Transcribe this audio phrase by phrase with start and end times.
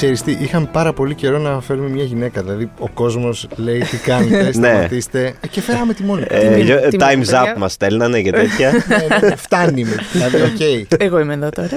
[0.00, 2.42] ξέρεις τι, είχαμε πάρα πολύ καιρό να φέρουμε μια γυναίκα.
[2.42, 4.52] Δηλαδή, ο κόσμος λέει τι κάνετε, Ναι.
[4.52, 5.34] σταματήστε.
[5.40, 6.34] Ε, και φέραμε τη Μόνικα.
[6.34, 7.54] Ε, Τιμή- για- τιμή, Time's παιδιά.
[7.54, 8.70] up μας στέλνανε και τέτοια.
[8.72, 9.94] Ναι, ναι, Φτάνει με.
[10.12, 11.00] Δηλαδή, οκ.
[11.00, 11.68] Εγώ είμαι εδώ τώρα.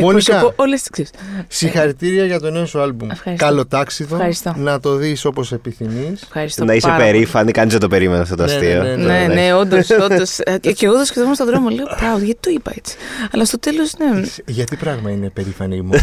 [0.00, 0.18] Μόνικα.
[0.34, 1.10] Εκπροσωπώ όλες τις she's.
[1.48, 3.10] Συγχαρητήρια για το νέο σου άλμπουμ.
[3.10, 3.44] Ευχαριστώ.
[3.46, 4.14] Καλοτάξιδο.
[4.14, 4.54] Ευχαριστώ.
[4.56, 6.22] Να το δεις όπως επιθυμείς.
[6.22, 7.10] Ευχαριστώ να είσαι πάρα πολύ.
[7.10, 8.82] περήφανη, κανείς δεν το περίμενε αυτό το Ναι, αστείο.
[8.82, 9.86] ναι, Ναι, ναι, όντως.
[10.60, 11.68] Και, και εγώ το σκεφτόμουν στον δρόμο.
[11.68, 12.96] Λέω, Proud, γιατί το είπα έτσι.
[13.32, 14.22] Αλλά στο τέλος, ναι.
[14.46, 16.00] Γιατί πράγμα είναι περήφανη η μόνα.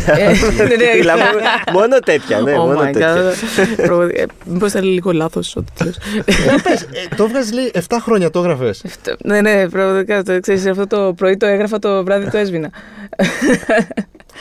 [1.44, 1.64] Ε, ναι, ναι.
[1.68, 3.16] Μιλάμε μόνο τέτοια, ναι, Oh μόνο my τέτοια.
[3.16, 3.76] God.
[3.86, 5.98] Πραγματικά, ε, Μήπως ήταν λίγο λάθος ό,τι λες.
[6.44, 8.82] Για πες, ε, το έβγαζε λέει 7 χρόνια το έγραφες.
[8.86, 10.24] Αυτό- Ναι, ναι, πραγματικά.
[10.24, 12.70] Το ξέρεις, αυτό το πρωί το έγραφα, το βράδυ το έσβηνα.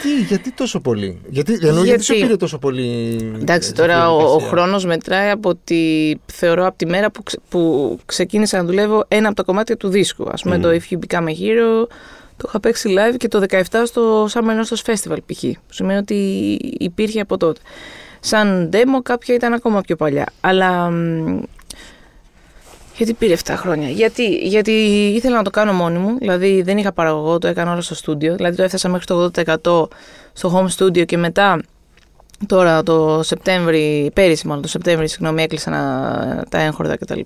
[0.02, 3.18] Τι, γιατί τόσο πολύ; Γιατί, εννοώ, γιατί σου Γιατί- πήρε τόσο πολύ.
[3.40, 4.48] Εντάξει, ε, τώρα ο, ο διαδικασία.
[4.48, 9.26] χρόνος μετράει από τη, θεωρώ από τη μέρα που, ξε- που ξεκίνησα να δουλεύω ένα
[9.26, 10.28] από τα κομμάτια του δίσκου.
[10.32, 10.62] Ας πούμε Μμμ.
[10.62, 11.86] το If You Become a Hero,
[12.42, 15.40] το είχα παίξει live και το 17 στο Summer Nostos Festival π.χ.
[15.40, 16.14] Που σημαίνει ότι
[16.78, 17.60] υπήρχε από τότε.
[18.20, 20.26] Σαν demo κάποια ήταν ακόμα πιο παλιά.
[20.40, 21.40] Αλλά μ,
[22.96, 23.88] γιατί πήρε 7 χρόνια.
[23.88, 24.72] Γιατί, γιατί
[25.14, 26.18] ήθελα να το κάνω μόνη μου.
[26.18, 28.34] Δηλαδή δεν είχα παραγωγό, το έκανα όλο στο στούντιο.
[28.36, 29.88] Δηλαδή το έφτασα μέχρι το 80%
[30.32, 31.60] στο home studio και μετά
[32.46, 37.20] τώρα το Σεπτέμβρη, πέρυσι μάλλον το Σεπτέμβρη, συγγνώμη, έκλεισα να, τα έγχορδα κτλ.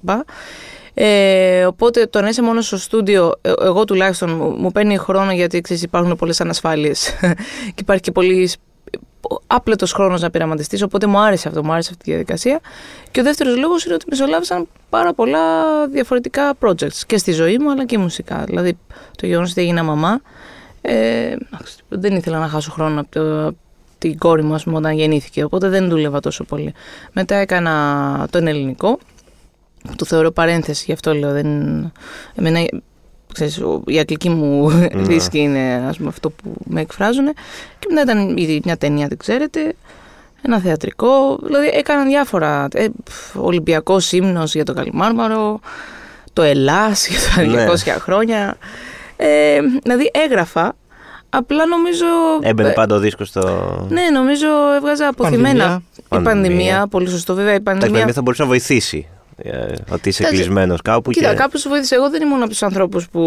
[0.99, 5.33] Ε, οπότε το να είσαι μόνο στο στούντιο, ε, εγώ τουλάχιστον μου, μου παίρνει χρόνο
[5.33, 7.11] γιατί ξέρεις, υπάρχουν πολλές ανασφάλειες
[7.75, 8.51] και υπάρχει και πολύ
[9.47, 12.61] άπλετος χρόνος να πειραματιστείς, οπότε μου άρεσε αυτό, μου άρεσε αυτή η διαδικασία.
[13.11, 15.51] Και ο δεύτερος λόγος είναι ότι μεσολάβησαν πάρα πολλά
[15.89, 18.45] διαφορετικά projects και στη ζωή μου αλλά και μουσικά.
[18.47, 18.79] Δηλαδή
[19.17, 20.21] το γεγονός ότι έγινα μαμά,
[20.81, 21.37] ε,
[21.89, 23.57] δεν ήθελα να χάσω χρόνο από το, από
[23.99, 26.75] την κόρη μου ας πούμε, όταν γεννήθηκε, οπότε δεν δούλευα τόσο πολύ.
[27.13, 29.16] Μετά έκανα τον ελληνικό, που
[29.97, 31.33] το θεωρώ παρένθεση, γι' αυτό λέω.
[31.33, 31.47] Δεν...
[32.35, 32.61] Εμένα,
[33.33, 37.25] ξέρεις, ο- η αγγλική μου δίσκη είναι ας πούμε, αυτό που με εκφράζουν.
[37.79, 39.75] Και μετά ήταν ήδη μια ταινία, δεν ξέρετε,
[40.43, 41.39] ένα θεατρικό.
[41.43, 42.69] Δηλαδή έκανα διάφορα.
[42.73, 45.61] Ε, πφ, Ολυμπιακός ύμνος για το Καλιμάρμαρο,
[46.33, 47.67] το Ελλάς για Ναι.
[47.67, 48.57] τα 200 χρόνια.
[49.17, 50.77] Ε, δηλαδή έγραφα,
[51.29, 52.05] απλά νομίζω...
[52.41, 53.41] Έμπαινε ε, πάντα ο δίσκος στο.
[53.91, 55.65] ναι, νομίζω έβγαζα αποθυμένα.
[55.65, 55.83] Πανδημία.
[55.99, 56.87] Η πανδημία, Πανδημία.
[56.87, 57.53] πολύ σωστό βέβαια.
[57.53, 59.07] Η Εντάξει, πανδημία πανδημία θα μπορούσε να βοηθήσει.
[59.37, 61.11] Ε, Ότι είσαι Εντάξει, κλεισμένος κάπου.
[61.11, 61.37] Κοίτα, και...
[61.37, 61.95] κάποιος σου βοήθησε.
[61.95, 63.21] Εγώ δεν ήμουν από τους ανθρώπους που.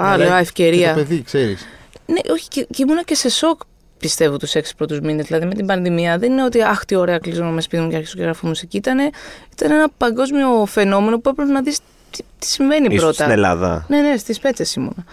[0.00, 0.88] Α, Αλλά λέω, α, Και ευκαιρία.
[0.88, 1.66] το παιδί, ξέρεις.
[2.06, 3.60] Ναι, όχι, και, και ήμουνα και σε σοκ,
[3.98, 5.26] πιστεύω, τους έξι πρώτους μήνες.
[5.26, 6.18] Δηλαδή με την πανδημία.
[6.18, 8.76] Δεν είναι ότι, αχ, τι ωραία, κλείζω με σπίτι μου και αρχίζω και γράφω μουσική.
[8.76, 9.10] Ήτανε,
[9.52, 11.78] ήταν ένα παγκόσμιο φαινόμενο που έπρεπε να δεις
[12.10, 13.12] τι, τι συμβαίνει Ίσως πρώτα.
[13.12, 13.84] στην Ελλάδα.
[13.88, 15.04] Ναι, ναι, στις πέτσες ήμουνα.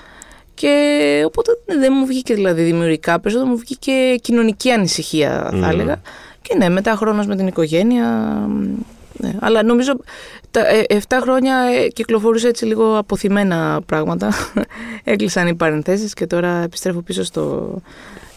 [0.53, 3.91] Και οπότε ναι, δεν μου βγήκε δηλαδή δημιουργικά, περισσότερο μου βγήκε
[4.21, 5.63] κοινωνική ανησυχία, θα Μμμ.
[5.63, 6.01] έλεγα.
[6.41, 8.39] Και ναι, μετά χρόνος με την οικογένεια.
[9.19, 9.33] Μ, Ναι.
[9.39, 9.93] Αλλά νομίζω
[10.51, 14.31] τα 7 χρόνια ε, κυκλοφορούσα έτσι λίγο αποθυμένα πράγματα.
[15.03, 17.73] Έκλεισαν οι παρενθέσεις και τώρα επιστρέφω πίσω στο,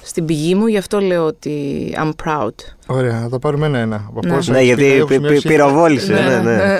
[0.03, 0.66] στην πηγή μου.
[0.66, 2.50] Γι' αυτό λέω ότι I'm proud.
[2.87, 4.05] Ωραία, θα τα πάρουμε ένα-ένα.
[4.09, 4.34] Από Ναι.
[4.34, 5.49] πόσα Ναι, έχεις γιατί πει, έχω πυ- πυ- σημειώσει.
[5.49, 6.12] πυροβόλησε.
[6.12, 6.78] Ναι, ναι.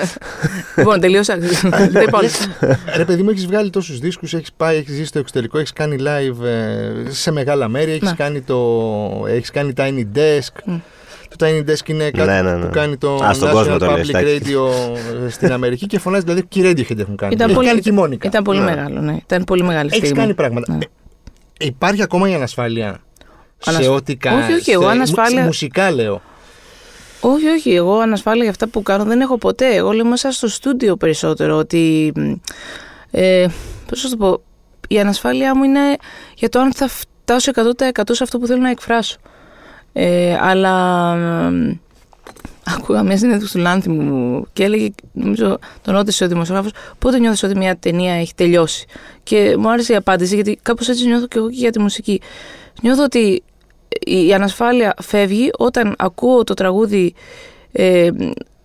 [0.77, 1.37] λοιπόν, τελείωσα.
[1.91, 2.29] Δεν είπα όλα.
[2.95, 5.95] Ρε παιδί μου, έχεις βγάλει τόσους δίσκους, έχεις πάει, έχεις ζήσει στο εξωτερικό, έχεις κάνει
[5.99, 8.15] live ε, σε μεγάλα μέρη, έχεις Ναι.
[8.15, 10.79] κάνει, το, έχεις κάνει Tiny Desk.
[11.29, 11.35] Μμ.
[11.37, 12.65] Το Tiny Desk είναι κάτι Ναι, ναι, ναι.
[12.65, 14.41] που κάνει το Α, στον National κόσμο το λες, Public εντάξει.
[14.55, 17.33] Radio ε, στην Αμερική και φωνάζει δηλαδή και οι Radiohead έχουν κάνει.
[17.33, 18.27] Ήταν Έχει πολύ- κάνει και η Μόνικα.
[18.27, 18.65] Ήταν πολύ Ναι.
[18.65, 19.17] μεγάλο, ναι.
[19.23, 20.17] Ήταν πολύ μεγάλη Έχεις στιγμή.
[20.19, 20.73] κάνει πράγματα.
[20.73, 20.85] Ναι.
[21.59, 22.99] Ε, υπάρχει ακόμα η ανασφάλεια
[23.57, 24.41] σε Ανασφ- ό,τι κάνει.
[24.43, 26.21] Όχι, όχι, εγώ ανασφάλεια- Μουσικά λέω.
[27.21, 27.71] Όχι, όχι.
[27.73, 29.75] Εγώ ανασφάλεια για αυτά που κάνω δεν έχω ποτέ.
[29.75, 32.11] Εγώ λέω μέσα στο στούντιο περισσότερο ότι.
[32.15, 32.31] μ,
[33.11, 33.45] Ε,
[33.87, 34.41] πώς θα το πω.
[34.87, 35.79] Η ανασφάλειά μου είναι
[36.35, 39.17] για το αν θα φτάσω 100% σε αυτό που θέλω να εκφράσω.
[39.93, 41.13] Ε, αλλά.
[41.49, 41.71] μ,
[42.77, 47.43] Άκουγα μια συνέντευξη του Λάνθη μου και έλεγε, νομίζω τον ρώτησε ο δημοσιογράφος, πότε νιώθεις
[47.43, 48.85] ότι μια ταινία έχει τελειώσει;
[49.23, 52.21] Και μου άρεσε η απάντηση, γιατί κάπως έτσι νιώθω και εγώ και για τη μουσική.
[52.81, 53.43] Νιώθω ότι
[53.99, 57.13] η ανασφάλεια φεύγει όταν ακούω το τραγούδι,
[57.71, 58.09] ε,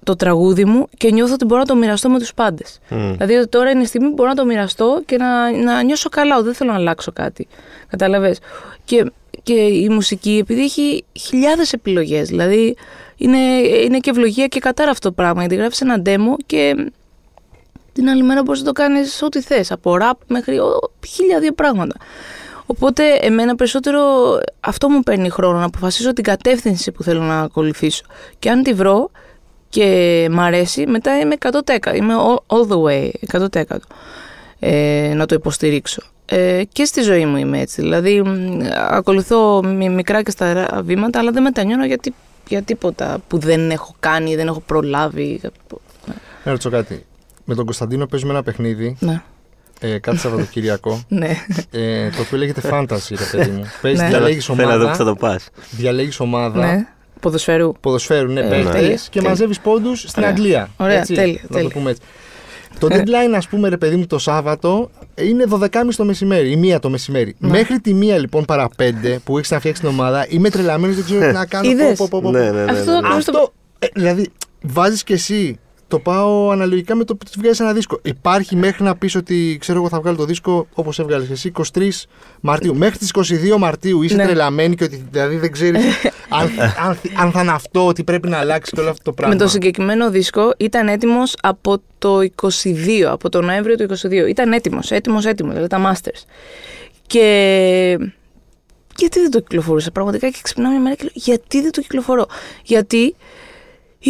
[0.04, 2.80] το τραγούδι μου και νιώθω ότι μπορώ να το μοιραστώ με τους πάντες.
[2.88, 3.12] Μμ.
[3.12, 6.08] Δηλαδή ότι τώρα είναι η στιγμή που μπορώ να το μοιραστώ και να, να νιώσω
[6.08, 7.48] καλά, ότι δεν θέλω να αλλάξω κάτι.
[7.88, 8.38] Καταλαβες.
[8.84, 9.12] Και,
[9.42, 12.76] και η μουσική, επειδή έχει χιλιάδες επιλογές, δηλαδή
[13.16, 13.38] είναι,
[13.84, 16.90] είναι και ευλογία και κατάρα αυτό το πράγμα, γιατί γράφεις ένα demo και
[17.92, 21.52] την άλλη μέρα μπορείς να το κάνεις ό,τι θες, από rap μέχρι ο, χίλια δύο
[21.52, 21.94] πράγματα.
[22.66, 24.00] Οπότε εμένα περισσότερο
[24.60, 28.04] αυτό μου παίρνει χρόνο να αποφασίσω την κατεύθυνση που θέλω να ακολουθήσω.
[28.38, 29.10] Και αν τη βρω
[29.74, 31.94] και μ' αρέσει, μετά είμαι 100%.
[31.96, 33.10] Είμαι all, all the way,
[33.62, 33.76] 100%
[34.58, 36.02] ε, να το υποστηρίξω.
[36.26, 37.80] Ε, και στη ζωή μου είμαι έτσι.
[37.82, 38.60] Δηλαδή, μ,
[38.90, 42.14] ακολουθώ μι- μικρά και σταρά βήματα, αλλά δεν μετανιώνω γιατί,
[42.48, 45.40] για τίποτα που δεν έχω κάνει, δεν έχω προλάβει.
[46.44, 47.04] Να ρωτήσω κάτι.
[47.44, 49.22] Με τον Κωνσταντίνο παίζουμε ένα παιχνίδι Ναι,
[49.80, 51.02] ε, κάθε Σαββατοκύριακο.
[51.08, 51.30] ναι.
[51.70, 53.64] ε, το οποίο λέγεται Fantasy, ρε παιδί μου.
[53.82, 54.08] Παίζεις, Ναι.
[54.08, 54.90] διαλέγεις Θέλω να δω ομάδα.
[54.90, 55.48] που θα το πας.
[55.70, 56.86] Διαλέγεις ομάδα ναι.
[57.24, 57.72] Ποδοσφαίρου.
[57.80, 59.28] ποδοσφαίρου, ναι, Ε, παίχτες, τέλεια, και τέλεια.
[59.28, 60.34] μαζεύεις πόντους στην Ωραία.
[60.34, 60.68] Αγγλία.
[60.76, 61.68] Ωραία, έτσι, τέλεια, να το τέλεια.
[61.68, 62.02] πούμε έτσι.
[62.78, 66.78] Το deadline, ας πούμε, ρε παιδί μου, το Σάββατο είναι 12.30 το μεσημέρι, η μία
[66.78, 67.34] το μεσημέρι.
[67.38, 67.48] Ναι.
[67.48, 71.04] Μέχρι τη μία λοιπόν παρά πέντε που έχεις να φτιάξεις την ομάδα, είμαι τρελαμένος, δεν
[71.04, 71.70] ξέρω τι να κάνω.
[71.70, 72.38] Είδες; πω, πω, πω, πω.
[72.38, 72.70] Ναι, ναι, ναι.
[72.70, 72.96] Αυτό ναι, ναι.
[72.98, 74.30] ακριβώς το- Αυτό, ε, δηλαδή,
[74.62, 75.58] βάζεις και εσύ.
[75.94, 77.99] Το πάω αναλογικά με το που βγάζει ένα δίσκο.
[78.02, 81.88] Υπάρχει μέχρι να πεις ότι ξέρω εγώ θα βγάλω το δίσκο όπως έβγαλες εσύ 23
[82.41, 82.76] Μαρτίου.
[82.76, 83.11] Μέχρι τις
[83.55, 84.25] 22 Μαρτίου είσαι Ναι.
[84.25, 85.85] τρελαμένη και ότι δηλαδή δεν ξέρεις
[86.38, 86.50] αν,
[86.87, 89.35] αν, αν θα είναι αυτό, ότι πρέπει να αλλάξει και όλο αυτό το πράγμα.
[89.35, 94.29] Με το συγκεκριμένο δίσκο ήταν έτοιμος από το 22, από τον Νοέμβριο του 22.
[94.29, 96.23] Ήταν έτοιμος, έτοιμος, έτοιμος, δηλαδή τα Masters.
[97.06, 97.99] Και.
[98.96, 102.26] Γιατί δεν το κυκλοφορούσα, πραγματικά και ξυπνάω μια μέρα και λέω: Γιατί δεν το κυκλοφορώ;
[102.64, 103.14] Γιατί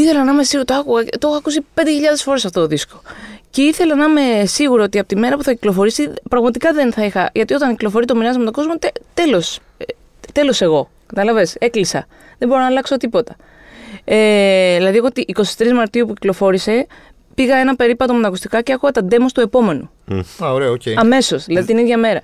[0.00, 1.82] ήθελα να είμαι σίγουρο, το, άκουγα, το έχω ακούσει 5.000
[2.16, 3.02] φορές αυτό το δίσκο.
[3.50, 7.04] Και ήθελα να είμαι σίγουρο ότι από τη μέρα που θα κυκλοφορήσει, πραγματικά δεν θα
[7.04, 7.30] είχα.
[7.32, 9.58] Γιατί όταν κυκλοφορεί το μοιράζομαι με τον κόσμο, τε, τέλος.
[10.32, 10.90] Τέλος εγώ.
[11.06, 12.06] Κατάλαβες, έκλεισα.
[12.38, 13.36] Δεν μπορώ να αλλάξω τίποτα.
[14.04, 15.24] Ε, δηλαδή, εγώ τη
[15.56, 16.86] 23 Μαρτίου που κυκλοφόρησε,
[17.34, 19.90] πήγα ένα περίπατο με τα ακουστικά και άκουγα τα demos του επόμενου.
[20.42, 20.82] Α, ωραίο, οκ.
[20.96, 22.20] Αμέσως, δηλαδή την ίδια μέρα.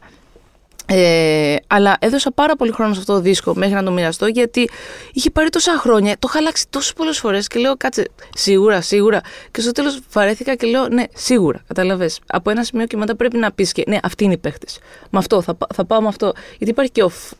[0.92, 4.70] Ε, αλλά έδωσα πάρα πολύ χρόνο σε αυτό το δίσκο μέχρι να το μοιραστώ γιατί
[5.12, 9.20] είχε πάρει τόσα χρόνια, το είχα αλλάξει τόσες πολλές φορές και λέω κάτσε, σίγουρα, σίγουρα.
[9.50, 11.62] Και στο τέλος βαρέθηκα και λέω ναι, σίγουρα.
[11.66, 12.20] Καταλαβες.
[12.26, 14.66] Από ένα σημείο και μετά πρέπει να πεις και ναι, αυτή είναι η παίχτη.
[15.10, 16.32] Με αυτό, θα, πά- θα πάω με αυτό.
[16.58, 17.32] Γιατί υπάρχει και ο, φ-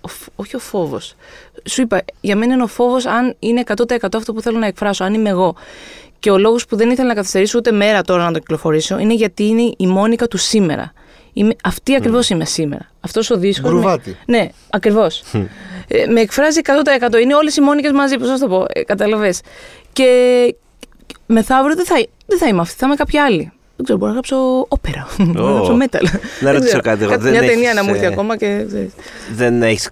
[0.00, 1.14] ο φ- όχι ο φόβος.
[1.68, 5.04] Σου είπα, για μένα είναι ο φόβος αν είναι 100% αυτό που θέλω να εκφράσω,
[5.04, 5.54] αν είμαι εγώ.
[6.18, 9.14] Και ο λόγος που δεν ήθελα να καθυστερήσω ούτε μέρα τώρα να το κυκλοφορήσω είναι
[9.14, 10.92] γιατί είναι η μόνικα του σήμερα.
[11.38, 12.90] Είμαι, αυτή ακριβώς είμαι σήμερα.
[13.00, 13.68] Αυτός ο δίσκο.
[13.68, 14.16] Γκρουβάτι.
[14.26, 15.22] Ναι, ακριβώς.
[15.88, 16.60] ε, με εκφράζει
[17.10, 17.20] 100%.
[17.22, 18.64] Είναι όλες οι μόνικες μαζί, πώς να το πω.
[18.72, 19.34] Ε, Καταλαβέ.
[19.92, 20.06] Και
[21.26, 21.94] μεθαύριο δεν θα,
[22.26, 23.52] δεν θα είμαι αυτή, θα είμαι κάποια άλλη.
[23.76, 25.06] Δεν ξέρω, μπορώ να γράψω όπερα.
[25.32, 26.02] Μπορώ να γράψω metal.
[26.02, 26.82] Να Δεν ρωτήσω ξέρω.
[26.82, 27.10] κάτι, εγώ.
[27.10, 28.64] Κάτι- Δεν Μια έχεις, ταινία να μου έρθει ε, ακόμα και.
[28.66, 28.92] ξέρεις.
[29.34, 29.90] Δεν έχεις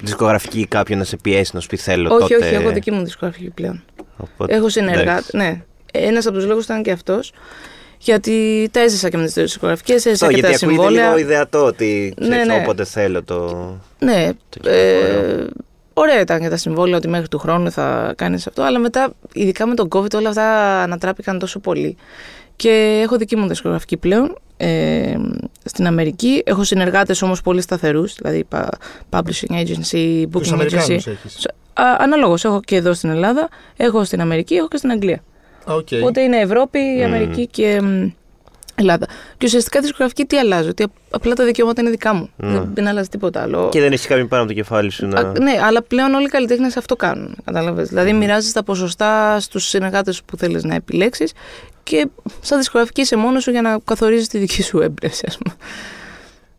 [0.00, 2.46] δισκογραφική ή κάποιον να σε πιέσει να σου πει θέλω Όχι, τότε.
[2.46, 3.84] όχι, εγώ δική μου δισκογραφική πλέον.
[4.16, 5.36] Οπότε, Έχω συνεργάτη.
[5.36, 5.62] Ναι.
[5.92, 7.32] Ένας από τους λόγους ήταν και αυτός.
[8.04, 11.06] Γιατί τα έζησα και με τις δισκογραφικές, έζησα Αυτό, και τα γιατί ακούγεται συμβόλαια.
[11.14, 12.60] λίγο ιδεατό ότι Ναι, ξέρεις, ναι.
[12.62, 13.44] όποτε θέλω το...
[13.98, 14.82] Ναι, το ε,
[15.28, 15.48] κυκλοφορώ.
[15.94, 19.66] ωραία ήταν και τα συμβόλαια ότι μέχρι του χρόνου θα κάνεις αυτό, αλλά μετά, ειδικά
[19.66, 21.96] με τον COVID, όλα αυτά ανατράπηκαν τόσο πολύ.
[22.56, 25.14] Και έχω δική μου δισκογραφική πλέον ε,
[25.64, 26.42] στην Αμερική.
[26.46, 28.78] Έχω συνεργάτες όμως πολύ σταθερούς, δηλαδή πα-
[29.10, 31.10] publishing agency, Τους booking Αμερικάνους agency.
[31.10, 31.48] έχεις.
[31.98, 35.22] Αναλόγως, έχω και εδώ στην Ελλάδα, έχω στην Αμερική, έχω και στην Αγγλία.
[35.64, 35.88] Α, οκ.
[36.00, 38.08] Οπότε είναι Ευρώπη, Αμερική και μ,
[38.74, 39.06] Ελλάδα.
[39.38, 42.30] Και ουσιαστικά δισκογραφική τι αλλάζει, ότι απλά τα δικαιώματα είναι δικά μου.
[42.36, 43.68] Δεν, δεν αλλάζει τίποτα άλλο.
[43.68, 45.20] Και δεν έχει κάποιον πάνω από το κεφάλι σου να...
[45.20, 47.36] Α, ναι, αλλά πλέον όλοι οι καλλιτέχνες αυτό κάνουν.
[47.44, 47.88] Κατάλαβες.
[47.88, 51.32] Δηλαδή, μοιράζεις τα ποσοστά στους συνεργάτες που θέλεις να επιλέξεις
[51.82, 52.08] και
[52.40, 55.54] σαν δισκογραφική είσαι μόνος σου για να καθορίζεις τη δική σου έμπνευση, ας πούμε.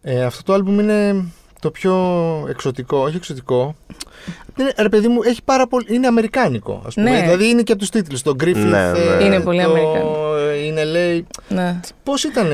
[0.02, 1.26] Ε, αυτό το άλμπουμ είναι
[1.60, 1.96] το πιο
[2.50, 3.76] εξωτικό, όχι εξωτικό.
[4.60, 5.86] Είναι, ρε παιδί μου, έχει πάρα πολύ.
[5.90, 7.10] Είναι αμερικάνικο, ας πούμε.
[7.10, 7.22] Ναι.
[7.22, 8.22] Δηλαδή είναι και από τους τίτλους.
[8.22, 8.54] Το Griffith.
[8.56, 9.00] Ναι, ναι.
[9.20, 10.36] ε, Είναι πολύ το, αμερικάνικο.
[10.38, 11.26] ε, Είναι λέει.
[11.48, 11.80] Ναι.
[12.04, 12.48] Πώς ήταν.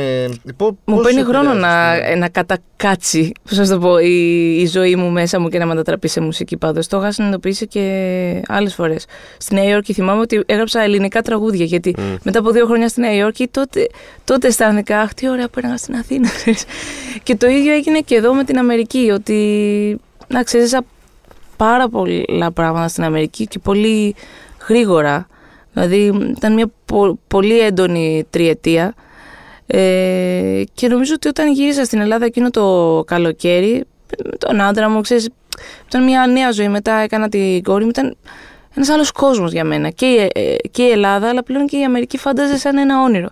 [0.57, 4.67] Πώ, Μου παίρνει χρόνο να, ε, να κατακάτσει, πώς να σου το πω, η, η
[4.67, 6.87] ζωή μου μέσα μου και να μετατραπεί σε μουσική πάντως.
[6.87, 9.05] Το είχα συνειδητοποιήσει και άλλες φορές.
[9.37, 13.15] Στη Νέα Υόρκη θυμάμαι ότι έγραψα ελληνικά τραγούδια, γιατί μετά από δύο χρόνια στη Νέα
[13.15, 13.87] Υόρκη τότε,
[14.23, 16.29] τότε αισθάνθηκα, αχ τι ωραία που έλεγα στην Αθήνα.
[16.37, 16.63] ξέρεις.
[17.23, 20.73] και το ίδιο έγινε και εδώ με την Αμερική, ότι να ξέρεις
[21.61, 24.15] πάρα πολλά πράγματα στην Αμερική και πολύ
[24.67, 25.27] γρήγορα.
[25.73, 28.93] Δηλαδή ήταν μια πο- πολύ έντονη τριετία.
[29.67, 33.83] Ε, και νομίζω ότι όταν γύρισα στην Ελλάδα εκείνο το καλοκαίρι,
[34.23, 35.29] με τον άντρα μου, ξέρεις,
[35.87, 36.67] ήταν μια νέα ζωή.
[36.69, 38.17] Μετά έκανα την κόρη μου, ήταν
[38.75, 39.89] ένας άλλος κόσμος για μένα.
[39.89, 43.27] Και, η- ε, και η Ελλάδα, αλλά πλέον και η Αμερική φάνταζε σαν ένα όνειρο.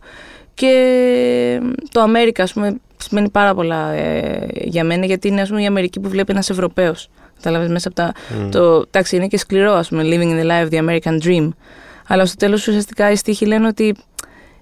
[0.54, 5.62] Και το Αμέρικα, ας πούμε, σημαίνει πάρα πολλά ε, για μένα, γιατί είναι ας πούμε,
[5.62, 7.10] η Αμερική που βλέπει ένας Ευρωπαίος.
[7.42, 8.14] Κατάλαβες μέσα από τα...
[8.52, 11.50] Το, εντάξει, είναι και σκληρό, ας πούμε, living in the life of the American dream.
[12.08, 13.96] Αλλά στο τέλος ουσιαστικά οι στίχοι λένε ότι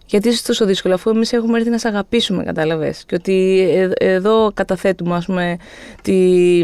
[0.06, 2.94] γιατί είσαι τόσο δύσκολο, αφού εμείς έχουμε έρθει να σε αγαπήσουμε, κατάλαβε.
[3.06, 5.58] Και ότι ε- εδώ καταθέτουμε, ας πούμε,
[6.02, 6.64] τη,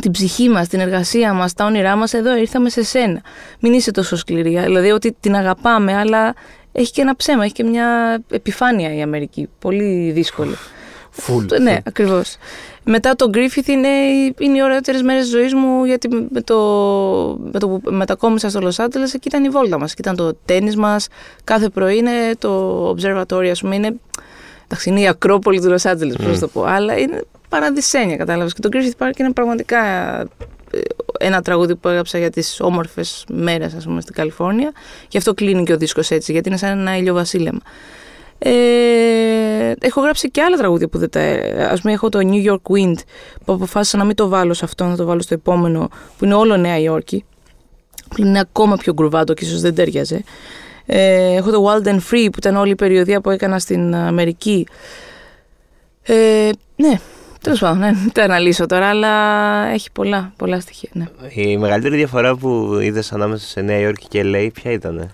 [0.00, 2.12] την ψυχή μας, την εργασία μας, τα όνειρά μας.
[2.12, 3.22] Εδώ ήρθαμε σε σένα.
[3.60, 4.58] Μην είσαι τόσο σκληρή.
[4.58, 6.34] Δηλαδή ότι την αγαπάμε, αλλά
[6.72, 9.48] έχει και ένα ψέμα, έχει και μια επιφάνεια η Αμερική.
[9.58, 10.54] Πολύ δύσκολη.
[11.10, 11.44] Φουλ.
[11.60, 12.36] Ναι, ακριβώς.
[12.90, 13.88] Μετά το Griffith είναι,
[14.38, 16.56] είναι οι ωραιότερες μέρες της ζωής μου, γιατί με το,
[17.52, 19.92] με το που μετακόμισα στο Los Angeles, εκεί ήταν η βόλτα μας.
[19.92, 21.08] Εκεί ήταν το τέννη μας.
[21.44, 23.74] Κάθε πρωί είναι το observatory, ας πούμε.
[23.74, 23.94] Είναι,
[24.64, 26.64] εντάξει, είναι η Ακρόπολη του Los Angeles, πώς να το πω.
[26.64, 28.52] Αλλά είναι παραδεισένια, κατάλαβες.
[28.52, 29.80] Και το Griffith Park είναι πραγματικά
[30.70, 30.78] ε,
[31.18, 34.72] ένα τραγούδι που έγραψα για τις όμορφες μέρες, ας πούμε, στην Καλιφόρνια.
[35.08, 37.60] Γι' αυτό κλείνει και ο δίσκος έτσι, γιατί είναι σαν ένα ηλιοβασίλεμα.
[38.38, 41.20] Ε, έχω γράψει και άλλα τραγούδια που δεν τα.
[41.70, 42.98] Α πούμε, έχω το New York Wind
[43.44, 46.34] που αποφάσισα να μην το βάλω σε αυτό, να το βάλω στο επόμενο, που είναι
[46.34, 47.24] όλο Νέα Υόρκη.
[48.16, 50.24] είναι ακόμα πιο γκρουβάτο και ίσως δεν τέριαζε.
[50.86, 54.66] Ε, έχω το Wild and Free που ήταν όλη η περιοδία που έκανα στην Αμερική.
[56.02, 56.98] Ε, ναι,
[57.40, 59.08] τέλος πάντων, ναι, δεν το αναλύσω τώρα, αλλά
[59.66, 60.90] έχει πολλά, πολλά στοιχεία.
[60.92, 61.04] Ναι.
[61.34, 65.10] Η μεγαλύτερη διαφορά που είδες ανάμεσα σε Νέα Υόρκη και LA, ποια ήταν.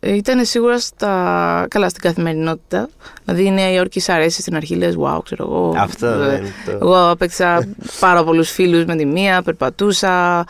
[0.00, 1.66] Ε, ήταν σίγουρα στα...
[1.70, 2.88] καλά στην καθημερινότητα.
[3.24, 5.74] Δηλαδή η Νέα Υόρκη σ' αρέσει στην αρχή, λες wow, ξέρω εγώ.
[5.76, 6.70] Αυτό ε, δεν είναι το...
[6.70, 7.68] Εγώ απέκτησα
[8.00, 10.44] πάρα πολλούς φίλους με τη μία, περπατούσα.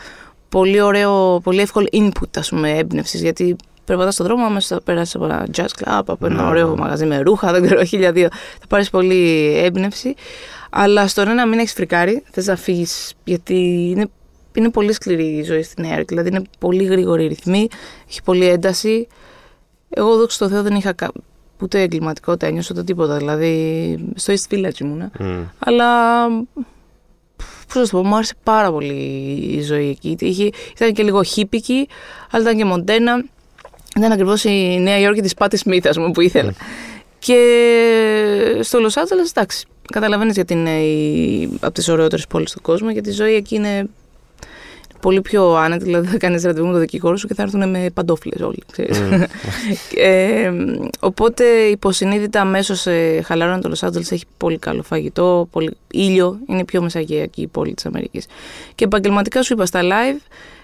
[0.49, 3.21] Πολύ ωραίο, πολύ εύκολο input, ας πούμε, έμπνευσης.
[3.21, 3.55] Γιατί
[3.85, 6.49] περπατάς στον δρόμο, αμέσως πέρασε από ένα jazz club, από ένα Ναι.
[6.49, 8.27] ωραίο μαγαζί με ρούχα, δεν ξέρω, χίλια δύο.
[8.59, 10.15] Θα πάρεις πολύ έμπνευση.
[10.69, 14.09] Αλλά στο να μην έχεις φρικάρει, θες να φύγεις, γιατί είναι,
[14.53, 16.05] είναι πολύ σκληρή η ζωή στη Νέα Υόρκη.
[16.07, 17.67] Δηλαδή είναι πολύ γρήγορη η ρυθμή,
[18.09, 19.07] έχει πολλή ένταση.
[19.93, 21.11] Εγώ δόξα τω Θεώ δεν είχα κα...
[21.61, 23.17] ούτε εγκληματικότητα, ένιωσα ούτε τίποτα.
[23.17, 25.11] Δηλαδή στο East Village ήμουνα.
[25.19, 25.43] Μμ.
[25.59, 25.87] Αλλά
[27.67, 28.93] πώς να σου πω, μου άρεσε πάρα πολύ
[29.57, 30.15] η ζωή εκεί.
[30.19, 31.87] Είχε, ήταν και λίγο χίπικη,
[32.31, 33.23] αλλά ήταν και μοντένα.
[33.97, 36.53] Ήταν ακριβώς η Νέα Υόρκη της Πάτη Σμιθ, ας πούμε, που ήθελα.
[37.19, 37.37] Και
[38.61, 43.09] στο Λος Άντζελες, εντάξει, καταλαβαίνεις γιατί είναι η, από τις ωραιότερες πόλεις του κόσμου, γιατί
[43.09, 43.89] η ζωή εκεί είναι
[45.01, 47.89] πολύ πιο άνετη, δηλαδή θα κάνεις ραντεβού με τον δικηγόρο σου και θα έρθουν με
[47.93, 48.99] παντόφλες όλοι, ξέρεις.
[49.95, 50.51] ε,
[50.99, 56.59] οπότε υποσυνείδητα αμέσως ε, χαλαρώνει το Λος Άντζελες, έχει πολύ καλό φαγητό, πολύ ήλιο, είναι
[56.59, 58.25] η πιο μεσαγειακή πόλη της Αμερικής.
[58.75, 60.21] Και επαγγελματικά σου είπα στα live,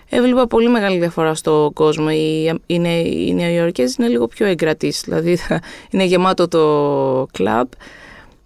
[0.10, 2.08] έβλεπα πολύ μεγάλη διαφορά στο κόσμο.
[2.10, 7.68] Οι, οι, Νε- οι Νεοϊορκές είναι λίγο πιο εγκρατείς, δηλαδή θα, είναι γεμάτο το κλαμπ,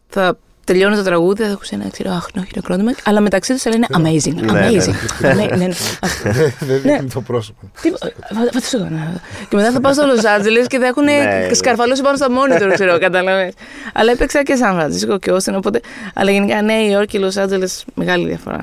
[0.08, 0.38] θα
[0.72, 3.86] τελειώνει το τραγούδι, θα ακούσει ένα ξέρω, αχ, ναι, χειροκρότημα, αλλά μεταξύ τους θα λένε
[3.94, 4.70] amazing, Ναι, ναι.
[4.70, 4.94] amazing.
[5.22, 5.68] Ναι, ναι, ναι.
[6.02, 6.30] Αυτό.
[6.68, 7.72] Δεν δείχνει το πρόσωπο.
[7.82, 9.22] Τι- φα- φα- σου έκανα.
[9.50, 12.72] Και μετά θα πάω στο Λος Άντζελες και θα έχουν Ναι, σκαρφαλώσει πάνω στα monitor,
[12.74, 13.54] ξέρω, καταλαβαίνεις.
[13.94, 15.82] Αλλά έπαιξα και Σαν Φρανσίσκο και Όστιν, οπότε.
[16.14, 18.60] Αλλά γενικά Νέα Υόρκη και Λος Άντζελες, μεγάλη διαφορά.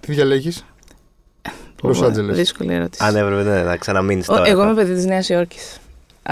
[0.00, 0.64] Τι διαλέγεις;
[1.82, 2.36] Λος Πω, Άντζελες.
[2.36, 3.04] Δύσκολη ερώτηση.
[3.04, 4.48] Αν έπρεπε ναι, να ξαναμείνεις Ο- τώρα.
[4.48, 5.79] Εγώ είμαι παιδί της Νέας Υόρκης.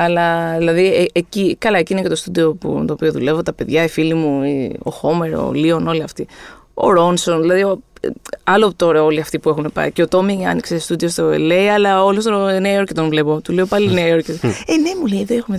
[0.00, 3.52] Αλλά δηλαδή ε, εκεί, καλά, εκεί είναι και το στούντιο που, το οποίο δουλεύω, τα
[3.52, 6.26] παιδιά, οι φίλοι μου, οι- ο Χόμερ, ο Λίον, όλοι αυτοί.
[6.74, 8.08] Ο Ρόνσον, δηλαδή ο, ε,
[8.44, 9.92] άλλο τώρα όλοι αυτοί που έχουν πάει.
[9.92, 13.40] Και ο Τόμι άνοιξε στούντιο στο LA, αλλά όλος στο Νέα Υόρκη τον βλέπω.
[13.40, 14.30] Του λέω πάλι Νέα Υόρκη.
[14.42, 15.58] ε, ναι, μου λέει, εδώ έχουμε.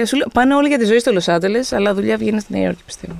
[0.00, 2.52] ε, σου λέω, πάνε όλοι για τη ζωή στο Λος Άντελες, αλλά δουλειά βγαίνει στη
[2.52, 3.14] Νέα Υόρκη, πιστεύω.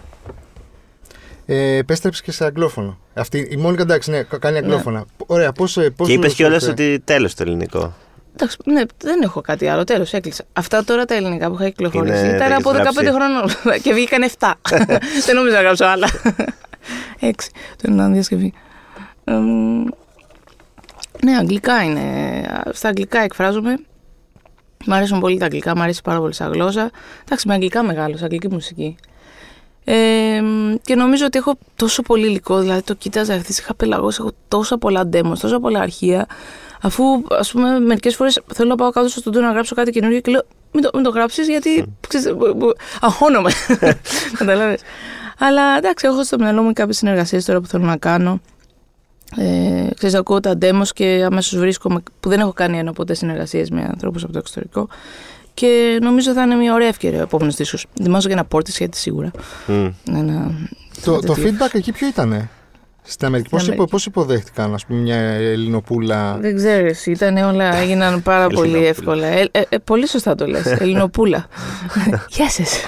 [1.47, 2.99] Ε, επέστρεψες και σε αγγλόφωνο.
[3.15, 5.05] Αυτή, η Μόνικα εντάξει, ναι, κα- κάνει αγγλόφωνα.
[5.27, 5.73] Ωραία, πώς.
[5.73, 7.95] Και είπες κιόλας ότι τέλος το ελληνικό.
[8.37, 9.85] Εντάξει, ναι, δεν έχω κάτι άλλο.
[9.85, 10.45] Τέλος, έκλεισα.
[10.53, 13.11] Αυτά τώρα τα ελληνικά που είχα κυκλοφορήσει Είναι- ήταν τα από 15 έχεις γράψει.
[13.11, 14.53] χρόνων και βγήκαν 7.
[15.27, 16.09] δεν νόμιζα να γράψω άλλα.
[17.21, 17.31] 6.
[17.77, 18.53] Το είναι διασκευή.
[19.25, 19.83] Εμ,
[21.25, 22.03] ναι, αγγλικά είναι.
[22.73, 23.77] Στα αγγλικά εκφράζομαι.
[24.87, 26.91] Μ' αρέσουν πολύ τα αγγλικά, μ' αρέσει πάρα πολύ σαν γλώσσα.
[27.25, 28.97] Εντάξει, με αγγλικά μεγάλο, αγγλική μουσική.
[29.85, 30.41] Ε,
[30.83, 34.79] και νομίζω ότι έχω τόσο πολύ υλικό, δηλαδή το κοίταζα χθες, είχα πελαγώσει, έχω τόσα
[34.79, 36.27] πολλά demos, τόσα πολλά αρχεία,
[36.85, 37.05] αφού
[37.39, 40.31] ας πούμε μερικές φορές θέλω να πάω κάτω στο στούντιο να γράψω κάτι καινούργιο και
[40.31, 43.51] λέω μην το, μην το γράψεις γιατί ξέρεις, μπο- μπο- αγχώνομαι,
[44.39, 44.81] καταλάβες.
[45.39, 48.41] Αλλά εντάξει, έχω στο μυαλό μου κάποιες συνεργασίες τώρα που θέλω να κάνω.
[49.37, 53.71] Ε, ξέρεις, ακούω τα demos και αμέσως βρίσκομαι, που δεν έχω κάνει ένα ποτέ συνεργασίες
[53.71, 54.89] με ανθρώπους από το εξωτερικό
[55.55, 57.87] και νομίζω θα είναι μια ωραία ευκαιρία ο επόμενος δίσκος.
[58.01, 59.31] Ετοιμάζω και ένα πόρτι σίγουρα.
[59.67, 59.87] Μμ.
[60.17, 60.51] Ένα...
[61.05, 61.53] Το, το τέτοιο.
[61.59, 62.49] feedback εκεί ποιο ήταν.
[63.07, 63.83] Στην Αμερική, πώς, Αμερική.
[63.83, 68.89] υπο, πώς υποδέχτηκαν, ας πούμε, μια Ελληνοπούλα; Δεν ξέρεις, ήταν όλα, έγιναν πάρα πολύ Ελληνοπούλα.
[68.89, 69.27] εύκολα.
[69.27, 71.47] Ε, ε, ε, πολύ σωστά το λες, Ελληνοπούλα.
[72.29, 72.81] Γεια σας.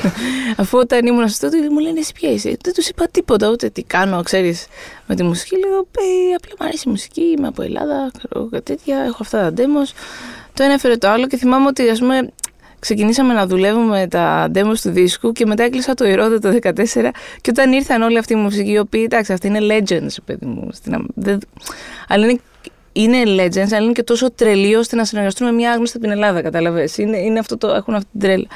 [0.57, 3.69] Αφού όταν ήμουν στο στούντιο μου λένε εσύ ποια είσαι; Δεν τους είπα τίποτα, ούτε
[3.69, 4.67] τι κάνω, ξέρεις,
[5.07, 5.57] με τη μουσική.
[5.59, 9.53] Λέω, «Ε, απλά μου αρέσει η μουσική, είμαι από Ελλάδα, ξέρω, κάτι τέτοια, έχω αυτά
[9.53, 9.91] τα demos.
[10.55, 12.31] Το ένα έφερε το άλλο και θυμάμαι ότι, ας πούμε,
[12.79, 16.75] ξεκινήσαμε να δουλεύουμε τα demos του δίσκου και μετά έκλεισα το Ηρώδε το 2014
[17.41, 20.69] και όταν ήρθαν όλοι αυτοί οι μουσικοί οι οποίοι, εντάξει, αυτοί είναι legends, παιδί μου.
[20.73, 21.39] Στην, Αμ- δεν,
[22.09, 22.41] αλλά είναι,
[22.93, 26.15] είναι legends, αλλά είναι και τόσο τρελοί ώστε να συνεργαστούν με μια άγνωστη από την
[26.15, 26.99] Ελλάδα, καταλαβες.
[26.99, 28.47] Είναι, είναι αυτό το, έχουν αυτή την τρέλα.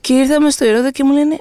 [0.00, 1.38] Και ήρθαμε στο Ηρώδε και μου λένε,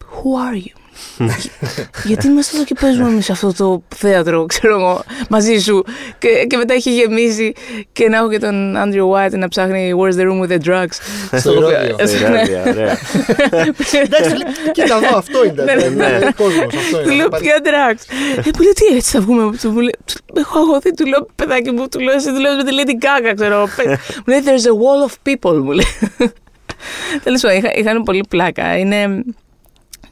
[0.00, 0.83] Who are you?
[2.04, 5.84] Γιατί είμαστε εδώ και παίζουμε εμείς αυτό το θέατρο, ξέρω εγώ, μαζί σου.
[6.18, 7.52] Και, και μετά είχε γεμίσει
[7.92, 10.96] και να έχω και τον Andrew White να ψάχνει Where's the room with the drugs.
[11.38, 11.96] Στο Ηρώδειο.
[12.06, 12.28] Στη Ναι.
[12.28, 12.98] ράδια, ωραία.
[14.04, 15.62] Εντάξει, λέει, κοίτα εδώ, αυτό είναι.
[15.62, 16.16] Ναι, ναι, είναι, ναι.
[16.16, 17.14] είναι κόσμος, αυτό Του είναι.
[17.14, 18.02] λέω Πάρε- ποια drugs;
[18.44, 19.94] Ε, μου λέει τι έτσι θα βγούμε; Του μου λέει,
[20.36, 23.68] έχω αγωθεί, του λέω παιδάκι μου, του λέω εσύ δουλεύεις με τη Lady Gaga, ξέρω.
[23.76, 25.86] Πε- Μου λέει there's a wall of people, μου λέει.
[27.24, 28.78] Τέλος πάντων, είχα- είχαν πολύ πλάκα.
[28.78, 29.22] Είναι,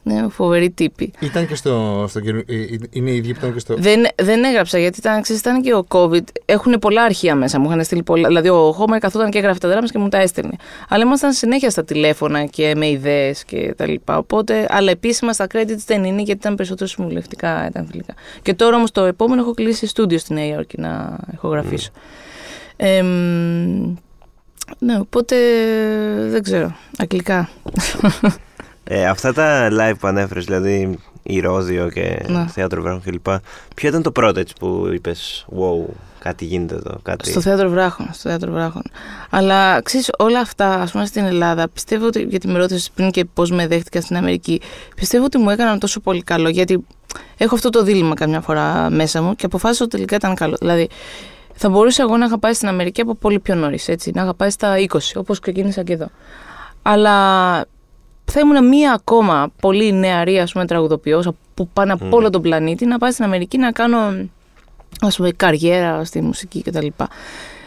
[0.05, 1.13] είναι φοβερή τύπη.
[1.19, 2.05] Ήταν και στο.
[2.09, 3.75] στο καινού- ε, ε, είναι οι ίδιοι που ήταν και στο.
[3.77, 6.23] Δεν, δεν έγραψα γιατί ήταν, ξέρεις, ήταν και ο COVID.
[6.45, 7.59] Έχουν πολλά αρχεία μέσα.
[7.59, 8.27] Μου είχαν στείλει πολλά.
[8.27, 10.51] Δηλαδή, ο Χόμερ καθόταν και έγραφε τα δράμα και μου τα έστελνε.
[10.89, 14.17] Αλλά ήμασταν συνέχεια στα τηλέφωνα και με ιδέες και τα λοιπά.
[14.17, 18.13] Οπότε, αλλά επίσημα στα credits δεν είναι γιατί ήταν περισσότερο συμβουλευτικά, ήταν φιλικά.
[18.41, 21.89] Και τώρα όμως το επόμενο έχω κλείσει στούντιο στη Νέα Υόρκη να ηχογραφήσω.
[22.75, 23.95] Εμ,
[24.79, 25.35] ναι, οπότε
[26.29, 26.75] δεν ξέρω.
[26.97, 27.49] Αγγλικά.
[28.83, 32.45] Ε, αυτά τα live που ανέφερες, δηλαδή η Ρόδιο και Ναι.
[32.47, 33.25] θέατρο βράχων κλπ.
[33.75, 36.99] Ποιο ήταν το πρώτο έτσι που είπες, Wow, κάτι γίνεται εδώ.
[37.03, 37.29] Κάτι...
[37.29, 38.07] Στο θέατρο βράχων.
[38.11, 38.81] Στο θέατρο βράχων.
[39.29, 42.21] Αλλά ξέρεις, όλα αυτά, ας πούμε στην Ελλάδα, πιστεύω ότι.
[42.21, 44.61] Γιατί με ρώτησες πριν και πώς με δέχτηκα στην Αμερική,
[44.95, 46.49] πιστεύω ότι μου έκαναν τόσο πολύ καλό.
[46.49, 46.85] Γιατί
[47.37, 50.55] έχω αυτό το δίλημα καμιά φορά μέσα μου και αποφάσισα ότι τελικά ήταν καλό.
[50.59, 50.89] Δηλαδή,
[51.53, 54.11] θα μπορούσα εγώ να είχα πάει στην Αμερική από πολύ πιο νωρίς, έτσι.
[54.13, 56.07] Να είχα πάει στα 20, όπως ξεκίνησα και εδώ.
[56.81, 57.65] Αλλά
[58.35, 62.13] θα ήμουν μία ακόμα πολύ νεαρή, ας πούμε, τραγουδοποιός που πάνε από Μμμ.
[62.13, 63.97] όλο τον πλανήτη να πάει στην Αμερική να κάνω
[65.01, 66.87] ας πούμε, καριέρα στη μουσική κτλ.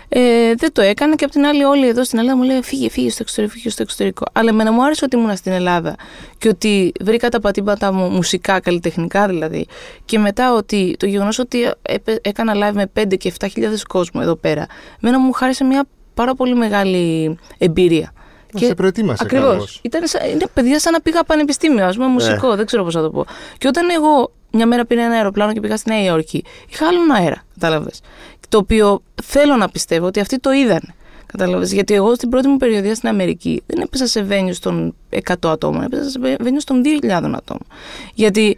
[0.08, 2.90] Ε, δεν το έκανα και απ' την άλλη όλοι εδώ στην Ελλάδα μου λένε φύγε,
[2.90, 4.24] φύγε στο εξωτερικό, φύγε στο εξωτερικό.
[4.32, 5.94] Αλλά εμένα μου άρεσε ότι ήμουν στην Ελλάδα
[6.38, 9.66] και ότι βρήκα τα πατήματα μου μουσικά, καλλιτεχνικά δηλαδή.
[10.04, 14.20] Και μετά ότι το γεγονός ότι έπε- έκανα live με 5 και 7 χιλιάδες κόσμο
[14.24, 14.66] εδώ πέρα,
[15.02, 18.12] εμένα μου χάρισε μια πάρα πολύ μεγάλη εμπειρία.
[18.56, 18.66] Και...
[18.66, 19.50] Σε προετοίμασε Ακριβώς.
[19.50, 19.80] καλώς.
[19.82, 23.02] Ήταν σαν, είναι παιδιά σαν να πήγα πανεπιστήμιο, ας πούμε, μουσικό, δεν ξέρω πώς να
[23.02, 23.24] το πω.
[23.58, 27.10] Και όταν εγώ μια μέρα πήρα ένα αεροπλάνο και πήγα στη Νέα Υόρκη, είχα άλλον
[27.10, 28.00] αέρα, κατάλαβες.
[28.48, 30.94] Το οποίο θέλω να πιστεύω ότι αυτοί το είδαν.
[31.26, 31.72] Κατάλαβες.
[31.72, 35.82] Γιατί εγώ στην πρώτη μου περιοδία στην Αμερική δεν έπεσα σε βένιου των 100 ατόμων,
[35.82, 37.66] έπεσα σε βένιου των 2.000 ατόμων.
[38.14, 38.56] Γιατί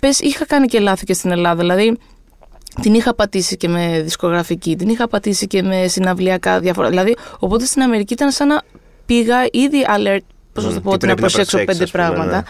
[0.00, 1.60] πες, είχα κάνει και λάθη και στην Ελλάδα.
[1.60, 1.98] Δηλαδή,
[2.80, 6.88] την είχα πατήσει και με δισκογραφική, την είχα πατήσει και με συναυλιακά διάφορα.
[6.88, 8.62] Δηλαδή, οπότε στην Αμερική ήταν σαν να
[9.06, 10.18] πήγα ήδη alert,
[10.52, 12.04] πώς να Μμ, το πω, τι ότι να πρέπει να προσέξω προσέξεις, πέντε ας πούμε,
[12.04, 12.36] πράγματα.
[12.36, 12.42] ναι.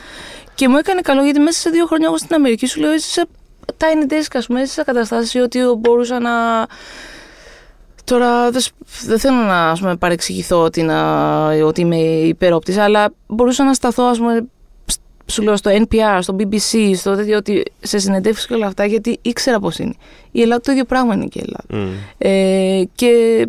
[0.54, 3.26] Και μου έκανε καλό γιατί μέσα σε δύο χρόνια εγώ στην Αμερική σου λέω έζησα
[3.78, 6.30] tiny desk, ας πούμε, έζησα καταστάσεις ότι μπορούσα να.
[8.04, 8.72] Τώρα δεν, σ-
[9.04, 14.02] δεν θέλω να ας πούμε, παρεξηγηθώ ότι, να, ότι είμαι υπερόπτης, αλλά μπορούσα να σταθώ
[14.04, 14.44] ας πούμε, σ-
[15.26, 19.18] σου λέω στο NPR, στο BBC, στο τέτοιο, ότι σε συνεντεύξεις και όλα αυτά, γιατί
[19.22, 19.94] ήξερα πώς είναι.
[20.32, 21.84] Η Ελλάδα το ίδιο πράγμα είναι και η Ελλάδα.
[21.86, 21.92] Μμ.
[22.18, 23.08] Ε, και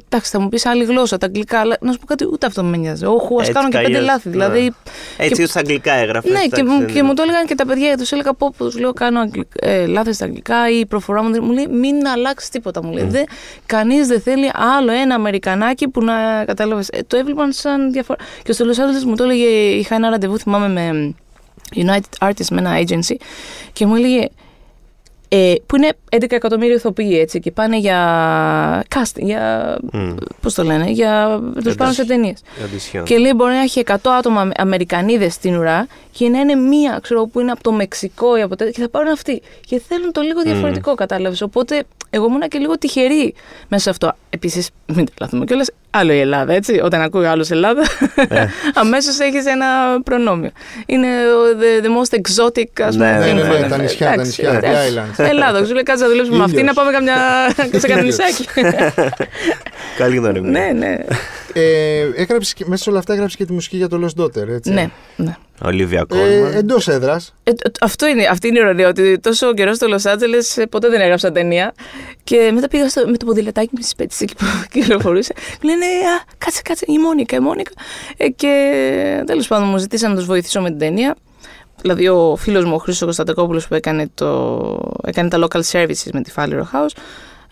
[0.09, 2.63] εντάξει, θα μου πεις άλλη γλώσσα, τα αγγλικά, αλλά να σου πω κάτι, ούτε αυτό
[2.63, 3.05] με νοιάζει.
[3.05, 4.27] Όχι, ας Έτσι κάνω και κι πέντε αλλιώς, λάθη.
[4.29, 4.33] ναι.
[4.33, 4.71] Δηλαδή,
[5.17, 6.31] Έτσι, Και- ούτε στα αγγλικά έγραφες.
[6.31, 7.07] ναι, και, εντάξει, μου- δεν και είναι.
[7.07, 10.13] μου το έλεγαν και τα παιδιά, τους έλεγα πω, τους λέω κάνω αγγλ- ε, λάθη
[10.13, 11.31] στα αγγλικά ή η προφορά μου.
[11.31, 12.83] δεν- Μου λέει μην αλλάξεις τίποτα.
[12.83, 13.05] Μου λέει.
[13.07, 13.11] Mm.
[13.11, 13.23] Δεν,
[13.65, 16.87] κανείς δεν θέλει άλλο ένα Αμερικανάκι που να κατάλαβες.
[16.89, 18.19] Ε, το έβλεπαν σαν διαφορά.
[18.43, 21.13] Και στο Los Angeles μου το έλεγε, είχα ένα ραντεβού, θυμάμαι με
[21.75, 23.15] United Artists, με ένα agency
[23.73, 24.27] και μου έλεγε
[25.29, 30.15] ε, που είναι 11 εκατομμύρια ηθοποιοί έτσι και πάνε για casting, για, Μμ.
[30.41, 32.37] πώς το λένε, για τους πάνε σε ταινίες.
[32.41, 33.03] Audition.
[33.03, 36.99] Και λέει μπορεί να έχει 100 άτομα Αμε- Αμερικανίδες στην ουρά και να είναι μία,
[37.01, 39.41] ξέρω, που είναι από το Μεξικό ή από τέτοια και θα πάρουν αυτοί.
[39.65, 40.95] Και θέλουν το λίγο διαφορετικό, mm.
[40.95, 41.41] κατάλαβες.
[41.41, 43.33] Οπότε εγώ ήμουν και λίγο τυχερή
[43.67, 44.13] μέσα σε αυτό.
[44.29, 46.79] Επίσης, μην τρελαθούμε κιόλας, άλλο η Ελλάδα, έτσι.
[46.83, 47.81] Όταν ακούει άλλος Ελλάδα,
[48.29, 48.45] Ε.
[48.81, 49.65] αμέσως έχεις ένα
[50.03, 50.51] προνόμιο.
[50.85, 53.11] Είναι ο- the, the most exotic, ας πούμε.
[53.11, 53.67] Ναι, Ναι, ναι, ναι, ναι, ναι.
[53.67, 54.93] τα νησιά, τα Εντάξει, νησιά, εντάξει.
[55.17, 55.29] the islands.
[55.29, 56.75] Ελλάδα, σου λέει κάτσε να δουλέψουμε με αυτή, Ήλιος.
[56.75, 57.15] να πάμε καμιά,
[57.81, 58.45] σε κανένα νησάκι.
[59.97, 60.51] Καλή γνωριμία.
[60.51, 60.97] ναι, ναι.
[61.57, 64.47] Ε, έγραψες και- μέσα σε όλα αυτά έγραψες και τη μουσική για το Lost Daughter,
[64.47, 64.71] έτσι.
[64.71, 65.35] ναι, ναι.
[65.63, 66.53] Ολίβια Ε, Κόλμαν.
[66.53, 67.35] Εντός έδρας.
[67.43, 70.37] Ε, τ- αυτό είναι, αυτή είναι η ηρωνία, ότι τόσο καιρό στο Λο Άντζελε
[70.69, 71.73] ποτέ δεν έγραψα ταινία.
[72.23, 75.33] Και μετά πήγα στο, με το ποδηλατάκι με τι πέτσε εκεί που κυκλοφορούσε.
[75.61, 77.71] Μου λένε Α, κάτσε, κάτσε, η Μόνικα, η Μόνικα.
[78.17, 81.15] Ε, και τέλος πάντων μου ζητήσαν να τους βοηθήσω με την ταινία.
[81.81, 86.21] Δηλαδή ο φίλος μου, ο Χρήστος Κωνσταντακόπουλο που έκανε, το, έκανε τα local services με
[86.21, 86.97] τη Φάληρο House.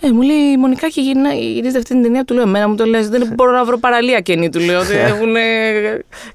[0.01, 2.23] Ε, μου λέει η Μονικά και γυρνάει, γυρίζεται αυτή την ταινία.
[2.25, 4.49] Του λέω: Εμένα μου το λες, δεν μπορώ να βρω παραλία καινή.
[4.49, 5.33] Του λέω ότι έχουν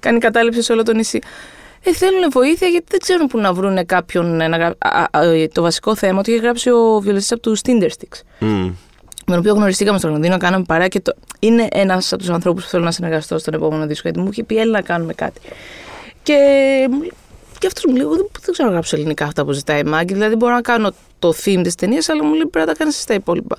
[0.00, 1.18] κάνει κατάληψη σε όλο το νησί.
[1.82, 4.40] Ε, θέλουν βοήθεια γιατί δεν ξέρουν πού να βρουν κάποιον.
[4.40, 4.66] ε, Να γρα...
[4.78, 8.48] α, α, α, το βασικό θέμα ότι είχε γράψει ο βιολιστής από τους Sticks Μμ.
[8.48, 8.72] με
[9.26, 11.12] τον οποίο γνωριστήκαμε στο Λονδίνο, κάναμε παρά και το...
[11.38, 14.02] είναι ένας από τους ανθρώπους που θέλω να συνεργαστώ στον επόμενο δίσκο.
[14.08, 15.40] Γιατί μου είχε πει, έλα να κάνουμε κάτι.
[16.22, 16.36] Και,
[16.90, 17.12] μου λέει-
[17.58, 19.84] και αυτό μου λέει, εγώ δεν, δεν ξέρω να γράψω ελληνικά αυτά που ζητάει η
[19.84, 20.12] Μάγκη.
[20.14, 23.00] Δηλαδή, μπορώ να κάνω το theme της ταινίας, αλλά μου λέει πρέπει να τα κάνεις
[23.00, 23.56] στα υπόλοιπα.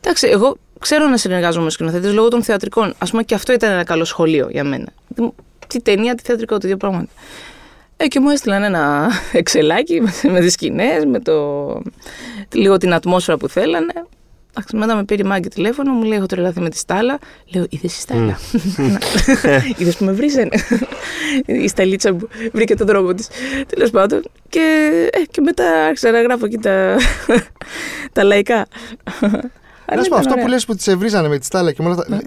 [0.00, 2.94] Εντάξει, εγώ ξέρω να συνεργάζομαι με σκηνοθέτες λόγω των θεατρικών.
[2.98, 4.86] Α πούμε, και αυτό ήταν ένα καλό σχολείο για μένα.
[5.14, 5.28] Τι-
[5.66, 7.08] Τι ταινία, τι θεατρικό, το δύο πράγματα.
[7.96, 11.66] Ε, και μου έστειλαν ένα εξελάκι με, με τις σκηνές, με το,
[12.52, 13.92] λίγο την ατμόσφαιρα που θέλανε.
[14.54, 17.18] Εντάξει, μετά με πήρε η μάγκη τηλέφωνο, μου λέει: Έχω τρελαθεί με τη Στάλα.
[17.54, 18.38] Λέω: Είδες η Στάλα;
[19.78, 20.48] Είδες που με βρίζανε;
[21.64, 23.28] η Σταλίτσα μου βρήκε τον τρόπο της.
[23.66, 24.22] Τέλος πάντων.
[24.48, 26.96] Και, ε, και μετά άρχισα να γράφω εκεί τα,
[28.12, 28.66] τα λαϊκά.
[29.86, 30.44] Αλλά Να σου πω, ήταν αυτό ωραία.
[30.44, 32.22] που λες που τι ευρίζανε με τη στάλα και με όλα αυτά.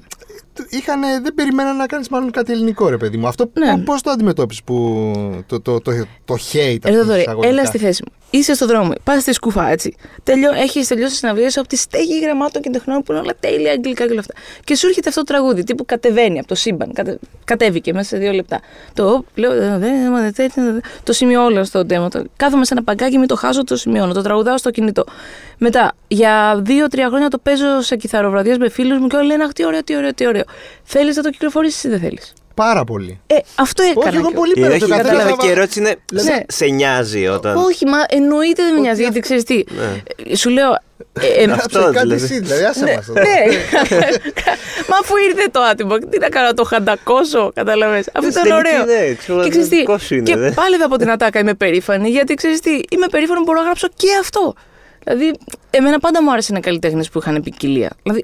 [0.69, 3.27] Είχανε, δεν περιμέναν να κάνεις μάλλον κάτι ελληνικό, ρε παιδί μου.
[3.27, 3.77] Αυτό Ναι.
[3.77, 5.11] πώς το αντιμετώπισες που
[5.47, 5.91] το, το, το,
[6.25, 8.13] το hate Εδώ αυτό τώρα, εισαγωγικά; έλα στη θέση μου.
[8.29, 9.95] Είσαι στο δρόμο, πας στη σκουφά, έτσι.
[10.23, 13.33] Τελειώ, έχεις τελειώσει τη συναυλία σου από τη στέγη γραμμάτων και τεχνών που είναι όλα
[13.39, 14.33] τέλεια αγγλικά και όλα αυτά.
[14.63, 16.93] Και σου έρχεται αυτό το τραγούδι, τύπου κατεβαίνει από το σύμπαν.
[16.93, 18.59] Κατε, κατέβηκε μέσα σε δύο λεπτά.
[18.93, 22.07] Το λέω, «Ε, δεν- δεν- δεν- δεν- το σημειώ όλο στο demo.
[22.11, 24.13] Το- Κάθομαι σε ένα παγκάκι, μην το χάσω, το σημειώνω.
[24.13, 25.03] Το τραγουδάω στο κινητό.
[25.57, 29.51] Μετά, για δύο-τρία χρόνια το παίζω σε κιθαροβραδιέ με φίλους μου και όλοι λένε Αχ,
[29.53, 30.43] τι ωραίο, τι ωραίο, τι ωραίο.
[30.83, 33.19] Θέλεις να το κυκλοφορήσεις ή δεν θέλεις; Πάρα πολύ.
[33.27, 34.07] Ε, αυτό έκανα.
[34.07, 34.71] Όχι, εγώ και- πολύ Ε, πέρα.
[34.71, 35.95] όχι, το καθένα κατάλαβα θα- και η ερώτηση είναι.
[36.13, 36.19] Ναι.
[36.21, 37.55] σε- Σε νοιάζει όταν.
[37.57, 39.63] Όχι, μα εννοείται δεν με νοιάζει, γιατί ξέρεις τι.
[40.29, 40.71] Ε, Σου λέω.
[41.21, 42.23] ε, ε, Αυτό Γράψε κάτι δηλαδή.
[42.23, 43.21] εσύ, δηλαδή, άσε μας τώρα.
[43.21, 43.53] ναι.
[44.89, 48.07] Μα αφού ήρθε το άτιμο, τι να κάνω, το χαντακώσω, καταλαβες.
[48.13, 48.85] Αυτό Στην ήταν τελική, ωραίο.
[49.07, 50.51] ναι, ξέρω, και ξέρεις τι, δικό σου είναι, και δε.
[50.51, 53.65] πάλι εδώ από την ατάκα είμαι περήφανη, γιατί ξέρεις τι, είμαι περήφανη που μπορώ να
[53.65, 54.53] γράψω και αυτό.
[55.05, 55.31] Δηλαδή,
[55.69, 57.91] εμένα πάντα μου άρεσαν οι καλλιτέχνες που είχαν ποικιλία.
[58.03, 58.23] Δηλαδή,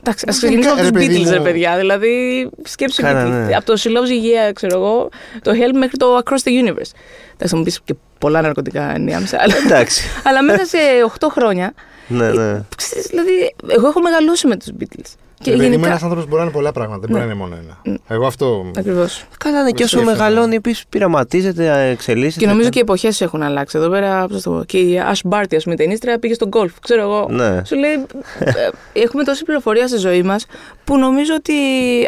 [0.00, 1.44] εντάξει, ας Μα ξεκινήσουμε από γενικά, τους ρε παιδί Beatles, ρε μου.
[1.44, 1.76] παιδιά.
[1.76, 3.46] Δηλαδή, σκέψου Κάνα, Beatles.
[3.48, 3.56] ναι.
[3.56, 5.08] Από το She Loves You, Yeah, ξέρω εγώ,
[5.42, 6.92] το Help μέχρι το Across the Universe.
[7.34, 9.36] Εντάξει, θα μου πεις και πολλά ναρκωτικά ενδιάμεσα.
[9.40, 10.02] αλλά- Εντάξει.
[10.28, 10.78] Αλλά μέσα σε
[11.20, 11.74] 8 χρόνια
[12.08, 12.60] Ναι, ναι.
[12.76, 15.12] Ξέρεις, δηλαδή, εγώ έχω μεγαλώσει με τους Beatles.
[15.42, 15.88] Και Ρε παιδί μου, γενικά.
[15.88, 17.98] ένας άνθρωπος μπορεί να είναι πολλά πράγματα, δεν μπορεί να είναι μόνο ένα.
[18.08, 18.70] Εγώ αυτό.
[18.78, 19.24] Ακριβώς.
[19.38, 20.16] Καλά, ναι, και όσο Σκέφτομαι.
[20.16, 22.44] μεγαλώνει, επίσης πειραματίζεται, εξελίσσεται.
[22.44, 23.78] Και νομίζω και οι εποχές έχουν αλλάξει.
[23.78, 26.34] Εδώ πέρα, πώς θα το πω, και η Ash Barty, ας πούμε, η ταινίστρια πήγε
[26.34, 26.80] στον γκολφ.
[26.80, 27.26] Ξέρω εγώ.
[27.30, 27.64] Ναι.
[27.64, 27.92] Σου λέει,
[28.38, 28.52] ε,
[28.92, 30.46] έχουμε τόση πληροφορία στη ζωή μας
[30.84, 31.52] που νομίζω ότι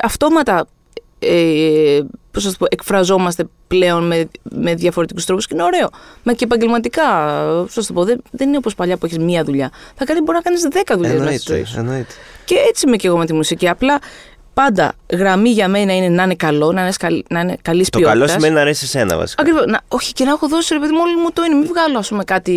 [0.03, 0.67] αυτόματα
[1.19, 2.01] ε,
[2.37, 5.89] πώς να το πω, εκφραζόμαστε πλέον με, με διαφορετικούς τρόπους και είναι ωραίο.
[6.23, 7.03] Μα και επαγγελματικά,
[7.65, 9.71] πώς να το πω, δεν, δεν είναι όπως παλιά που έχεις μία δουλειά.
[9.95, 11.71] Θα κάνει, μπορεί να κάνεις δέκα δουλειές μέσα στη ζωή Εννοείται.
[11.75, 11.79] σου.
[11.79, 12.15] εννοείται.
[12.45, 13.69] Και έτσι είμαι και εγώ με τη μουσική.
[13.69, 13.99] Απλά
[14.63, 17.99] πάντα γραμμή για μένα είναι να είναι καλό, να είναι, καλ, να είναι καλής Το
[17.99, 18.19] ποιότητας.
[18.27, 19.43] καλό σημαίνει να αρέσει εσένα βασικά.
[19.43, 19.65] Ακριβώς.
[19.89, 21.55] Όχι, και να έχω δώσει ρε παιδί μου, όλη μου το είναι.
[21.55, 22.53] Μην βγάλω ας πούμε, κάτι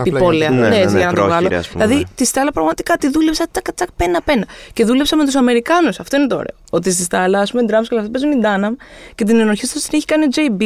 [0.00, 0.48] Απλά επιπόλαια.
[0.48, 1.56] γιατί- Ναι, ναι, έτσι, ναι, για να το πρόχειρα, βγάλω.
[1.58, 2.08] ας πούμε, δηλαδή, ναι.
[2.14, 4.44] τη Στάλλα πραγματικά τη δούλεψα τσακ, τσακ, πένα-πένα.
[4.72, 6.00] Και δούλεψα με τους Αμερικάνους.
[6.00, 6.56] Αυτό είναι το ωραίο.
[6.70, 8.74] Ότι στη Στάλλα, ας πούμε, drums και όλα αυτά παίζουν η Ντάναμ
[9.14, 10.62] και την ενορχήστρα την έχει κάνει ο JB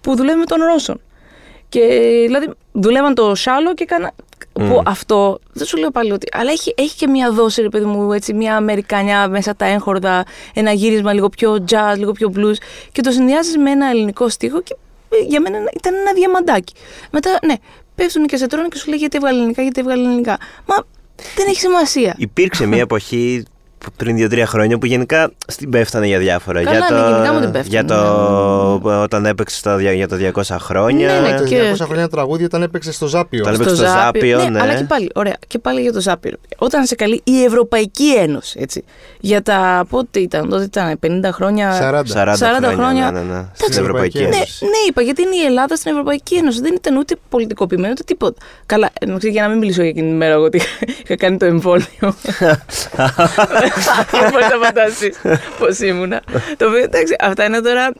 [0.00, 1.00] που δουλεύει με τον Ρώσον.
[1.68, 1.80] Και
[2.26, 4.10] δηλαδή δουλεύαν το Σάλο και έκανα.
[4.52, 6.26] Που αυτό δεν σου λέω πάλι ότι.
[6.32, 10.24] Αλλά έχει, έχει και μια δόση, ρε παιδί μου, έτσι, μια Αμερικανιά μέσα τα έγχορδα,
[10.54, 12.56] ένα γύρισμα λίγο πιο jazz, λίγο πιο blues.
[12.92, 14.76] Και το συνδυάζεις με ένα ελληνικό στίχο και
[15.08, 16.72] ε, για μένα ήταν ένα διαμαντάκι.
[17.10, 17.54] Μετά, ναι,
[17.94, 20.38] πέφτουν και σε τρώνε και σου λέει γιατί έβγαλε ελληνικά, γιατί έβγαλε ελληνικά.
[20.66, 20.76] Μα
[21.36, 22.14] δεν έχει σημασία.
[22.18, 23.57] Υπήρξε μια εποχή που
[23.96, 26.62] πριν δύο-τρία χρόνια που γενικά στην πέφτανε για διάφορα.
[26.62, 30.08] Καλά, για ναι, το, γενικά μου την πέφτανε, για το, όταν έπαιξε στο, δια- για
[30.08, 31.20] το 200 χρόνια.
[31.20, 33.40] Ναι, ναι, Το και- 200 χρόνια τραγούδι όταν έπαιξε στο Ζάπιο.
[33.42, 34.60] Όταν έπαιξε στο Ζάπιο, ναι.
[34.60, 36.32] Αλλά και πάλι, ωραία, και πάλι για το Ζάπιο.
[36.56, 38.84] Όταν σε καλεί η Ευρωπαϊκή Ένωση, έτσι.
[39.20, 41.72] Για τα πότε ήταν, τότε ήταν 50 χρόνια.
[41.80, 42.02] 40.
[42.14, 43.10] 40, 40 χρόνια.
[43.10, 43.52] Ναι, ναι, ναι, Εντάξει.
[43.64, 44.64] στην Ευρωπαϊκή Ναι, Ναι, Ένωση.
[44.64, 46.60] ναι, είπα γιατί είναι η Ελλάδα στην Ευρωπαϊκή Ένωση.
[46.60, 48.40] Δεν ήταν ούτε πολιτικοποιημένο ούτε τίποτα.
[48.66, 50.60] Καλά, εντάξει, για να μην μιλήσω για εκείνη την μέρα, εγώ ότι
[51.04, 51.86] είχα κάνει το εμβόλιο.
[54.10, 55.14] Πώ θα φανταστεί
[55.58, 56.22] πώς ήμουνα.
[56.56, 57.92] Το οποίο εντάξει, αυτά είναι τώρα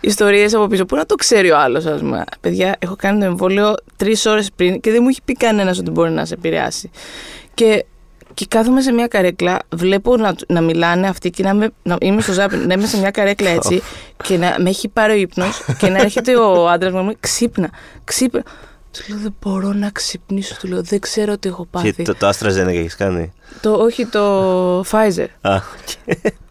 [0.00, 0.84] ιστορίες από πίσω.
[0.84, 2.24] Πού να το ξέρει ο άλλος, ας πούμε.
[2.40, 5.90] Παιδιά, έχω κάνει το εμβόλιο τρεις ώρες πριν και δεν μου έχει πει κανένας ότι
[5.90, 6.90] μπορεί να σε επηρεάσει.
[7.54, 7.84] Και
[8.36, 12.20] και κάθομαι σε μια καρέκλα, βλέπω να, να μιλάνε αυτοί και να, με, να είμαι
[12.20, 13.82] στο ζάπι, να είμαι σε μια καρέκλα έτσι
[14.24, 17.08] και να με έχει πάρει ο ύπνος και να έρχεται ο άντρας μου να μου
[17.08, 17.70] λέει ξύπνα,
[18.04, 18.42] ξύπνα.
[18.96, 21.92] Του λέω δεν μπορώ να ξυπνήσω, του λέω δεν ξέρω τι έχω πάθει.
[21.92, 25.26] Και το, το AstraZeneca έχεις κάνει; Το, όχι το Pfizer.
[25.40, 25.60] Α,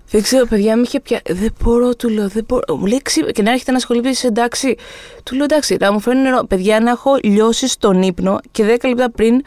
[0.10, 1.22] Δεν ξέρω, παιδιά, με είχε πια.
[1.30, 2.28] Δεν μπορώ, του λέω.
[2.28, 2.78] Δεν μπορώ.
[2.78, 3.32] Μου λέει ξύπνα.
[3.32, 4.76] Και να έρχεται ένα σχολείο πει εντάξει.
[5.24, 6.44] Του λέω εντάξει, να μου φέρνει νερό.
[6.44, 9.42] Παιδιά, να έχω λιώσει στον ύπνο και 10 λεπτά πριν.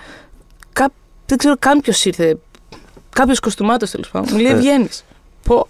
[0.72, 0.90] Κά...
[1.26, 2.38] Δεν ξέρω καν ποιο ήρθε.
[3.10, 4.28] Κάποιος κοστούμάτος τέλος πάντων.
[4.32, 5.04] Μου λέει βγαίνεις.
[5.48, 5.66] Πω.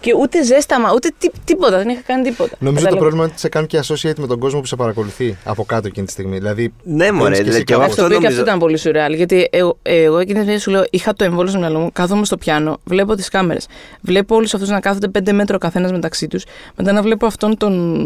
[0.00, 1.76] Και ούτε ζέσταμα, ούτε τί, τίποτα.
[1.76, 2.56] Δεν είχα κάνει τίποτα.
[2.58, 2.98] Νομίζω το Κατάλαβες.
[2.98, 5.86] πρόβλημα είναι ότι σε κάνουν και associate με τον κόσμο που σε παρακολουθεί από κάτω
[5.86, 6.38] εκείνη τη στιγμή.
[6.38, 8.28] Δηλαδή, Ναι, μωρέ, μπαίνεις και εσύ και εγώ κάπου- Αυτό αυτό το οποίο και αυτό
[8.28, 9.12] νομίζω- ήταν πολύ σουρεάλ.
[9.14, 12.24] Γιατί εγώ, εγώ εκείνη τη στιγμή σου λέω: Είχα το εμβόλιο στο μυαλό μου, κάθομαι
[12.24, 13.66] στο πιάνο, βλέπω τις κάμερες.
[14.00, 16.44] Βλέπω όλους αυτούς να κάθονται πέντε μέτρο ο καθένας μεταξύ τους.
[16.76, 18.04] Μετά να βλέπω αυτόν τον.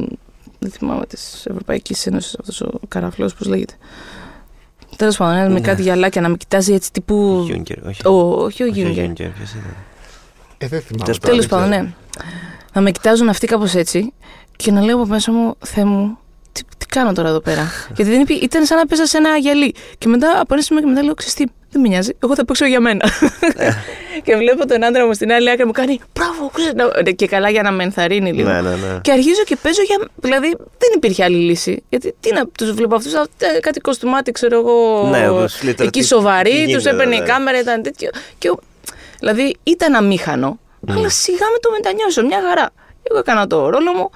[0.59, 3.75] Δεν θυμάμαι της Ευρωπαϊκής Ένωσης, αυτός ο καραφλός, πώς λέγεται.
[4.97, 5.61] Τέλος πάντων, ένα με Ναι.
[5.61, 7.43] κάτι γυαλάκια να με κοιτάζει έτσι τύπου.
[7.47, 8.07] Γιούγκερ, όχι.
[8.07, 9.05] Ο, όχι ο Όχι, Γιούγκερ.
[10.61, 10.69] Γιούγκερ, ποιος ήταν.
[10.69, 11.05] Ε, δεν θυμάμαι.
[11.05, 11.83] Τέλος τώρα, Τέλο δεν πάντων, ξέρω.
[11.83, 11.93] ναι.
[12.73, 14.13] Να με κοιτάζουν αυτοί κάπως έτσι
[14.57, 16.19] και να λέω από μέσα μου, Θεέ μου,
[16.53, 19.37] τι, τι κάνω τώρα εδώ πέρα; Γιατί δεν υπή- ήταν σαν να πέσα σε ένα
[19.37, 19.75] γυαλί.
[19.99, 22.45] Και μετά από ένα σημείο και μετά λέω, Ξέρεις τι, δεν με νοιάζει, εγώ θα
[22.45, 23.05] παίξω για μένα.
[24.25, 27.51] και βλέπω τον άντρα μου στην άλλη άκρη μου κάνει Μπράβο, ξέρεις, να- και καλά
[27.51, 28.49] για να με ενθαρρύνει λίγο.
[28.51, 28.99] Ναι, ναι, ναι.
[29.03, 30.09] Και αρχίζω και παίζω για.
[30.17, 31.83] Δηλαδή δεν υπήρχε άλλη λύση.
[31.89, 33.13] Γιατί τι να τους βλέπω αυτούς,
[33.61, 35.09] κάτι κοστούμάτι, ξέρω εγώ.
[35.11, 37.25] Ναι, όπως λέει τώρα, εκεί τι- σοβαροί, τι τους γίνεται, έπαιρνε η ναι.
[37.25, 38.11] κάμερα, ήταν τέτοιο.
[38.39, 38.59] Και, ο-
[39.21, 42.71] δηλαδή ήταν αμήχανο, αλλά σιγά με το μετανιώσω, μια χαρά.
[43.03, 44.11] Εγώ έκανα το ρόλο μου,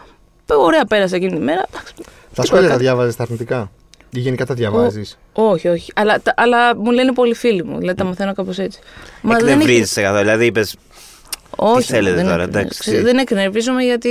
[0.47, 1.65] ωραία πέρασα εκείνη τη μέρα.
[1.71, 2.79] εντάξει, Τα τίποτα σχόλια τα κάνω.
[2.81, 3.71] διάβαζες τα αρνητικά;
[4.11, 5.93] Ή γενικά τα διαβάζεις; Όχι, όχι.
[5.95, 7.79] Αλλά, τα- αλλά μου λένε πολλοί φίλοι μου.
[7.79, 8.79] Δηλαδή τα μαθαίνω κάπως έτσι.
[9.23, 10.21] Μα δεν έχει- Εκνευρίζεσαι καθόλου.
[10.21, 10.77] Δηλαδή είπες.
[11.57, 12.79] Όχι, θέλετε δεν τώρα, εκνε- εντάξει.
[12.81, 14.11] ξέρεις, Δεν εκνευρίζομαι γιατί.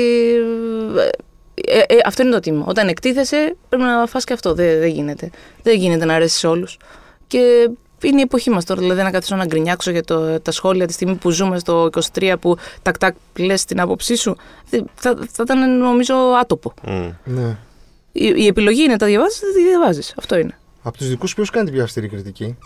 [1.66, 2.66] ε, ε, ε, αυτό είναι το τίμημα.
[2.68, 4.54] Όταν εκτίθεσαι, πρέπει να φας και αυτό.
[4.54, 5.30] Δεν, δεν γίνεται.
[5.64, 6.78] Δεν γίνεται να αρέσεις σε όλους.
[7.28, 7.70] Και
[8.04, 8.80] είναι η εποχή μας τώρα.
[8.82, 12.36] Δηλαδή, να καθίσω να γκρινιάξω για το, τα σχόλια τη στιγμή που ζούμε στο 23
[12.42, 14.36] που τακ-τακ λες την άποψή σου.
[14.70, 16.74] δεν- Θα, θα ήταν νομίζω άτοπο.
[16.88, 17.10] Μμ.
[17.24, 17.58] Ναι.
[18.12, 20.14] Η, η επιλογή είναι τα διαβάζεις, δεν τη διαβάζεις.
[20.18, 20.58] Αυτό είναι.
[20.84, 22.58] Από τους δικούς ποιος κάνει την πιο αυστηρή κριτική;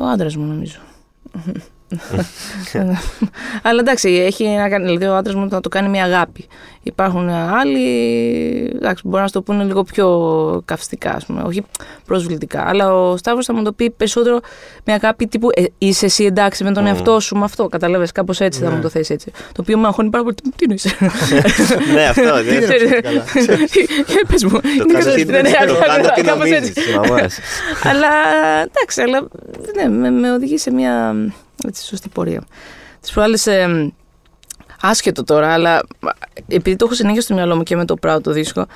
[0.00, 0.78] Ο άντρας μου νομίζω.
[3.62, 6.46] Αλλά εντάξει, έχει να κάνει, δηλαδή ο άντρας μου να το κάνει μια αγάπη.
[6.82, 7.86] Υπάρχουν άλλοι,
[8.76, 10.08] εντάξει, μπορεί να σου το πούνε λίγο πιο
[10.64, 11.62] καυστικά, ας πούμε, όχι
[12.06, 12.64] προσβλητικά.
[12.68, 14.40] Αλλά ο Σταύρος θα μου το πει περισσότερο
[14.84, 16.88] με αγάπη τύπου ε, είσαι εσύ εντάξει με τον Μμμ.
[16.88, 17.66] εαυτό σου, με αυτό.
[17.68, 18.74] Κατάλαβες, κάπως έτσι θα Ναι.
[18.74, 19.30] μου το θέσει έτσι.
[19.34, 20.34] Το οποίο με αγχώνει πάρα πολύ.
[20.34, 20.84] Τι- Τι εννοείς;
[21.94, 22.22] ναι, αυτό.
[22.22, 23.24] Τι δεν- είναι αυτό, καλά.
[24.06, 24.50] Για πες μου.
[24.50, 26.90] Το είναι κάνω κατά- τι- ναι, ναι, το κάνω τι κάπως νομίζεις, έτσι.
[26.94, 27.38] μαμάς.
[27.82, 28.08] αλλά
[28.66, 29.28] εντάξει, αλλά
[29.76, 31.14] ναι, με, με οδηγεί σε μια
[31.66, 32.46] έτσι, σωστή πορεία.
[33.00, 33.46] Τις προάλλες.
[34.84, 35.80] Άσχετο τώρα, αλλά
[36.48, 38.66] επειδή το έχω συνέχεια στο μυαλό μου και με το Proud το δίσκο,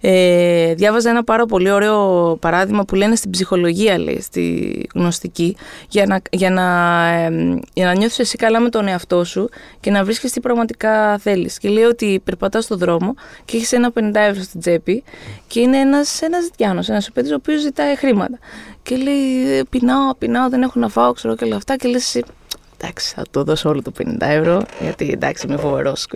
[0.00, 5.56] ε, διάβαζα ένα πάρα πολύ ωραίο παράδειγμα που λένε στην ψυχολογία, λέει, στη γνωστική,
[5.88, 6.62] για να, για να,
[7.06, 9.48] ε, για να νιώθεις εσύ καλά με τον εαυτό σου
[9.80, 11.58] και να βρίσκεις τι πραγματικά θέλεις.
[11.58, 15.04] Και λέει ότι περπατάς στον δρόμο και έχεις ένα 50 ευρώ στην τσέπη
[15.46, 18.38] και είναι ένας, ένας Διάνος, ένας παιδής ο οποίος ζητάει χρήματα.
[18.82, 21.76] Και λέει, «Ε, πεινάω, πεινάω, δεν έχω να φάω, ξέρω και όλα αυτά.
[21.76, 22.24] Και λες, εσύ,
[22.80, 26.06] εντάξει, θα το δώσω όλο το 50 ευρώ, γιατί εντάξει, είμαι φοβερός.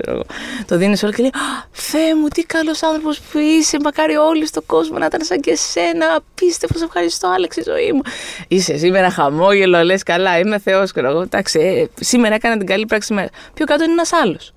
[0.67, 3.77] Το δίνεις όλο και λέει: «Α, Θεέ μου, τι καλός άνθρωπος που είσαι.
[3.83, 6.07] Μακάρι όλοι στον κόσμο να ήταν σαν και εσένα.
[6.17, 8.01] Απίστευτο, σε ευχαριστώ, άλλαξε η ζωή μου.
[8.49, 10.91] Είσαι σήμερα χαμόγελο, λες καλά, είμαι Θεός.
[11.23, 13.29] Εντάξει, ε, σήμερα έκανα την καλή πράξη σήμερα.
[13.55, 14.53] Πιο κάτω είναι ένας άλλος.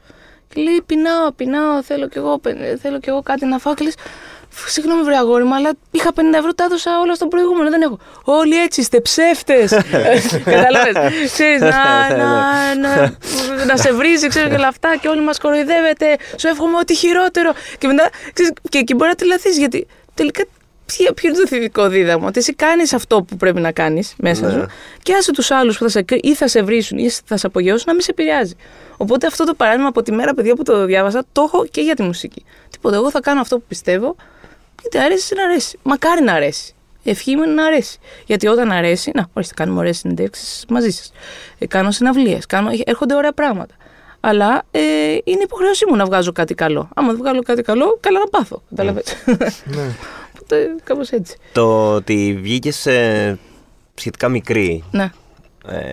[0.53, 3.73] Και λέει: Πεινάω, πεινάω, θέλω κι εγώ, παι- θέλω κι εγώ κάτι να φάω.
[3.73, 3.93] Και λες,
[4.67, 7.69] Συγγνώμη, βρε αγόρι μου, αλλά είχα 50 ευρώ, τα έδωσα όλα στον προηγούμενο.
[7.69, 7.99] Δεν έχω.
[8.23, 9.71] Όλοι έτσι είστε ψεύτες.
[10.45, 10.91] Κατάλαβε.
[11.33, 11.69] Ξέρεις, να,
[12.17, 13.17] να, να,
[13.65, 16.05] να σε βρίζει, ξέρω και όλα αυτά και όλοι μας κοροϊδεύετε.
[16.37, 17.51] Σου εύχομαι ό,τι χειρότερο.
[17.77, 20.43] Και μετά, ξέρεις, και εκεί μπορεί να τρελαθείς γιατί τελικά
[20.85, 22.27] ποιο, ποιο είναι το θετικό δίδαγμα.
[22.27, 24.51] Ότι εσύ κάνεις αυτό που πρέπει να κάνεις μέσα Ναι.
[24.51, 24.65] σου
[25.03, 27.47] και άσε τους άλλους που θα σε, κρι- ή θα σε βρίσουν ή θα σε
[27.47, 28.55] απογειώσουν να μην σε επηρεάζει.
[28.97, 31.95] Οπότε αυτό το παράδειγμα από τη μέρα, παιδιά, που το διάβασα, το έχω και για
[31.95, 32.45] τη μουσική.
[32.69, 32.95] Τίποτα.
[32.95, 34.15] Εγώ θα κάνω αυτό που πιστεύω.
[34.85, 35.79] Είτε αρέσει, να αρέσει.
[35.83, 36.73] Μακάρι να αρέσει.
[37.03, 37.97] Ευχή μου είναι να αρέσει.
[38.25, 41.11] Γιατί όταν αρέσει, να, ορίστε, κάνουμε ωραίες συνεντεύξεις μαζί σας.
[41.57, 43.75] Ε, κάνω συναυλίες, κάνω, έρχονται ωραία πράγματα.
[44.19, 44.81] Αλλά ε,
[45.23, 46.89] είναι υποχρέωσή μου να βγάζω κάτι καλό.
[46.95, 48.61] Άμα δεν βγάλω κάτι καλό, καλά να πάθω.
[48.69, 49.11] Καταλαβαίνετε.
[49.65, 49.95] Ναι.
[50.41, 51.37] Οπότε κάπως έτσι.
[51.51, 52.87] Το ότι βγήκες
[53.95, 55.11] σχετικά μικρή Ναι.
[55.67, 55.91] ε,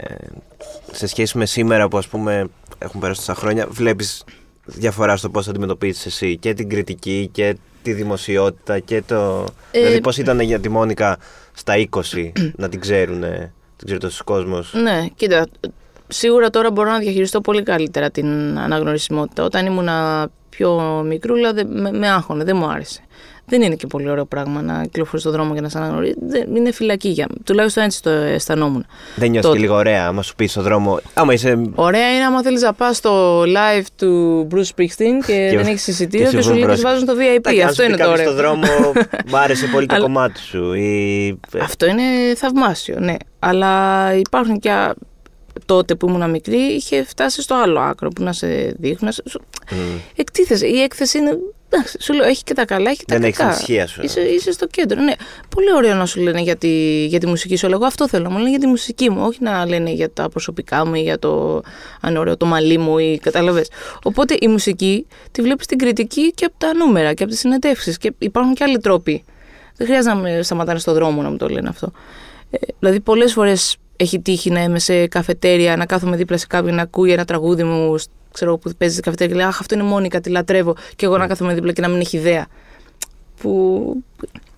[0.93, 2.47] σε σχέση με σήμερα που ας πούμε
[2.79, 4.25] έχουν περάσει τόσα χρόνια βλέπεις
[4.65, 9.45] διαφορά στο πώς αντιμετωπίζεις εσύ και την κριτική και τη δημοσιότητα και το...
[9.71, 11.17] Ε, δηλαδή πώς ήταν για τη Μόνικα
[11.53, 12.01] στα 20
[12.57, 13.21] να την ξέρουν,
[13.77, 15.47] την ξέρει τόσο κόσμος; Ναι, κοίτα.
[16.09, 19.45] Σίγουρα τώρα μπορώ να διαχειριστώ πολύ καλύτερα την αναγνωρισιμότητα.
[19.45, 23.01] Όταν ήμουνα πιο μικρούλα, δεν- με, με άγχωνε, δεν μου άρεσε.
[23.51, 26.15] Δεν είναι και πολύ ωραίο πράγμα να κυκλοφορεί στον δρόμο και να σε αναγνωρίζει.
[26.27, 28.87] Δεν- Είναι φυλακή για Τουλάχιστον έτσι το αισθανόμουν.
[29.17, 29.57] Δεν νιώθεις τότε.
[29.57, 31.63] και λίγο ωραία άμα σου πεις στον δρόμο, άμα είσαι...
[31.75, 35.87] Ωραία είναι άμα θέλεις να πας στο live του Bruce Springsteen και, Και- δεν έχεις
[35.87, 37.37] εισιτήριο και και, σε σου λέει και βρουν σε βάζουν στο VIP.
[37.37, 38.33] Εντάξει, αν Αυτό σου πει είναι το κάποιος ωραίο.
[38.33, 38.93] στον δρόμο,
[39.31, 40.73] μου άρεσε πολύ το Αλλά- κομμάτι σου.
[40.73, 41.39] Ή...
[41.63, 42.03] Αυτό είναι
[42.37, 43.15] θαυμάσιο, ναι.
[43.39, 44.95] Αλλά υπάρχουν και α-
[45.67, 48.47] τότε που ήμουν μικρή, είχε φτάσει στο άλλο άκρο που να σε
[48.79, 48.99] δείχνουν.
[49.01, 49.43] να σε- σου-
[49.73, 49.97] Μμ.
[50.17, 50.67] Εκτίθεσαι.
[50.67, 51.39] Η έκθεση είναι.
[51.73, 53.51] Εντάξει, σου λέω, έχει και τα καλά, έχει και τα Δεν έχεις κακά.
[53.51, 54.01] την ησυχία σου.
[54.05, 55.01] Είσαι, είσαι στο κέντρο.
[55.03, 55.13] Ναι.
[55.49, 57.67] Πολύ ωραίο να σου λένε για τη, για τη μουσική σου.
[57.67, 58.23] Αλλά εγώ αυτό θέλω.
[58.25, 61.01] να Μου λένε για τη μουσική μου, όχι να λένε για τα προσωπικά μου ή
[61.01, 61.63] για το
[62.01, 63.71] αν είναι ωραίο το μαλλί μου ή καταλαβες.
[64.03, 67.99] Οπότε η μουσική τη βλέπεις στην κριτική και από τα νούμερα και από τις συνεντεύξεις.
[67.99, 69.25] Και υπάρχουν και άλλοι τρόποι.
[69.77, 71.93] Δεν χρειάζεται να με σταματάνε στον δρόμο να μου το λένε αυτό.
[72.51, 76.75] Ε, δηλαδή, πολλές φορές έχει τύχει να είμαι σε καφετέρια, να κάθομαι δίπλα σε κάποιον
[76.75, 79.75] να ακούει ένα τραγούδι μου, σ- ξέρω που παίζει σε καφετέρια και λέει Αχ, αυτό
[79.75, 80.75] είναι Μόνικα, τη λατρεύω.
[80.97, 82.47] Και εγώ να κάθομαι δίπλα και να μην έχει ιδέα.
[83.41, 84.03] Που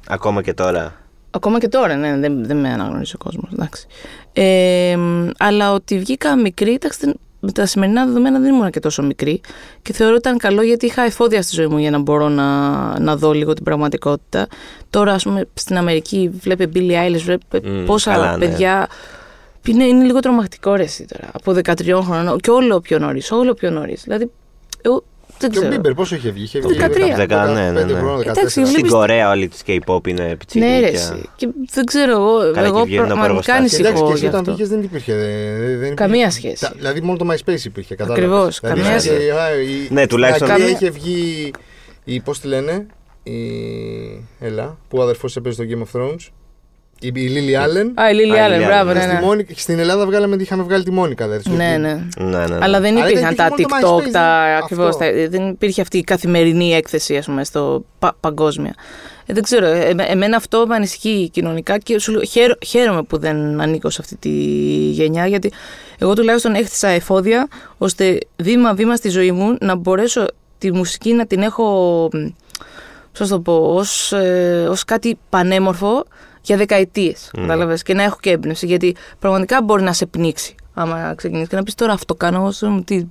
[0.07, 0.95] Ακόμα και τώρα.
[1.31, 3.51] Ακόμα και τώρα, ναι, δεν, δεν με αναγνωρίζει ο κόσμος.
[4.33, 4.97] Ε,
[5.39, 9.41] αλλά ότι βγήκα μικρή, εντάξει, δεν- με τα σημερινά δεδομένα δεν ήμουν και τόσο μικρή.
[9.83, 12.71] Και θεωρώ ότι ήταν καλό γιατί είχα εφόδια στη ζωή μου για να μπορώ να,
[13.01, 14.47] να δω λίγο την πραγματικότητα.
[14.91, 18.47] Τώρα, ας πούμε, στην Αμερική βλέπει Billie Eilish, βλέπει Μμ, πόσα καλά, ναι.
[19.63, 19.85] Παιδιά.
[19.85, 21.31] Είναι, είναι λίγο τρομακτικό ρε εσύ τώρα.
[21.33, 24.03] Από 13 χρονών και όλο πιο νωρίς, όλο πιο νωρίς.
[24.03, 24.31] Δηλαδή,
[24.83, 25.05] εγώ
[25.39, 25.75] δεν Και ο ξέρω.
[25.77, 26.79] Μπίμπερ πόσο είχε βγει, είχε Το βγει.
[26.79, 26.85] 13.
[26.85, 27.93] 10, ναι, ναι, 15 ναι.
[27.93, 28.27] χρονών, 14.
[28.31, 30.71] Εντάξει, Στην βλέπεις- Κορέα όλοι της K-pop είναι πιτσιρίκια.
[30.75, 31.29] Ναι, ρε, εσύ.
[31.37, 32.39] Και δεν ξέρω εγώ.
[32.53, 33.69] Καλά, εγώ εκεί βγαίνουν από πραγματικά εργοστάσια.
[33.69, 34.53] Και εντάξει, ανησυχώ και εσύ γι' όταν αυτό.
[34.53, 35.15] πήγες δεν υπήρχε.
[35.15, 36.39] δεν- δεν Καμία υπήρχε.
[36.39, 36.61] σχέση.
[36.63, 37.95] Τα- Δηλαδή μόνο το MySpace υπήρχε.
[37.95, 38.25] κατάλαβες.
[38.25, 39.31] Ακριβώς, Δηλαδή, καμία είχε- σχέση.
[39.31, 41.51] α, η- Ναι, τουλάχιστον- Στην Αγγλία Καμία- είχε βγει.
[42.05, 42.87] Η, πώς τη λένε,
[43.23, 43.37] η.
[44.41, 46.29] Ελά, που ο αδερφός έπαιζε στο Game of Thrones.
[47.03, 47.93] Η, η Λίλι Άλεν.
[48.01, 48.95] Α, η Λίλι Α, η Άλεν, Lily μπράβο, Allen.
[48.95, 49.21] ναι, Στη, ναι.
[49.21, 51.25] Μόνικα- στην Ελλάδα βγάλαμε, είχαμε βγάλει τη Μόνικα.
[51.25, 51.81] Δηλαδή, στο Ναι, κλιπ.
[51.81, 51.93] ναι.
[52.19, 52.59] Ναι, ναι, ναι.
[52.61, 54.99] Αλλά δεν Αλλά υπήρχαν ήταν τα και μόνο το TikTok, MySpace, τα δεν- ακριβώς, αυτό.
[54.99, 58.75] τα- δεν υπήρχε αυτή η καθημερινή έκθεση, ας πούμε, στο πα- παγκόσμια.
[59.27, 63.19] Ε, δεν ξέρω, ε, εμένα αυτό με ανησυχεί κοινωνικά και σου λέω, χαίρο- χαίρομαι που
[63.19, 64.29] δεν ανήκω σε αυτή τη
[64.91, 65.53] γενιά, γιατί
[65.99, 70.27] εγώ τουλάχιστον έχτισα εφόδια, ώστε βήμα-βήμα στη ζωή μου να μπορέσω
[70.59, 72.27] τη μουσική να την έχω, μ,
[73.19, 76.05] πώς να το πω, ως, ε, ως κάτι πανέμορφο
[76.43, 77.41] για δεκαετίες, Mm.
[77.41, 81.57] κατάλαβες, και να έχω και έμπνευση, γιατί πραγματικά μπορεί να σε πνίξει άμα ξεκινήσεις και
[81.57, 83.05] να πεις τώρα αυτό κάνω, όσο, τι,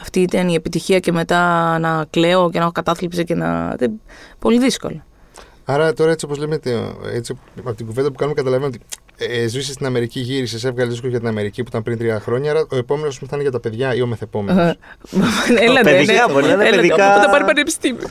[0.00, 1.38] αυτή ήταν η επιτυχία και μετά
[1.78, 3.74] να κλαίω και να έχω κατάθλιψη και να...
[3.76, 4.00] δεν-
[4.38, 5.04] Πολύ δύσκολο.
[5.64, 8.80] Άρα τώρα έτσι όπως λέμε, τε- έτσι, από την κουβέντα που κάνουμε, καταλαβαίνω ότι
[9.18, 12.50] ε, ζούσε στην Αμερική, γύρισες, έβγαλες δίσκο για την Αμερική που ήταν πριν τρία χρόνια.
[12.50, 14.74] Άρα ο επόμενος που θα είναι για τα παιδιά ή ο μεθεπόμενος;
[15.58, 16.32] Έλα, ναι, Παιδικά, ναι.
[16.32, 17.14] μπορεί να είναι Έλα, παιδικά.
[17.14, 18.08] Από τα πάρει πανεπιστήμιο.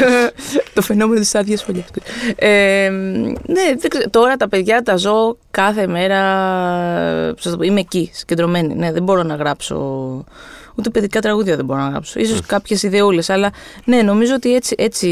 [0.74, 1.84] το φαινόμενο της άδειας φωλιά.
[2.36, 2.88] Ε,
[3.46, 4.10] ναι, δεν ξέρω.
[4.10, 6.20] τώρα τα παιδιά τα ζω κάθε μέρα.
[7.34, 8.74] πώς θα το πω, είμαι εκεί, συγκεντρωμένη.
[8.74, 9.76] Ναι, δεν μπορώ να γράψω.
[10.74, 12.20] Ούτε παιδικά τραγούδια δεν μπορώ να γράψω.
[12.20, 13.52] Ίσως κάποιες ιδεούλες, αλλά
[13.84, 15.08] ναι, νομίζω ότι έτσι, έτσι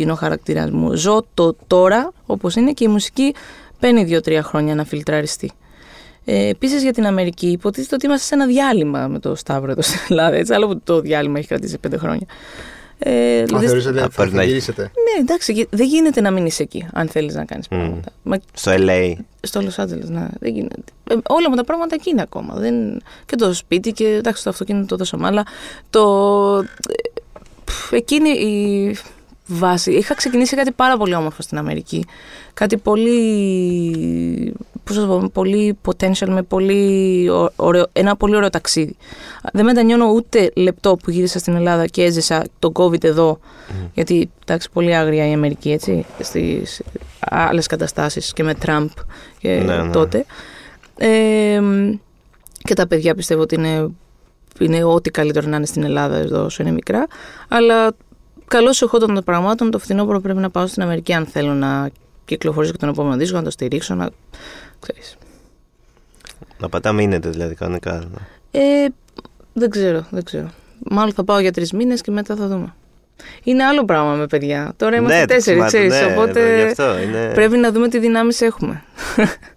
[0.00, 0.94] είναι ο χαρακτήρας μου.
[0.94, 3.34] Ζω το τώρα όπως είναι και η μουσική
[3.80, 5.50] παίρνει δύο-τρία χρόνια να φιλτραριστεί.
[6.24, 9.82] Ε, Επίσης για την Αμερική, υποτίθεται ότι είμαστε σε ένα διάλειμμα με το Σταύρο εδώ
[9.82, 10.36] στην Ελλάδα.
[10.36, 12.26] Έτσι, άλλο που το διάλειμμα έχει κρατήσει πέντε χρόνια.
[12.98, 14.82] Ε, Μα δηλαδή, θεωρείς ότι θα θα, πρέπει θα να έχει- γυρίσετε.
[14.82, 18.10] ναι, εντάξει, γε- δεν γίνεται να μείνεις εκεί, αν θέλεις να κάνεις πράγματα.
[18.22, 19.12] Μα Στο LA.
[19.40, 20.82] στο Los Angeles, ναι, δεν γίνεται.
[21.10, 22.54] Ε, όλα μου τα πράγματα εκεί είναι ακόμα.
[22.54, 23.00] Δεν...
[23.26, 25.46] Και το σπίτι και εντάξει, το αυτοκίνητο το δώσαμε, αλλά
[25.90, 26.02] το.
[26.58, 27.10] ε,
[27.64, 28.96] πφ, Εκείνη η
[29.46, 29.92] βάση.
[29.92, 32.04] Είχα ξεκινήσει κάτι πάρα πολύ όμορφο στην Αμερική.
[32.54, 34.54] Κάτι πολύ.
[34.84, 38.96] Πώς να το πω, πολύ potential, με πολύ ω- ωραίο, ένα πολύ ωραίο ταξίδι.
[39.52, 43.38] Δεν μετανιώνω ούτε λεπτό που γύρισα στην Ελλάδα και έζησα τον COVID εδώ.
[43.94, 46.06] Γιατί εντάξει, πολύ άγρια η Αμερική, έτσι.
[46.20, 46.82] Στις
[47.20, 48.88] άλλες καταστάσεις και με Τραμπ
[49.38, 49.90] και Ναι, ναι.
[49.92, 50.24] τότε.
[50.98, 51.60] Ε,
[52.62, 53.88] και τα παιδιά πιστεύω ότι είναι,
[54.58, 57.06] είναι ό,τι καλύτερο να είναι στην Ελλάδα εδώ όσο είναι μικρά.
[57.48, 57.92] Αλλά
[58.48, 61.90] καλώς εχόταν των πραγμάτων, το φθινόπωρο πρέπει να πάω στην Αμερική αν θέλω να
[62.24, 64.10] κυκλοφορήσω και τον επόμενο δίσκο, να το στηρίξω, να.
[64.80, 65.16] Ξέρεις.
[66.58, 68.04] Να πατά μείνετε δηλαδή κανονικά.
[68.50, 68.60] Ε,
[69.52, 70.50] δεν ξέρω, δεν ξέρω.
[70.90, 72.74] Μάλλον θα πάω για τρεις μήνες και μετά θα δούμε.
[73.42, 74.72] Είναι άλλο πράγμα με παιδιά.
[74.76, 76.00] Τώρα είμαστε Ναι, τέσσερις, μα- ξέρεις.
[76.00, 78.82] ναι, οπότε γι' αυτό είναι- πρέπει να δούμε τι δυνάμεις έχουμε.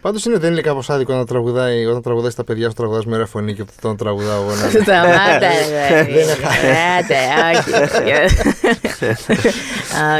[0.00, 3.14] Πάντως είναι, δεν είναι κάπως άδικο να τραγουδάει όταν τραγουδάει τα παιδιά σου τραγουδάς με
[3.14, 4.48] ωραία φωνή και όταν τραγουδάω εγώ.
[4.60, 6.22] να- Σταμάτα, ρε.
[6.22, 7.16] Σταμάτα,
[7.54, 7.70] όχι.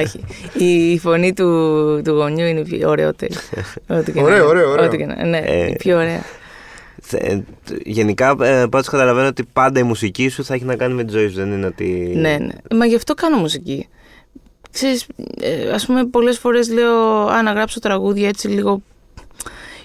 [0.03, 0.25] Όχι.
[0.93, 1.47] Η φωνή του,
[2.05, 3.35] του γονιού είναι η πιο ωραιότερη.
[3.89, 4.47] Ό,τι και να Ωραίο, είναι.
[4.47, 4.85] ωραίο, ωραίο.
[4.87, 5.25] Ό,τι και να είναι.
[5.29, 6.23] Ναι, Ε, η πιο ωραία.
[7.03, 7.43] Θε-
[7.85, 11.13] Γενικά, ε, πάντως καταλαβαίνω ότι πάντα η μουσική σου θα έχει να κάνει με τη
[11.13, 11.35] ζωή σου.
[11.35, 12.13] Δεν είναι ότι.
[12.17, 12.77] Ναι, ναι.
[12.77, 13.89] Μα γι' αυτό κάνω μουσική.
[14.73, 15.07] Ξέρεις,
[15.41, 18.83] ε, ας πούμε πολλές φορές λέω α, να γράψω τραγούδια έτσι λίγο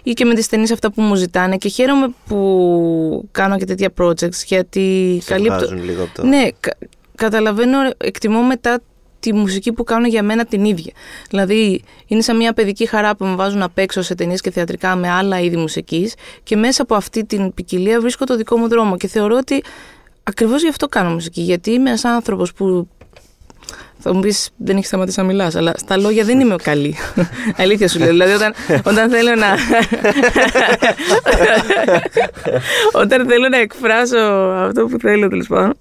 [0.07, 3.89] ή και με τις ταινίες αυτά που μου ζητάνε και χαίρομαι που κάνω και τέτοια
[4.01, 5.55] projects γιατί Σε καλύπτω...
[5.57, 6.25] βγάζουν λίγο από το.
[6.25, 6.77] Ναι, κα-
[7.15, 8.79] καταλαβαίνω, εκτιμώ μετά
[9.19, 10.93] τη μουσική που κάνω για μένα την ίδια.
[11.29, 14.95] Δηλαδή, είναι σαν μια παιδική χαρά που με βάζουν να παίξω σε ταινίες και θεατρικά
[14.95, 16.13] με άλλα είδη μουσικής
[16.43, 19.63] και μέσα από αυτή την ποικιλία βρίσκω το δικό μου δρόμο και θεωρώ ότι
[20.23, 21.41] ακριβώς γι' αυτό κάνω μουσική.
[21.41, 22.87] Γιατί είμαι ένας άνθρωπος που.
[24.08, 26.95] Θα μου πεις, δεν έχεις σταματήσει να μιλάς, αλλά στα λόγια δεν είμαι καλή.
[27.62, 28.08] Αλήθεια σου λέω.
[28.08, 28.54] Δηλαδή, όταν,
[28.86, 29.47] όταν θέλω να.
[33.01, 34.17] όταν θέλω να εκφράσω
[34.67, 35.73] αυτό που θέλω, τέλος πάντων,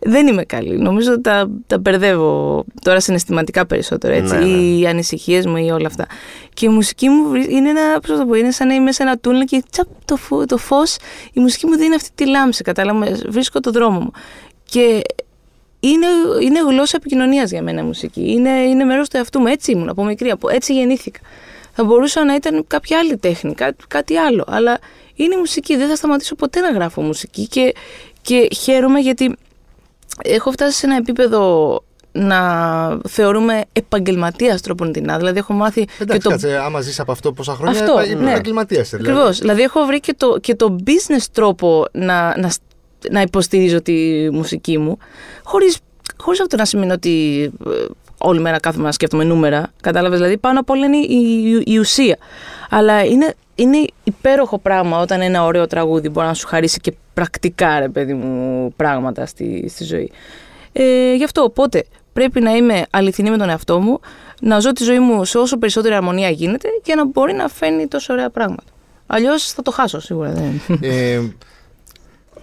[0.00, 0.78] δεν είμαι καλή.
[0.78, 4.14] Νομίζω ότι τα, τα μπερδεύω τώρα συναισθηματικά περισσότερο.
[4.14, 4.46] Έτσι, Ναι, ναι.
[4.46, 6.06] Οι ανησυχίες μου ή όλα αυτά.
[6.54, 8.00] Και η μουσική μου βρει- είναι ένα.
[8.00, 10.46] Πώς θα το πω, είναι σαν να είμαι σε ένα τούνελ και τσαπ, το, φω,
[10.46, 10.96] το φως,
[11.32, 12.62] η μουσική μου δίνει αυτή τη λάμψη.
[12.62, 14.10] Κατάλαβα, βρίσκω το δρόμο μου.
[14.64, 15.02] Και
[15.80, 16.06] είναι,
[16.42, 18.30] είναι γλώσσα επικοινωνίας για μένα η μουσική.
[18.30, 19.46] Είναι, είναι μέρος του εαυτού μου.
[19.46, 21.20] Έτσι ήμουν από μικρή, από, έτσι γεννήθηκα.
[21.72, 24.44] Θα μπορούσα να ήταν κάποια άλλη τέχνη, κά, κάτι άλλο.
[24.46, 24.78] Αλλά
[25.14, 25.76] είναι η μουσική.
[25.76, 27.46] Δεν θα σταματήσω ποτέ να γράφω μουσική.
[27.46, 27.74] Και,
[28.22, 29.36] και χαίρομαι γιατί
[30.22, 32.40] έχω φτάσει σε ένα επίπεδο να
[33.08, 35.86] θεωρούμε επαγγελματίας τρόπον την Δηλαδή, έχω μάθει.
[35.98, 36.30] Εντάξει, και το...
[36.30, 38.30] κάτσε, άμα ζεις από αυτό πόσα χρόνια, Αυτό, αυτό, ναι.
[38.30, 38.90] επαγγελματίας.
[38.90, 39.10] Δηλαδή.
[39.10, 39.38] Ακριβώς.
[39.38, 42.50] Δηλαδή, έχω βρει και το, και το business τρόπο να, να,
[43.10, 44.98] να υποστηρίζω τη μουσική μου,
[45.42, 45.78] χωρίς,
[46.16, 47.70] χωρίς αυτό να σημαίνει ότι ε,
[48.18, 49.72] όλη μέρα κάθομαι να σκέφτομαι νούμερα.
[49.80, 52.16] Κατάλαβες, δηλαδή, πάνω απ' όλα είναι η, η, η ουσία.
[52.70, 57.78] Αλλά είναι, είναι υπέροχο πράγμα όταν ένα ωραίο τραγούδι μπορεί να σου χαρίσει και πρακτικά,
[57.78, 60.10] ρε παιδί μου, πράγματα στη, στη ζωή.
[60.72, 64.00] Ε, γι' αυτό, οπότε, πρέπει να είμαι αληθινή με τον εαυτό μου,
[64.40, 67.86] να ζω τη ζωή μου σε όσο περισσότερη αρμονία γίνεται για να μπορεί να φαίνει
[67.86, 68.72] τόσο ωραία πράγματα.
[69.06, 70.30] Αλλιώς θα το χάσω σίγουρα.
[70.30, 70.60] Δεν.
[70.80, 71.20] Ε,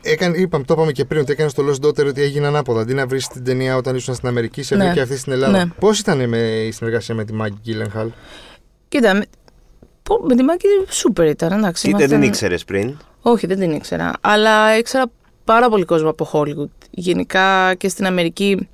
[0.06, 2.82] έκανε, είπαμε, το είπαμε και πριν ότι έκανε το Lost Daughter ότι έγινε ανάποδα.
[2.82, 4.86] Αντί να βρεις την ταινία όταν ήσουν στην Αμερική, σε Ναι.
[4.86, 5.58] βρήκε αυτή στην Ελλάδα.
[5.66, 5.72] Ναι.
[5.80, 8.10] Πώς ήταν με, η συνεργασία με τη Μάγκη Γκίλενχαλ.
[8.88, 9.26] Κοίτα, με,
[10.04, 11.82] πω- με τη Μάκη σούπερ ήταν, εντάξει.
[11.84, 14.12] Τι δεν ήμασταν- την ήξερες πριν; Όχι, δεν την ήξερα.
[14.22, 15.06] Αλλά ήξερα
[15.44, 16.88] πάρα πολύ κόσμο από Hollywood.
[16.92, 18.68] Γενικά και στην Αμερική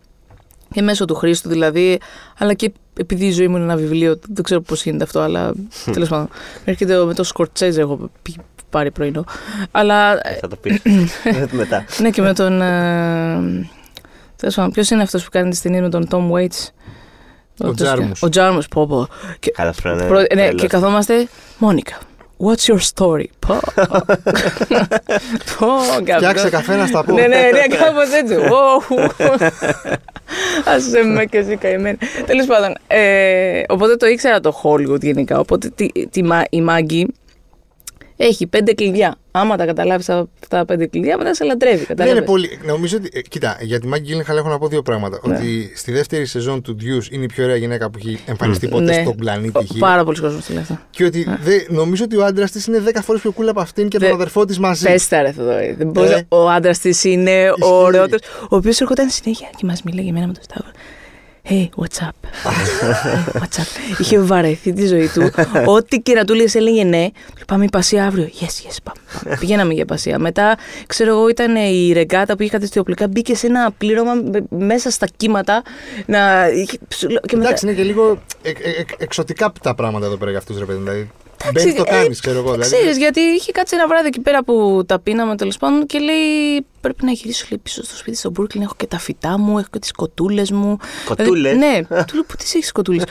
[0.74, 2.00] και μέσω του Χρήστου δηλαδή.
[2.38, 5.52] Αλλά και επειδή η ζωή μου είναι ένα βιβλίο, δεν ξέρω πώς γίνεται αυτό, αλλά
[5.92, 6.30] τέλος πάντων.
[6.66, 8.36] Έρχεται με το Σκορτσέζε, έχω πει-
[8.70, 9.24] πάρει πρωινό.
[9.72, 10.82] Αλλά Ε, Θα το πεις
[11.52, 11.86] μετά.
[12.00, 12.62] ναι, και με τον.
[12.62, 13.70] Ε,
[14.36, 16.68] Τέλος πάντων, ποιος είναι αυτός που κάνει τη ταινία με τον Tom Waits;
[17.68, 18.22] Ο Τζάρμους.
[18.24, 19.08] Ο Τζάρμους, πω πω.
[19.40, 20.06] Και, Καλά σου φράνε.
[20.08, 21.28] Πρω- ναι, και καθόμαστε.
[21.58, 21.98] Μόνικα,
[22.44, 23.26] what's your story?
[23.48, 23.60] Πω.
[25.60, 25.68] Πω,
[26.16, 27.14] Φτιάξε καφέ να στα πω.
[27.14, 28.36] Ναι, ναι, ναι, κάπως έτσι.
[30.66, 31.98] Άσε με και εσύ καημένη.
[32.26, 32.76] Τέλος πάντων.
[32.88, 35.40] Ε, οπότε το ήξερα το Hollywood γενικά.
[35.40, 37.08] Οπότε τη, τη, Μα- η Μάγκη
[38.24, 39.16] έχει πέντε κλειδιά.
[39.32, 41.78] Άμα τα καταλάβεις αυτά τα πέντε κλειδιά, μετά σε λατρεύει.
[41.78, 42.18] Δεν Κατάλαβες.
[42.18, 42.60] είναι πολύ.
[42.66, 43.10] Νομίζω ότι.
[43.14, 45.20] ε, κοίτα, για τη Μάγκη Γκίλενχαλ έχω να πω δύο πράγματα.
[45.24, 45.36] Ναι.
[45.36, 48.84] Ότι στη δεύτερη σεζόν του Deuce είναι η πιο ωραία γυναίκα που έχει εμφανιστεί ποτέ
[48.96, 49.02] Ναι.
[49.02, 49.80] στον πλανήτη Ο- Γη.
[49.80, 50.80] Πάρα πολλοί κόσμοι το λέει αυτό.
[50.90, 53.88] Και ότι δε, νομίζω ότι ο άντρας της είναι 10 φορές πιο cool από αυτήν
[53.90, 54.86] και Δε- τον αδερφό της μαζί.
[54.86, 55.76] Πες τα ρε Θοδωρή.
[55.78, 56.26] Δεν μπορείς Ε.
[56.30, 57.74] να- Ο άντρας της είναι ο Ισχύει.
[57.74, 58.22] ωραιότερος.
[58.50, 60.72] Ο οποίος ερχόταν συνέχεια και μας μιλάει για μένα με το Σταύρο.
[61.44, 62.16] Hey, what's up?
[62.44, 64.00] hey, what's up?
[64.00, 65.32] Είχε βαρεθεί τη ζωή του.
[65.76, 67.06] Ό,τι και να του λες έλεγε ναι.
[67.12, 68.30] Του λέω, Πάμε υπασία αύριο.
[68.40, 69.00] Yes, yes, πάμε.
[69.24, 69.38] πάμε.
[69.40, 70.20] Πηγαίναμε για υπασία.
[70.20, 73.08] Μετά, ξέρω εγώ, ήταν η ρεγκάτα που είχε κατευθεί οπλικά.
[73.08, 75.62] Μπήκε σε ένα πλήρωμα με- μέσα στα κύματα.
[76.06, 76.48] Να...
[76.50, 77.48] είχε- σου λέω- Και μετά...
[77.48, 80.66] Εντάξει, είναι και λίγο ε, ε, ε, εξωτικά τα πράγματα εδώ πέρα για αυτούς, ρε
[80.66, 80.80] παιδί.
[80.80, 81.10] Δηλαδή.
[81.48, 82.52] Εντάξει, Μπαίνει το ε, κάνεις, ξέρω εγώ.
[82.52, 82.76] Δηλαδή.
[82.76, 86.66] Ξέρεις, γιατί είχε κάτσει ένα βράδυ εκεί πέρα που τα πίναμε τέλος πάντων και λέει:
[86.82, 88.62] Πρέπει να γυρίσω λέει, πίσω στο σπίτι στο Brooklyn.
[88.62, 90.78] Έχω και τα φυτά μου, έχω και τις κοτούλες μου.
[91.06, 91.58] Κοτούλες; Δηλαδή,
[91.90, 93.04] ναι, του λέω: Πού τις έχεις κοτούλες;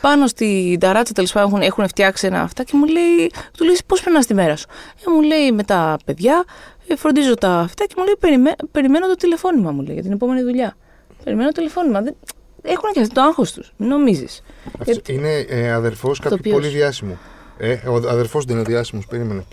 [0.00, 3.76] Πάνω στην ταράτσα τέλος πάντων έχουν, έχουν φτιάξει ένα αυτά και μου λέει: Του λέει:
[3.86, 4.66] Πώς περνάς τη μέρα σου;
[5.06, 6.44] Ε, μου λέει: Με τα παιδιά,
[6.86, 10.12] ε, φροντίζω τα αυτά και μου λέει: «Περιμέ- Περιμένω το τηλεφώνημα μου λέει για την
[10.12, 10.76] επόμενη δουλειά.
[11.24, 12.00] Περιμένω το τηλεφώνημα.
[12.02, 12.16] Δεν...
[12.62, 13.72] Έχουν και αυτό το άγχος τους.
[13.76, 14.42] Μην νομίζεις.
[14.80, 17.18] Αυτός είναι ε, αδερφός κάποιου ποιος; πολύ διάσημου.
[17.58, 19.44] Ε, ο αδερφός του είναι διάσημο, περίμενε.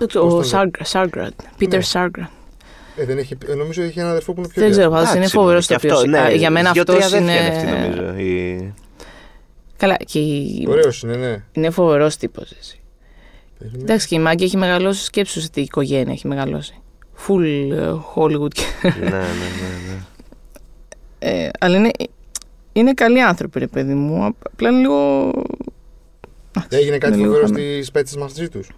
[0.00, 1.32] Ο τον Σάργκρα, Σάργκραντ.
[1.58, 1.84] Πίτερ Ναι.
[1.84, 2.28] Σάργκραντ.
[2.96, 4.98] Ε, δεν έχει, ε, νομίζω έχει ένα αδερφό που είναι πιο Δεν ξέρω, διάσημος.
[4.98, 7.32] πάντως είναι Εντάξει, φοβερός και το αυτός, ναι, Για μένα αυτό δύο-τρία είναι.
[7.32, 8.18] αδέρφια είναι αυτή, νομίζω.
[8.18, 8.74] Η-
[9.76, 10.66] Καλά, και η...
[10.68, 11.42] Ωραίος είναι, ναι.
[11.52, 12.52] είναι φοβερός τύπος.
[13.58, 13.82] Περίμενε.
[13.82, 16.74] Εντάξει, και η Μάγκη έχει μεγαλώσει, σκέψου σε τι οικογένεια έχει μεγαλώσει.
[17.26, 18.52] Full ε, Hollywood.
[18.52, 19.18] και- Ναι, ναι, ναι.
[19.88, 19.98] ναι.
[21.18, 21.90] Ε, αλλά είναι,
[22.72, 24.34] είναι καλοί άνθρωποι, ρε παιδί μου.
[24.52, 25.30] Απλά είναι λίγο.
[26.68, 27.72] Έγινε κάτι είναι λίγο φοβερό χαμένο.
[27.74, 28.68] στις πέτσες μαζί τους.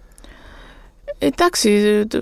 [1.19, 2.21] Ε, Εντάξει, ε, το-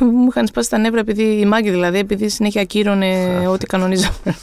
[0.00, 4.36] μου είχαν σπάσει τα νεύρα επειδή η Μάγκη δηλαδή, επειδή συνέχεια ακύρωνε ό,τι κανονίζαμε.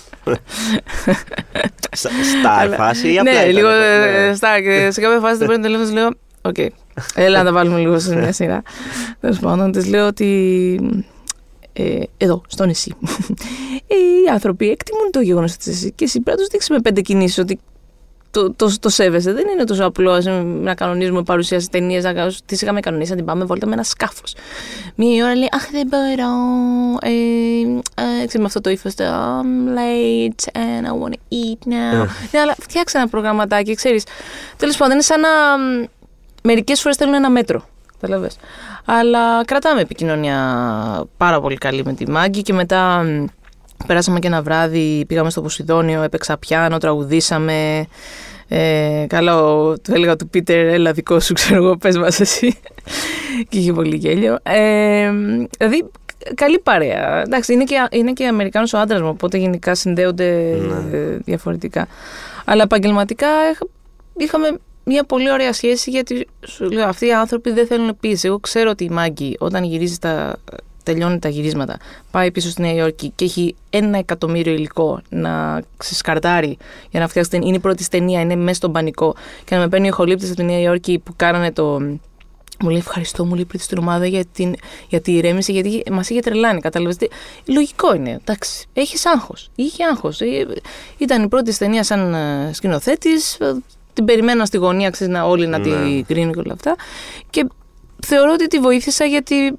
[1.91, 2.09] Στα-
[2.39, 4.27] Στα Αλλά- φάση ή απλά ναι, ήταν, λίγο ναι.
[4.27, 6.09] ε, στα, και σε κάποια φάση την παίρνω τηλέφωνο και λέω:
[6.41, 6.57] Οκ,
[7.15, 8.61] έλα να τα βάλουμε λίγο σε μια σειρά.
[9.19, 10.79] Τέλος πάντων, της λέω ότι.
[11.73, 12.93] Ε, εδώ, στο νησί.
[13.87, 16.69] Ε, οι άνθρωποι εκτιμούν το γεγονός ότι είσαι εσύ και εσύ πρέπει να τους δείξεις
[16.69, 17.59] με πέντε κινήσεις ότι
[18.35, 19.31] το, το, το σέβεσαι.
[19.33, 22.03] Δεν είναι τόσο απλό ας πούμε, να κανονίζουμε παρουσίαση ταινίας.
[22.03, 24.35] Να κάνουμε- τις είχαμε κανονίσει να την πάμε βόλτα με ένα σκάφος.
[24.95, 26.31] Μία η ώρα λέει Αχ, δεν μπορώ.
[27.01, 27.09] Ε,
[28.01, 28.95] ε, ξέρεις, με αυτό το ύφος.
[28.95, 32.07] Το I'm late and I want to eat now.
[32.31, 34.03] ναι, αλλά φτιάξε ένα προγραμματάκι, ξέρεις.
[34.57, 35.29] Τέλος πάντων, είναι σαν να.
[36.43, 37.65] Μερικές φορές θέλουν ένα μέτρο.
[37.99, 38.37] Καταλαβες.
[38.85, 40.37] Αλλά κρατάμε επικοινωνία
[41.17, 43.25] πάρα πολύ καλή με τη Μάγκη και μετά μ,
[43.85, 47.85] περάσαμε και ένα βράδυ, πήγαμε στο Ποσειδόνιο, έπαιξα πιάνο, τραγουδήσαμε.
[48.47, 52.57] Ε, καλά, ο- του έλεγα του Πίτερ, έλα δικό σου, ξέρω εγώ, πες μας εσύ.
[53.49, 54.37] και είχε πολύ γέλιο.
[54.43, 55.11] Ε,
[55.57, 55.85] δηλαδή,
[56.35, 57.21] καλή παρέα.
[57.21, 60.57] Εντάξει, είναι και, είναι και Αμερικάνος ο άντρας μου, οπότε γενικά συνδέονται
[60.91, 60.97] Ναι.
[60.97, 61.87] ε, διαφορετικά.
[62.45, 63.69] Αλλά επαγγελματικά έχ-
[64.17, 68.27] είχαμε μια πολύ ωραία σχέση γιατί σου λέω αυτοί οι άνθρωποι δεν θέλουν πίεση.
[68.27, 70.35] Εγώ ξέρω ότι η Μάγκη όταν γυρίζεις τα,
[70.85, 71.77] τελειώνει τα γυρίσματα,
[72.11, 76.57] πάει πίσω στη Νέα Υόρκη και έχει ένα εκατομμύριο υλικό να ξεσκαρτάρει
[76.89, 77.41] για να φτιάξει την.
[77.41, 79.15] Είναι η πρώτη της ταινία, είναι μέσα στον πανικό.
[79.43, 81.79] Και να με παίρνει ο ηχολήπτης από τη Νέα Υόρκη που κάνανε το.
[82.59, 84.55] Μου λέει ευχαριστώ, μου λέει πριν στην ομάδα για, την,
[84.89, 86.59] για τη ηρέμηση, γιατί μας είχε τρελάνει.
[86.59, 86.97] Κατάλαβες.
[87.45, 88.19] Λογικό είναι.
[88.21, 88.67] Εντάξει.
[88.73, 89.49] Έχεις άγχος.
[89.55, 90.19] Είχε άγχος.
[90.97, 92.15] Ήταν η πρώτη της ταινία σαν
[92.51, 93.37] σκηνοθέτης.
[93.93, 95.63] Την περιμένα στη γωνία, ξέρεις, να όλοι να Ναι.
[95.63, 96.75] την κρίνουν και όλα αυτά.
[97.29, 97.47] Και
[98.05, 99.57] θεωρώ ότι τη βοήθησα γιατί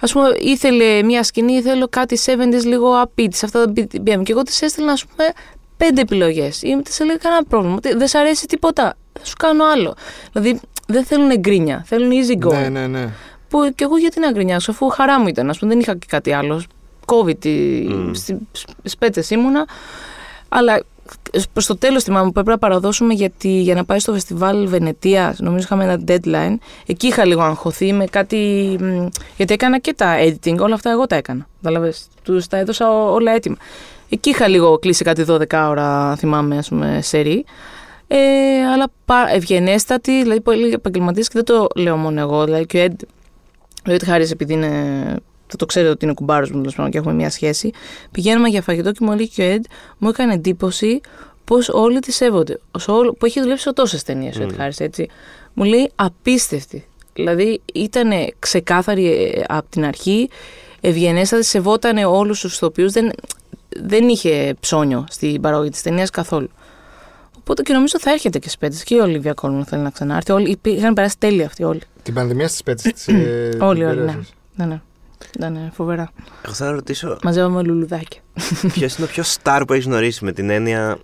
[0.00, 3.72] ας πούμε ήθελε μια σκηνή, ήθελε κάτι 70s λίγο απίτη, αυτά τα
[4.06, 4.22] BM.
[4.22, 5.28] Και εγώ της έστειλα, ας πούμε,
[5.76, 6.62] πέντε επιλογές.
[6.62, 7.74] Ή της έλεγα κανένα πρόβλημα.
[7.74, 8.96] ότι Δεν σ' αρέσει τίποτα.
[9.12, 9.94] Θα σου κάνω άλλο.
[10.32, 12.52] Δηλαδή δεν θέλουν γκρίνια, θέλουν easy go.
[12.52, 13.08] Ναι, ναι, ναι.
[13.48, 15.50] Που και εγώ γιατί να γκρινιάσω, αφού χαρά μου ήταν.
[15.50, 16.62] Α πούμε, δεν είχα και κάτι άλλο.
[17.06, 17.46] COVID,
[17.88, 18.12] Μμμ.
[18.28, 18.36] mm.
[18.82, 19.68] σπέτσε ήμουνα.
[20.48, 20.82] Αλλά
[21.52, 25.34] προ το τέλος θυμάμαι που έπρεπε να παραδώσουμε γιατί για να πάει στο φεστιβάλ Βενετία,
[25.38, 26.56] νομίζω είχαμε ένα deadline.
[26.86, 28.36] Εκεί είχα λίγο αγχωθεί με κάτι.
[28.80, 31.46] μ, Γιατί έκανα και τα editing, όλα αυτά εγώ τα έκανα.
[31.62, 33.56] Καταλαβες, τους τα έδωσα ό- όλα έτοιμα.
[34.08, 37.44] Εκεί είχα λίγο κλείσει κάτι 12 ώρα, θυμάμαι, ας πούμε, σερή.
[38.08, 38.16] Ε,
[38.74, 42.44] αλλά πα- ευγενέστατη, δηλαδή πολύ επαγγελματίες και δεν το λέω μόνο εγώ.
[42.44, 42.94] Δηλαδή και ο Ed,
[43.90, 44.70] ο Ed Harris, επειδή είναι.
[45.46, 47.70] Θα το ξέρετε ότι είναι κουμπάρος μου τέλος πάντων, και έχουμε μια σχέση.
[48.10, 49.64] Πηγαίνουμε για φαγητό και μου λέει και ο Ed,
[49.98, 51.00] μου έκανε εντύπωση
[51.44, 52.60] πώς όλοι τη σέβονται.
[52.70, 55.08] Ως όλο- που έχει δουλέψει σε τόσες ταινίες ο Ed Harris, έτσι.
[55.54, 56.86] Μου λέει απίστευτη.
[57.14, 60.28] Δηλαδή ήταν ξεκάθαρη ε, από την αρχή,
[60.80, 62.92] ευγενέστατη, σεβόταν όλους τους ηθοποιούς.
[62.92, 63.10] Δεν,
[63.68, 66.48] δεν είχε ψώνιο στην παραγωγή της ταινίας καθόλου.
[67.38, 68.76] Οπότε και νομίζω θα έρχεται και στι πέντε.
[68.84, 70.32] Και η Ολίβια Κόλμαν θέλει να ξανάρθει.
[70.32, 71.80] Όλοι, είχαν περάσει τέλεια αυτοί όλοι.
[72.02, 73.08] Την πανδημία στις πέτσε της.
[73.08, 74.18] Ε, Όλοι, όλοι, ναι.
[74.54, 74.80] Ναι, ναι.
[75.36, 76.10] Ήταν φοβερά.
[76.44, 78.20] Εγώ θα ρωτήσω Μαζεύαμε λουλουδάκια.
[78.72, 80.98] ποιος είναι ο πιο star που έχεις γνωρίσει με την έννοια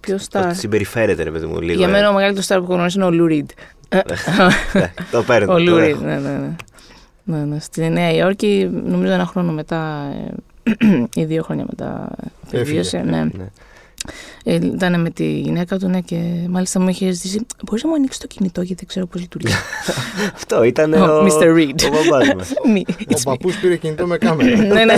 [0.00, 0.50] Ποιο ότι star.
[0.52, 1.78] συμπεριφέρεται, ρε παιδί μου, λίγο.
[1.78, 1.90] Για ε.
[1.90, 3.50] μένα ο μεγαλύτερος star που έχω γνωρίσει είναι ο Λου Ριντ.
[3.94, 5.52] Ναι, το παίρνω.
[5.52, 5.86] Ο το Λου έχω.
[5.86, 6.56] Ριντ, ναι, ναι, ναι.
[7.24, 7.58] ναι, ναι.
[7.60, 10.08] Στη Νέα Υόρκη, νομίζω ένα χρόνο μετά,
[10.62, 12.10] ε, ή δύο χρόνια μετά,
[12.50, 12.62] Έφυγε.
[12.62, 12.98] βίωσε.
[12.98, 13.24] Ναι.
[13.24, 13.50] Ναι.
[14.44, 16.16] Ε, ήταν με τη γυναίκα του, ναι, και
[16.48, 17.46] μάλιστα μου είχε ζητήσει.
[17.64, 19.52] Μπορείς να μου ανοίξεις το κινητό, γιατί δεν ξέρω πώς λειτουργεί.
[20.36, 21.42] Αυτό ήταν Ο ο, Mr.
[21.56, 21.74] Reed.
[21.84, 22.50] ο μπαμπάς μας.
[22.72, 23.20] Μη, Ο it's me.
[23.24, 24.56] παππούς πήρε κινητό με κάμερα.
[24.74, 24.94] ναι, ναι,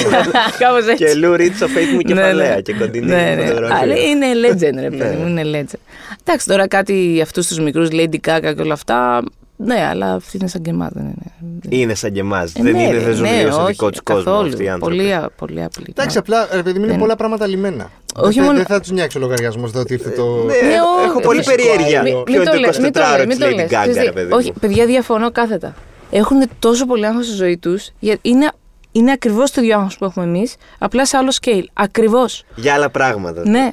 [0.59, 1.05] κάπως έτσι.
[1.05, 2.61] και Λου Ρίτ στο Facebook μου Ναι, κεφαλαία ναι.
[2.61, 3.46] και κοντινή Ναι, ναι.
[3.46, 3.76] φωτογραφία.
[3.78, 5.40] Αλλά είναι legend, ρε παιδί μου, Ναι.
[5.40, 5.78] είναι legend.
[6.24, 9.22] Εντάξει, τώρα κάτι αυτούς τους μικρούς, Lady Gaga και όλα αυτά.
[9.64, 10.90] Ναι, αλλά αυτή είναι σαν και εμάς.
[10.94, 11.82] Δεν είναι.
[11.82, 12.54] Είναι σαν και εμάς.
[12.54, 14.48] Ε, δεν ναι, είναι, ρε, δεν ζουν ναι, λίγο στο όχι, δικό του κόσμο καθόλου.
[14.48, 14.96] αυτοί οι άνθρωποι.
[14.96, 15.86] Πολύ, α- πολύ απλή.
[15.90, 17.90] Εντάξει, απλά ρε παιδί μου είναι Δεν- πολλά πράγματα λιμένα.
[18.16, 20.24] Όχι δεν, μόνο- δεν θα τους νιάξει ο λογαριασμός εδώ ότι ήρθε το.
[20.36, 22.00] Ναι, Ναι, έχω- όχι, έχω πολύ φυσικό περιέργεια.
[22.00, 22.22] άλλο.
[22.22, 23.64] Ποιο είναι το 24ωρο μην της το Lady λες.
[23.70, 24.54] Gaga, Ξέρεις ρε τι, παιδί Όχι, μου.
[24.60, 25.74] παιδιά, διαφωνώ κάθετα.
[26.10, 27.90] Έχουν τόσο πολύ άγχος στη ζωή τους.
[28.22, 28.50] Είναι,
[28.92, 31.64] είναι ακριβώς το ίδιο άγχος που έχουμε εμείς, απλά σε άλλο scale.
[31.72, 32.44] Ακριβώς.
[32.54, 33.42] Για άλλα πράγματα.
[33.48, 33.70] Ναι.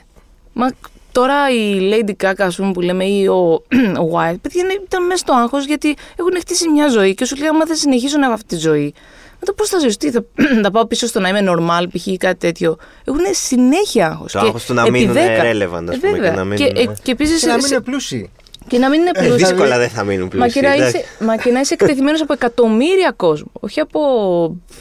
[0.53, 0.69] Μα
[1.11, 3.35] τώρα η Lady Gaga, ας πούμε, που λέμε, ή ο,
[4.03, 7.35] ο White, παιδιά είναι- ήταν μέσα στο άγχος γιατί έχουν χτίσει μια ζωή και σου
[7.35, 8.93] λέει: Άμα δεν συνεχίσω να έχω αυτή τη ζωή,
[9.39, 10.23] μετά πώς θα ζήσω, τι, θα,
[10.63, 12.07] θα πάω πίσω στο να είμαι normal, π.χ.
[12.07, 12.77] ή κάτι τέτοιο.
[13.05, 14.31] Έχουν συνέχεια άγχος.
[14.31, 16.93] Το άγχος του να μείνουν relevant, ας πούμε, και να μείνουν, Και, ε, ναι.
[17.03, 17.41] και επίσης.
[17.41, 18.29] Και να μην είναι πλούσιοι.
[18.67, 19.45] και να μην είναι Ε, πλούσιοι.
[19.45, 20.61] Δύσκολα δεν θα μείνουν Μα και, πλούσιοι.
[20.61, 20.97] να εντάξει.
[20.97, 23.99] είσαι, μα και να είσαι εκτεθειμένος από εκατομμύρια κόσμο, όχι από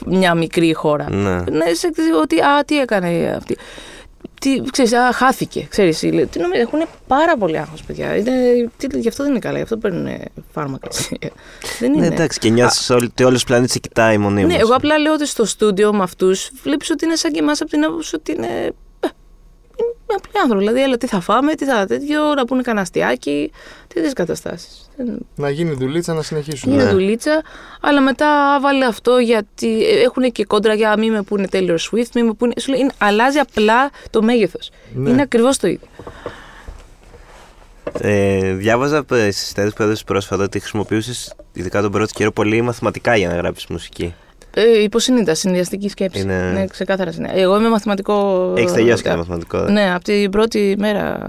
[0.05, 1.09] μια μικρή χώρα.
[1.09, 1.35] Ναι.
[1.35, 3.57] Να είσαι εκτεθειμένος ότι, α, τι έκανε αυτή.
[4.39, 8.15] Τι, ξέρεις, α, χάθηκε, ξέρεις, τι νομίζω, έχουν πάρα πολύ άγχος, παιδιά.
[8.15, 8.31] Είναι,
[8.77, 10.07] τι, γι' αυτό δεν είναι καλά, γι' αυτό παίρνουν
[10.51, 10.87] φάρμακα.
[10.87, 11.17] έτσι.
[11.79, 12.07] δεν είναι.
[12.07, 14.53] Ναι, εντάξει, και νιώθεις ότι όλος ο πλανήτης σε κοιτάει μονίμως.
[14.53, 17.61] Ναι, εγώ απλά λέω ότι στο στούντιο με αυτούς βλέπεις ότι είναι σαν και εμάς
[17.61, 18.47] από την άποψη ότι είναι.
[18.47, 19.07] ε,
[19.79, 20.63] Είναι απλοί άνθρωποι.
[20.63, 23.51] Δηλαδή, έλα, τι θα φάμε, τι θα τέτοιο, να πούνε κανένα αστιάκι,
[23.93, 24.88] τέτοιες καταστάσεις.
[25.35, 26.73] Να γίνει δουλίτσα να συνεχίσουν.
[26.73, 26.89] Είναι Ναι.
[26.91, 27.41] δουλίτσα,
[27.81, 32.23] αλλά μετά βάλε αυτό γιατί έχουν και κόντρα για μη με πούνε Taylor Swift, μη
[32.23, 32.53] με πούνε.
[32.59, 34.71] Σου λέει, είναι- αλλάζει απλά το μέγεθος.
[34.93, 35.09] Ναι.
[35.09, 35.87] Είναι ακριβώς το ίδιο.
[38.01, 43.15] Ε, διάβαζα στι συνέντευξει που έδωσε πρόσφατα ότι χρησιμοποιούσες, ειδικά τον πρώτο καιρό, πολύ μαθηματικά
[43.15, 44.13] για να γράψεις μουσική.
[44.53, 46.21] Ε, υποσυνείδητα, συνδυαστική σκέψη.
[46.21, 47.11] Είναι- Ναι, ξεκάθαρα.
[47.11, 48.53] συνδυα- Εγώ είμαι μαθηματικό.
[48.57, 49.57] Έχεις τελειώσει και το μαθηματικό.
[49.59, 51.27] Ναι, από την πρώτη μέρα.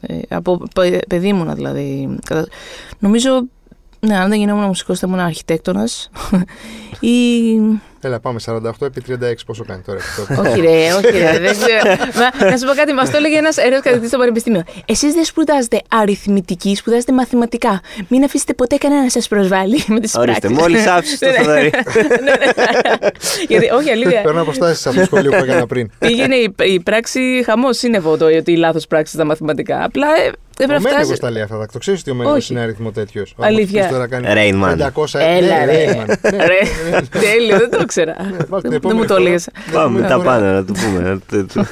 [0.00, 2.16] Ε, από παι- παιδί ήμουνα δηλαδή.
[2.24, 2.48] Κατα-
[2.98, 3.42] Νομίζω,
[4.00, 6.10] ναι, αν δεν γινόμουν μουσικός θα ήμουν αρχιτέκτονας.
[7.00, 7.10] ή...
[8.02, 9.14] Έλα, πάμε 48 επί 36.
[9.46, 9.98] Πόσο κάνει τώρα.
[9.98, 11.96] αυτό; όχι ρε, όχι ρε, δεν ξέρω.
[12.40, 14.62] Μα, να σου πω κάτι, μας το έλεγε ένας αέριος καθηγητής στο πανεπιστήμιο.
[14.84, 17.80] Εσείς δεν σπουδάζετε αριθμητική, σπουδάζετε μαθηματικά.
[18.08, 20.60] Μην αφήσετε ποτέ κανένα να σας προσβάλλει με τις Ορίστε, πράξεις.
[20.62, 21.38] μόλις άφησες το Ναι, ναι.
[21.42, 21.70] Θοδωρή.
[22.24, 23.08] Ναι, ναι.
[23.48, 24.20] Γιατί, όχι, αλήθεια.
[24.20, 25.90] Παίρνω αποστάσει από το σχολείο που έκανα πριν.
[25.98, 29.84] Πήγαινε η, η πράξη χαμός σύννεφο το ότι η λάθος πράξη στα μαθηματικά.
[29.84, 31.20] Απλά ε, Ο έπρεπε να Μένεγος φτάσει.
[31.20, 31.66] τα λέει αυτά.
[31.72, 32.52] Το ξέρεις ότι ο Μένεγος Όχι.
[32.52, 33.24] είναι αριθμό τέτοιο.
[33.38, 33.88] Αλήθεια.
[33.88, 34.90] Τώρα κάνει Rain Man.
[34.94, 35.84] 500 Έλα, ναι, ρε.
[35.92, 36.30] Rain Man.
[36.36, 36.58] Ναι, Ρε,
[37.20, 38.16] τέλειο, δεν το ήξερα.
[38.18, 39.20] βάζω την Δεν- Δεν επόμενη μου το φορά.
[39.26, 39.44] έλεγε.
[39.72, 40.30] Πάμε Ναι, τα ωραία.
[40.30, 41.20] πάνω να το πούμε.
[41.30, 41.66] Το- το-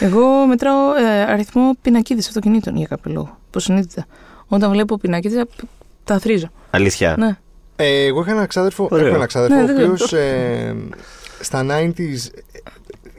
[0.00, 3.38] Εγώ μετράω ε, αριθμό πινακίδες αυτοκινήτων για κάποιο λόγο.
[3.48, 4.06] Υποσυνείδητα.
[4.48, 5.44] Όταν βλέπω πινακίδες,
[6.04, 6.46] τα θρίζω.
[6.70, 7.14] Αλήθεια.
[7.18, 7.36] Ναι.
[7.76, 9.06] Ε, εγώ είχα ένα ξάδερφο, Ωραίο.
[9.06, 10.14] έχω ένα ξάδερφο Ναι, ο δεν οποίος
[11.40, 12.30] στα 90s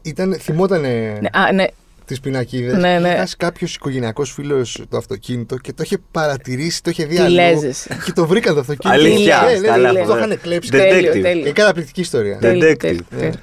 [0.01, 1.65] ήταν, θυμότανε Ναι, α, ναι.
[2.07, 2.73] Τις πινακίδες.
[2.77, 3.07] Ναι, ναι.
[3.09, 7.21] Είχε χάσει κάποιος οικογενειακός φίλος το αυτοκίνητο και το είχε παρατηρήσει, το είχε δει Τι
[7.21, 7.33] αλλού.
[7.35, 7.87] λέζες.
[8.05, 8.99] Και το βρήκαν το αυτοκίνητο.
[9.01, 9.41] Αλήθεια.
[9.41, 10.25] Ναι, ναι, Καλά, ναι, το φοβερό.
[10.25, 10.69] είχαν κλέψει.
[10.69, 11.21] Δεν- Τέλειο, Detective.
[11.21, 11.47] τέλειο.
[11.47, 12.37] Ε, καταπληκτική ιστορία.
[12.39, 12.77] Δεν- Τέλειο, Detective.
[12.77, 13.17] τέλειο, Ναι.
[13.19, 13.39] τέλειο.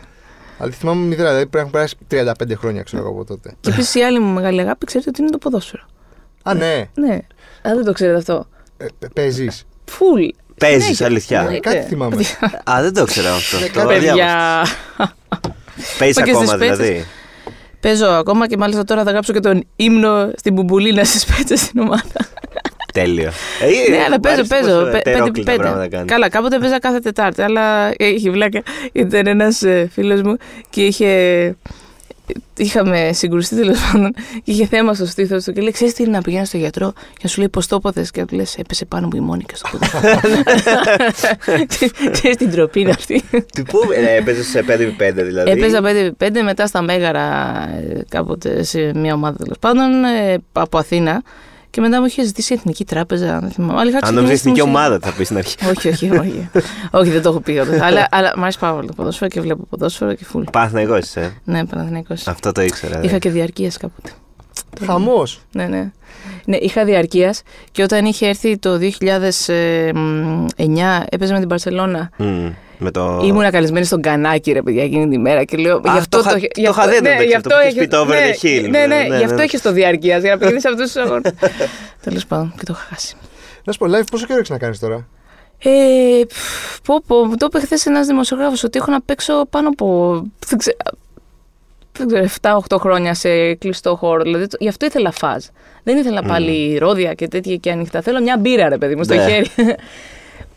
[0.59, 3.55] Αλλά τη θυμάμαι μηδρά, δηλαδή πρέπει να έχουν περάσει 35 χρόνια, ξέρω εγώ από τότε.
[3.61, 5.83] Και επίσης η άλλη μου μεγάλη αγάπη, ξέρετε ότι είναι το ποδόσφαιρο.
[6.43, 7.15] Α, ναι, Ναι.
[7.69, 8.47] Α, δεν το ξέρετε αυτό.
[9.15, 9.65] παίζεις.
[9.85, 10.23] Φουλ.
[10.59, 11.07] Παίζεις, Συνέχεια.
[11.07, 11.43] αλήθεια.
[11.43, 11.59] Ναι.
[11.59, 12.17] Κάτι θυμάμαι.
[12.71, 13.59] Α, δεν το ξέρω αυτό.
[13.59, 14.77] Ναι, Το κάποια διάβασα.
[14.97, 15.13] Παιδιά.
[15.99, 16.79] Παίζεις Μα και ακόμα στις πέτσες.
[16.79, 17.05] δηλαδή.
[17.89, 21.81] Παίζω ακόμα και μάλιστα τώρα θα γράψω και τον ύμνο στην Μπουμπουλίνα στι πέτσε στην
[21.81, 22.03] ομάδα.
[22.93, 23.31] Τέλειο.
[23.87, 24.79] Ε, ναι, αλλά παίζω, μ' αρέσει παίζω.
[24.79, 25.97] πόσο Πέ- ετερόκλητα πέντε- πράγματα πέντε.
[25.97, 26.13] κάνεις.
[26.13, 28.63] Καλά, κάποτε παίζα κάθε Τετάρτη, αλλά έχει βλάκα.
[28.93, 30.37] Ήταν ένας φίλος μου
[30.71, 31.09] και είχε.
[32.57, 36.13] Είχαμε συγκρουστεί τέλος πάντων και είχε θέμα στο στήθος του και λέει: Ξέρεις τι είναι
[36.13, 38.57] να πηγαίνεις στο γιατρό και να σου λέει πώ το έπαθες και να του λες:
[38.57, 40.21] Έπεσε πάνω μου η Μόνικα στο ποδόσφαιρο.
[42.17, 43.23] Ξέρεις την τροπή είναι αυτή.
[43.53, 47.23] Τι πού ε, έπαιζες σε 5x5 δηλαδή; Έπαιζα 5x5 μετά στα Μέγαρα
[47.69, 51.23] ε, κάποτε σε μια ομάδα τέλος πάντων ε, από Αθήνα.
[51.75, 53.39] Και μετά μου είχε ζητήσει η Εθνική Τράπεζα.
[53.41, 53.81] Δεν θυμάμαι.
[53.81, 54.77] Αλλά είχα Αν νομίζει ξεκινήσει εθνική μουσική.
[54.79, 55.57] ομάδα θα πεις στην αρχή.
[55.77, 56.49] όχι, όχι, όχι.
[56.91, 57.59] όχι, δεν το έχω πει.
[57.59, 57.81] όντως.
[57.81, 60.43] αλλά, αλλά μ' αρέσει πάρα πολύ το ποδόσφαιρο και βλέπω ποδόσφαιρο και φουλ.
[60.53, 61.21] Πάθνα είσαι.
[61.21, 61.31] ε.
[61.45, 62.27] Ναι, Παναθηναϊκός.
[62.27, 63.01] Αυτό το ήξερα.
[63.03, 63.19] Είχα ναι.
[63.19, 64.11] και διαρκείας κάποτε.
[64.87, 65.41] Χαμός.
[65.53, 65.93] Ναι, ναι.
[66.45, 67.43] Ναι, είχα διαρκείας
[67.73, 68.87] και όταν είχε έρθει το 2009
[71.09, 72.11] έπαιζε με την Παρσελώνα.
[72.17, 72.49] Μμ,
[72.79, 73.21] Με το.
[73.25, 75.77] Ήμουνα καλεσμένη στον κανάκι, ρε παιδιά, εκείνη τη μέρα και λέω.
[75.77, 77.37] Α, γι' αυτό το είχα- γι' το αυτό- είχα δει το ναι, μεταξύ, γι' το
[77.37, 78.71] αυτό που είχες έχεις- πει το over ναι, the hill.
[78.71, 79.43] Ναι, ναι, Ναι, ναι, γι' αυτό ναι.
[79.43, 81.33] έχει το διαρκείας για να πηγαίνει σε αυτούς τους αγώνες.
[82.05, 83.15] Τέλος πάντων, και το είχα χάσει.
[83.65, 85.07] Να σου πω, live πόσο καιρό έχεις να κάνεις τώρα;
[85.59, 85.71] Ε,
[86.29, 90.15] πφ, πω, πω, μου το είπε χθες ένας δημοσιογράφος ότι έχω να παίξω πάνω από.
[91.99, 94.23] Δεν ξέρω, δεν ξέρω 7-8 χρόνια σε κλειστό χώρο.
[94.23, 95.45] Δηλαδή, το- γι' αυτό ήθελα φάζ.
[95.83, 98.01] Δεν ήθελα πάλι ρόδια και τέτοια και ανοιχτά.
[98.03, 99.27] Θέλω μια μπύρα, ρε παιδί μου, στο Ναι.
[99.29, 99.47] χέρι.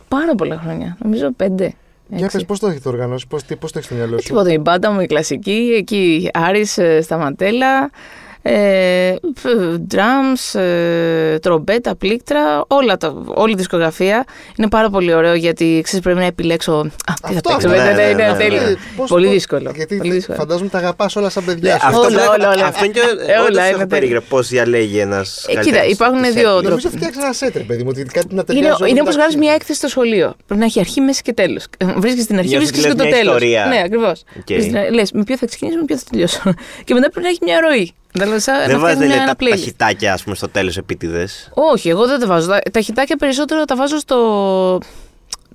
[0.08, 0.98] Πάρα πολλά χρόνια.
[1.04, 1.74] Νομίζω πέντε.
[2.10, 2.38] Για έξι.
[2.38, 5.00] πες, πώς το έχετε οργανώσει, πώς το έχεις στο μυαλό σου; Τίποτα, η μπάντα μου
[5.02, 7.90] η κλασική, εκεί Άρης ε, στα μαντέλα,
[8.50, 14.26] ε, φ- drums, ε, τρομπέτα, πλήκτρα, όλα τα, όλη η δισκογραφία.
[14.58, 16.72] Είναι πάρα πολύ ωραίο γιατί ξέρεις πρέπει να επιλέξω.
[16.74, 16.84] Α,
[17.28, 18.62] τι θα Αυτό, παίξω, ναι, ναι, ναι, ναι, ναι, ναι, τέλειο.
[18.62, 18.74] ναι.
[18.96, 19.72] Πώς- Πολύ πώς- δύσκολο.
[19.76, 20.38] Γιατί πολύ δύσκολο.
[20.38, 21.86] φαντάζομαι τα αγαπάς όλα σαν παιδιά Ναι, σου.
[21.88, 22.66] αυτό, Όλα, βλέπω- όλα, όλα.
[22.66, 23.00] αυτό είναι και.
[23.00, 23.88] Ε, όλα Όντως είναι έχω τέλεια.
[23.88, 25.46] περιέργεια πώς διαλέγει ένας.
[25.50, 26.68] Ε, κοίτα, υπάρχουν δύο τρόποι.
[26.68, 28.68] Νομίζω φτιάξει ένα σετ, ρε παιδί μου, ότι κάτι να Είναι, ταιριάζει.
[28.68, 29.42] όλα είναι όπως μεταξύ γράφει τους.
[29.46, 30.36] μια έκθεση στο σχολείο.
[30.46, 31.66] Πρέπει να έχει αρχή, μέση και τέλος.
[32.04, 33.36] Βρίσκεις την αρχή, Νιώθεις βρίσκεις ότι και το λες μια τέλος.
[33.42, 33.66] ιστορία.
[33.66, 34.24] Ναι, ακριβώς.
[34.40, 34.50] Οκ.
[34.94, 36.42] Λες με ποιο θα ξεκινήσω, με ποιο θα τελειώσω.
[36.86, 37.94] και μετά πρέπει να έχει μια ροή.
[38.12, 39.60] Δηλαδή, σαν να Δεν φτιάχνει βάζετε μια- λέει, ένα τα, τα playlist.
[39.64, 42.48] χιτάκια ας πούμε, στο τέλος επίτηδες; Όχι, εγώ δεν τα βάζω.
[42.48, 44.80] Τα, τα χιτάκια περισσότερο τα βάζω στο.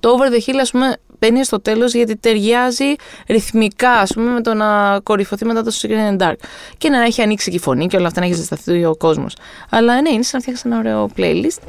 [0.03, 2.95] Το over the hill, ας πούμε, μπαίνει στο τέλος γιατί ταιριάζει
[3.27, 6.35] ρυθμικά, ας πούμε, με το να κορυφωθεί μετά το Secret and Dark.
[6.77, 9.35] Και να έχει ανοίξει και η φωνή και όλα αυτά να έχει ζεσταθεί ο κόσμος.
[9.69, 11.61] Αλλά ναι, είναι σαν να φτιάξει ένα ωραίο playlist.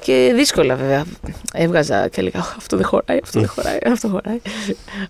[0.00, 1.04] Και δύσκολα βέβαια.
[1.52, 4.40] Έβγαζα και έλεγα «Αχ, Αυτό δεν χωράει, αυτό δεν χωράει, αυτό χωράει.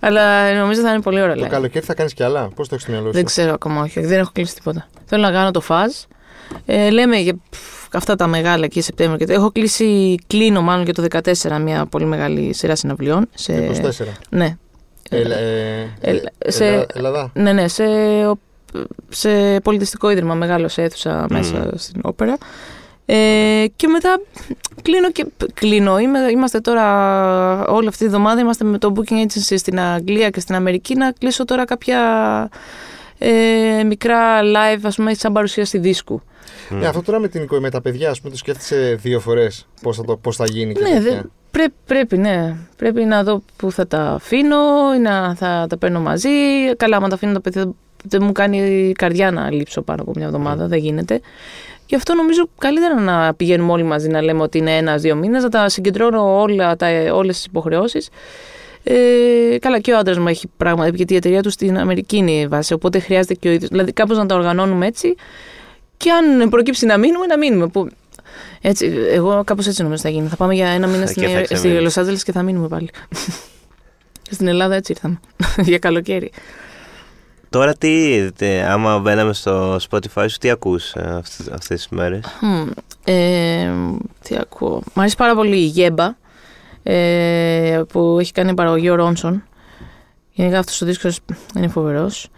[0.00, 1.34] Αλλά νομίζω θα είναι πολύ ωραίο.
[1.34, 1.48] Το live.
[1.48, 4.00] καλοκαίρι θα κάνεις κι άλλα; Πώς το έχεις στο μυαλό σου; Δεν ξέρω ακόμα, όχι.
[4.00, 4.88] Δεν έχω κλείσει τίποτα.
[5.04, 5.92] Θέλω να κάνω το φαζ.
[6.66, 9.18] Ε, λέμε για πφ, αυτά τα μεγάλα εκεί Σεπτέμβριο.
[9.18, 13.28] και το- Έχω κλείσει, κλείνω μάλλον για το 14 μια πολύ μεγάλη σειρά συναυλιών.
[13.34, 14.12] Σε, 24.
[14.30, 14.56] Ναι.
[15.10, 17.30] Ελ- ε, ε, ε, σε- Ελλά- Ελλάδα.
[17.34, 17.84] Ναι, ναι, σε,
[19.08, 22.36] σε πολιτιστικό ίδρυμα μεγάλο σε αίθουσα μέσα στην όπερα.
[23.08, 24.20] Ε, και μετά
[24.82, 25.98] κλείνω και κλείνω.
[25.98, 30.40] Είμαι, είμαστε τώρα όλη αυτή τη βδομάδα είμαστε με το Booking Agency στην Αγγλία και
[30.40, 31.98] στην Αμερική να κλείσω τώρα κάποια
[33.18, 36.22] ε, μικρά live ας πούμε σαν παρουσίαση δίσκου.
[36.68, 39.66] Ναι, αυτό τώρα με, την, οικο- με τα παιδιά, ας πούμε, το σκέφτεσαι δύο φορές
[39.82, 41.00] πώς θα, το- πώς θα γίνει και Ναι, τέτοια.
[41.14, 41.20] δε,
[41.50, 42.54] πρέ- πρέπει, ναι.
[42.76, 44.56] Πρέπει να δω πού θα τα αφήνω
[44.96, 46.28] ή να θα τα παίρνω μαζί.
[46.76, 47.70] Καλά, άμα τα αφήνω τα παιδιά,
[48.04, 50.66] δεν μου κάνει η καρδιά να λείψω πάνω από μια εβδομάδα.
[50.66, 51.20] Δεν γίνεται.
[51.86, 55.48] Γι' αυτό νομίζω καλύτερα να πηγαίνουμε όλοι μαζί να λέμε ότι είναι ένα-δύο μήνες, να
[55.48, 58.08] τα συγκεντρώνω όλα τα, όλες τις υποχρεώσεις.
[58.82, 62.30] Ε, καλά, και ο άντρας μου έχει πράγματα, γιατί η εταιρεία του στην Αμερική είναι
[62.30, 62.72] η βάση.
[62.72, 63.70] Οπότε χρειάζεται και ο ίδιος.
[63.70, 65.14] Δηλαδή, κάπως να τα οργανώνουμε έτσι.
[65.96, 67.66] Και αν προκύψει να μείνουμε, να μείνουμε.
[67.66, 67.88] Που
[68.60, 70.28] έτσι, εγώ κάπως έτσι νομίζω θα γίνει.
[70.28, 71.82] Θα πάμε για ένα μήνα Και στην, θα στη ξεμείνεις.
[71.82, 72.90] Λος Άντζελες και θα μείνουμε πάλι.
[74.30, 75.20] στην Ελλάδα έτσι ήρθαμε.
[75.70, 76.30] για καλοκαίρι.
[77.50, 82.24] Τώρα τι, τε- άμα μπαίναμε στο Spotify σου, τι ακούς ε, αυτές, αυτές τις μέρες;
[82.40, 82.66] Μμ,
[83.04, 83.70] ε,
[84.22, 84.82] τι ακούω.
[84.94, 86.14] Μ' αρέσει πάρα πολύ η Γέμπα
[86.82, 89.44] ε, που έχει κάνει παραγωγή ο Ρόνσον.
[90.32, 91.18] Γενικά αυτός ο δίσκος
[91.56, 92.28] είναι φοβερός.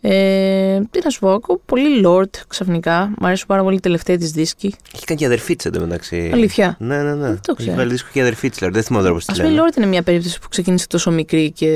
[0.00, 3.12] Ε, τι να σου πω, ακούω πολύ Lord ξαφνικά.
[3.18, 4.74] Μ' αρέσουν πάρα πολύ οι τελευταίοι της δίσκοι.
[4.94, 6.30] Έχει κάνει και αδερφή της εντωμεταξύ.
[6.32, 7.26] Αλήθεια; Ναι, ναι, ναι.
[7.26, 7.76] Δεν το Έχει ξέρω.
[7.76, 8.76] βάλει δίσκο και αδερφή της, δηλαδή.
[8.76, 9.66] Δεν θυμάμαι τώρα πώς τη Α πούμε, η λένε.
[9.72, 11.70] Lord είναι μια περίπτωση που ξεκίνησε τόσο μικρή και.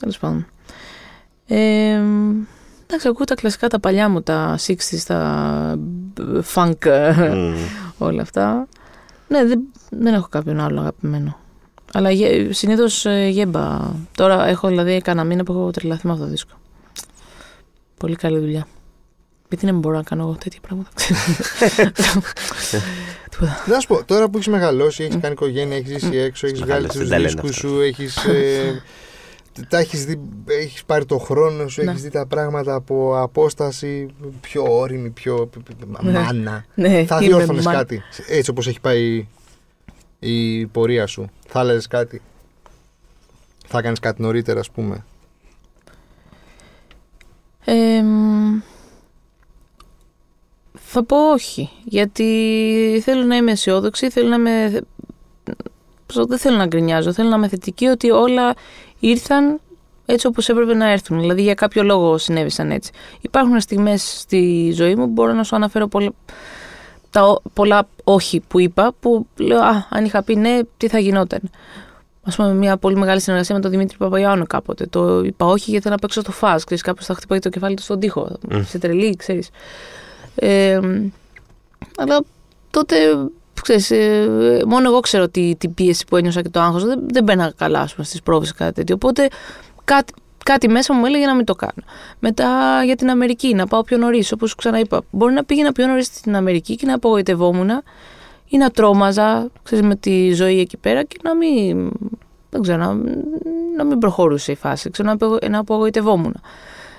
[0.00, 0.46] τέλος πάντων.
[1.46, 2.00] Ε,
[2.86, 5.78] εντάξει, ακούω τα κλασικά τα παλιά μου, τα 60s, τα
[6.54, 6.86] funk,
[7.34, 7.54] Μμ.
[7.98, 8.68] όλα αυτά.
[9.28, 9.60] Ναι, δεν,
[9.90, 11.36] δεν έχω κάποιον άλλο αγαπημένο.
[11.92, 12.10] Αλλά
[12.50, 13.78] συνήθως γέμπα.
[14.16, 16.52] Τώρα έχω δηλαδή κανένα μήνα που έχω τρελαθεί με αυτό το δίσκο.
[18.02, 18.66] Πολύ καλή δουλειά.
[19.48, 20.90] Γιατί δεν μπορώ να κάνω εγώ τέτοια πράγματα.
[23.30, 23.62] Τίποτα.
[23.70, 26.80] Να σου πω, τώρα που έχεις μεγαλώσει, έχεις κάνει οικογένεια, έχεις ζήσει έξω, έχεις βγάλει
[26.82, 27.68] Μεγαλώσει, τους δεν τα λένε δίσκους αυτά.
[27.68, 28.18] σου, έχεις.
[29.68, 31.90] τα έχεις δει, έχεις πάρει το χρόνο σου, Ναι.
[31.90, 34.08] έχεις δει τα πράγματα από απόσταση
[34.40, 36.12] πιο όρημη, πιο π- π- π- Ναι.
[36.12, 36.64] μάνα.
[36.74, 39.26] Ναι, Θα είμαι διόρθωνες μα- κάτι, έτσι όπως έχει πάει
[40.18, 41.30] η πορεία σου.
[41.46, 42.20] Θα έλεγες κάτι.
[43.66, 45.04] Θα έκανες κάτι νωρίτερα, ας πούμε.
[47.64, 48.60] Εμ,
[50.78, 51.70] θα πω όχι.
[51.84, 54.80] Γιατί θέλω να είμαι αισιόδοξη, θέλω να είμαι.
[56.06, 58.54] πώς- Δεν θέλω να γκρινιάζω, θέλω να είμαι θετική ότι όλα
[59.00, 59.60] ήρθαν
[60.06, 61.20] έτσι όπως έπρεπε να έρθουν.
[61.20, 62.90] Δηλαδή για κάποιο λόγο συνέβησαν έτσι.
[63.20, 66.10] Υπάρχουν στιγμές στη ζωή μου που μπορώ να σου αναφέρω πολλά,
[67.10, 70.98] τα, ο- πολλά όχι που είπα που λέω α, αν είχα πει ναι τι θα
[70.98, 71.40] γινόταν.
[72.24, 74.86] Α πούμε, μια πολύ μεγάλη συνεργασία με τον Δημήτρη Παπαγιάννου κάποτε.
[74.86, 76.64] Το είπα όχι γιατί να παίξω στο φας.
[76.64, 78.38] Ξέρεις, κάποιος θα χτυπάει το κεφάλι του στον τοίχο.
[78.64, 79.50] Σε τρελή, ξέρεις.
[80.34, 80.80] Ε,
[81.96, 82.22] αλλά
[82.70, 82.96] τότε,
[83.62, 86.84] ξέρεις, ε, μόνο εγώ ξέρω τι, την πίεση που ένιωσα και το άγχος.
[86.84, 88.94] Δεν, δεν μπαίνα καλά, ας πούμε, στις πρόβες ή κάτι τέτοιο.
[88.94, 89.28] Οπότε
[89.84, 90.12] κάτι,
[90.44, 91.82] κάτι μέσα μου έλεγε να μην το κάνω.
[92.18, 92.48] Μετά
[92.84, 95.02] για την Αμερική, να πάω πιο νωρίς, όπως ξαναείπα.
[95.10, 97.70] Μπορεί να πήγαινα πιο νωρίς στην Αμερική και να απογοητευόμουν
[98.52, 101.90] ή να τρόμαζα ξέρεις, με τη ζωή εκεί πέρα και να μην,
[102.50, 102.94] δεν ξέρω, να,
[103.76, 106.40] να μην προχωρούσε η φάση, ξέρω, να, απογο- να απογοητευόμουν.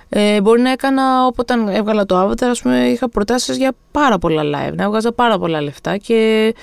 [0.09, 4.41] Ε, μπορεί να έκανα, όταν έβγαλα το Avatar, ας πούμε, είχα προτάσεις για πάρα πολλά
[4.43, 6.53] live, να έβγαζα πάρα πολλά λεφτά και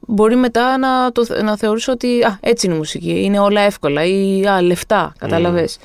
[0.00, 4.04] μπορεί μετά να, το, να θεωρήσω ότι α, έτσι είναι η μουσική, είναι όλα εύκολα
[4.04, 5.78] ή α, λεφτά, κατάλαβες.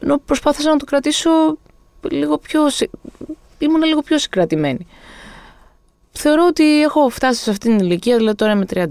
[0.00, 1.30] Ενώ προσπάθησα να το κρατήσω
[2.10, 2.90] λίγο πιο, συ-
[3.58, 4.86] ήμουν λίγο πιο συγκρατημένη.
[6.18, 8.88] Θεωρώ ότι έχω φτάσει σε αυτήν την ηλικία, δηλαδή τώρα είμαι 37,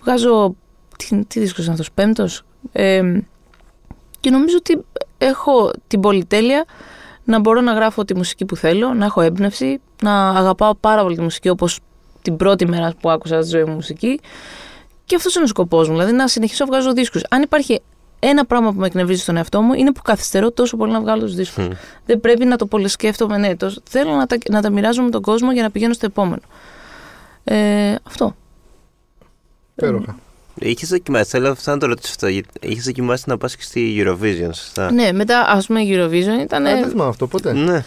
[0.00, 0.54] βγάζω,
[0.98, 3.20] τι, τι δίσκος είναι αυτός, πέμπτος, ε,
[4.20, 4.84] και νομίζω ότι
[5.18, 6.64] έχω την πολυτέλεια
[7.24, 11.16] να μπορώ να γράφω τη μουσική που θέλω, να έχω έμπνευση, να αγαπάω πάρα πολύ
[11.16, 11.80] τη μουσική όπως
[12.22, 14.20] την πρώτη μέρα που άκουσα στη ζωή μου μουσική.
[15.04, 17.22] Και αυτός είναι ο σκοπός μου, δηλαδή να συνεχίσω να βγάζω δίσκους.
[17.30, 17.80] Αν υπάρχει
[18.22, 21.22] ένα πράγμα που με εκνευρίζει στον εαυτό μου είναι που καθυστερώ τόσο πολύ να βγάλω
[21.22, 21.66] τους δίσκους.
[22.06, 23.56] Δεν πρέπει να το πολυσκέφτομαι, ναι.
[23.56, 26.42] τόσο- Θέλω να τα, να τα μοιράζω με τον κόσμο για να πηγαίνω στο επόμενο.
[27.44, 28.36] Ε, αυτό.
[29.76, 30.18] Υπέροχα.
[30.54, 32.26] Είχες δοκιμάσει, θέλω αυτό να το ρωτήσω αυτό.
[32.60, 36.66] Είχες δοκιμάσει να πας και στη Eurovision, σωστά; Ναι, μετά ας πούμε η Eurovision ήταν.
[36.66, 37.52] Α, δεν θυμάμαι αυτό ποτέ.
[37.52, 37.84] Ναι.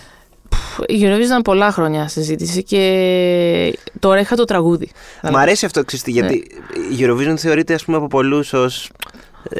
[0.87, 4.91] Η Eurovision ήταν πολλά χρόνια συζήτηση και τώρα είχα το τραγούδι.
[5.31, 6.33] Μ' αρέσει αυτό, ξέρεις τι, γιατί
[6.91, 9.02] η Eurovision θεωρείται ας πούμε από πολλούς ως ε, Όχι,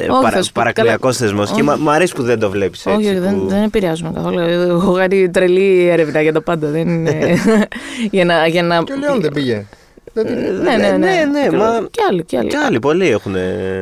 [0.06, 1.12] παρα, θα σου πω, παρακλιακό καλά.
[1.14, 1.46] θεσμός.
[1.48, 1.62] Και Όχι.
[1.62, 2.98] μα- μ' αρέσει που δεν το βλέπεις έτσι.
[3.06, 4.38] Όχι, που- δεν, δεν επηρεάζουμε καθόλου.
[4.38, 6.68] Έχω κάνει τρελή έρευνα για το πάντα.
[6.68, 7.38] Δεν είναι.
[8.10, 8.46] για να.
[8.46, 8.82] Για να...
[8.82, 9.66] Και ο Λεόν δεν πήγε.
[10.12, 10.26] Δεν-
[10.62, 10.96] Ναι, ναι, ναι.
[10.96, 12.48] Ναι, ναι, μα- Και άλλοι, και άλλοι.
[12.48, 13.34] Και άλλοι πολλοί έχουν.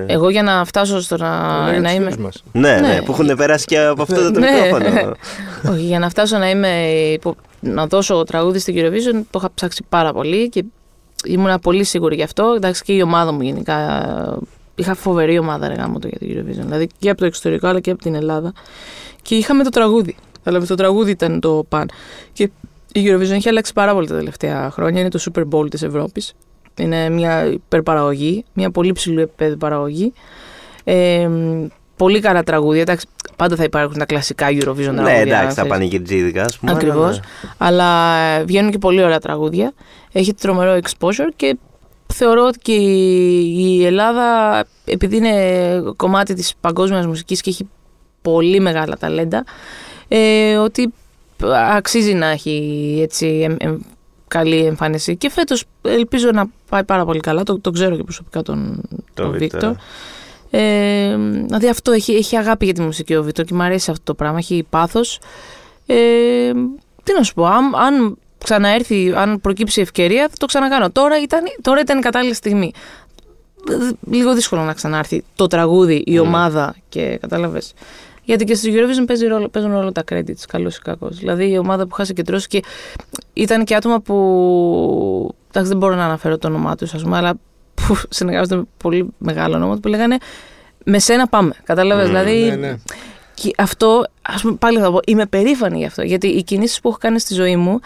[0.06, 2.10] Εγώ για να φτάσω στο να, το λένε να τους είμαι.
[2.10, 2.42] φίλους μας.
[2.52, 3.02] Ναι, ναι, Ναι.
[3.02, 4.46] που έχουν περάσει και από αυτό το Ναι.
[4.50, 5.12] μικρόφωνο.
[5.72, 6.68] Όχι, για να φτάσω να είμαι.
[7.12, 10.64] υπο- να δώσω τραγούδι στην Eurovision, το είχα ψάξει πάρα πολύ και
[11.26, 12.52] ήμουν πολύ σίγουρη γι' αυτό.
[12.56, 13.78] Εντάξει, και η ομάδα μου γενικά.
[14.82, 16.64] Είχα φοβερή ομάδα ρε γάμο το για την Eurovision.
[16.64, 18.52] Δηλαδή και από το εξωτερικό αλλά και από την Ελλάδα.
[19.22, 20.16] Και είχαμε το τραγούδι.
[20.42, 21.90] Δηλαδή το τραγούδι ήταν το παν.
[22.32, 22.50] Και
[22.92, 25.00] η Eurovision έχει αλλάξει πάρα πολύ τα τελευταία χρόνια.
[25.00, 26.34] Είναι το Super Bowl της Ευρώπης.
[26.78, 30.12] Είναι μια υπερπαραγωγή, μια πολύ ψηλού επίπεδου παραγωγή.
[30.84, 31.28] Ε,
[31.96, 32.80] πολύ καλά τραγούδια.
[32.80, 33.06] Εντάξει,
[33.36, 35.02] πάντα θα υπάρχουν τα κλασικά Eurovision τραγούδια.
[35.02, 35.70] Ναι, εντάξει, τα ξέρεις.
[35.70, 36.72] πανηγυρτζίδικα, ας πούμε.
[36.72, 36.96] Ακριβώς.
[36.96, 37.20] αλλά ναι.
[37.58, 39.72] Αλλά ε, βγαίνουν και πολύ ωραία τραγούδια.
[40.12, 41.56] Έχει τρομερό exposure και
[42.12, 44.24] θεωρώ ότι και η η Ελλάδα,
[44.84, 47.68] επειδή είναι κομμάτι της παγκόσμιας μουσικής και έχει
[48.22, 49.44] πολύ μεγάλα ταλέντα,
[50.08, 50.92] ε, ότι
[51.70, 53.82] αξίζει να έχει έτσι εμ- εμ-
[54.28, 55.16] καλή εμφάνιση.
[55.16, 57.42] Και φέτος ελπίζω να πάει πάρα πολύ καλά.
[57.42, 58.80] Το, το ξέρω και προσωπικά τον,
[59.14, 59.60] Το τον Βίκτορ.
[59.60, 59.74] Βίκτορ.
[60.50, 64.04] Ε, δηλαδή αυτό έχει, έχει αγάπη για τη μουσική ο Βίκτορ και μου αρέσει αυτό
[64.04, 64.38] το πράγμα.
[64.38, 65.18] Έχει πάθος.
[65.86, 66.52] Ε,
[67.02, 70.90] τι να σου πω, αν, αν ξαναέρθει, αν προκύψει ευκαιρία, θα το ξανακάνω.
[70.90, 72.72] Τώρα ήταν, τώρα ήταν η κατάλληλη στιγμή.
[73.68, 76.22] Δ- Λίγο δύσκολο να ξανάρθει το τραγούδι, η Mm.
[76.22, 77.72] ομάδα και κατάλαβες.
[78.24, 81.16] Γιατί και στη Eurovision παίζει ρόλο, παίζουν ρόλο τα credits, καλός ή κακός.
[81.18, 82.62] Δηλαδή η ομάδα που είχα συγκεντρώσει και
[83.32, 85.34] ήταν και άτομα που.
[85.48, 87.34] Εντάξει, δεν μπορώ να αναφέρω το όνομά τους, ας πούμε, αλλά
[87.74, 90.16] που συνεργάζονται με πολύ μεγάλο όνομα που λέγανε
[90.84, 91.52] Με σένα πάμε.
[91.64, 92.04] Κατάλαβες.
[92.04, 92.74] Mm, δηλαδή Ναι, ναι.
[93.34, 96.02] και αυτό, ας πούμε, πάλι θα πω, είμαι περήφανη γι' αυτό.
[96.02, 97.80] Γιατί οι κινήσεις που έχω κάνει στη ζωή μου,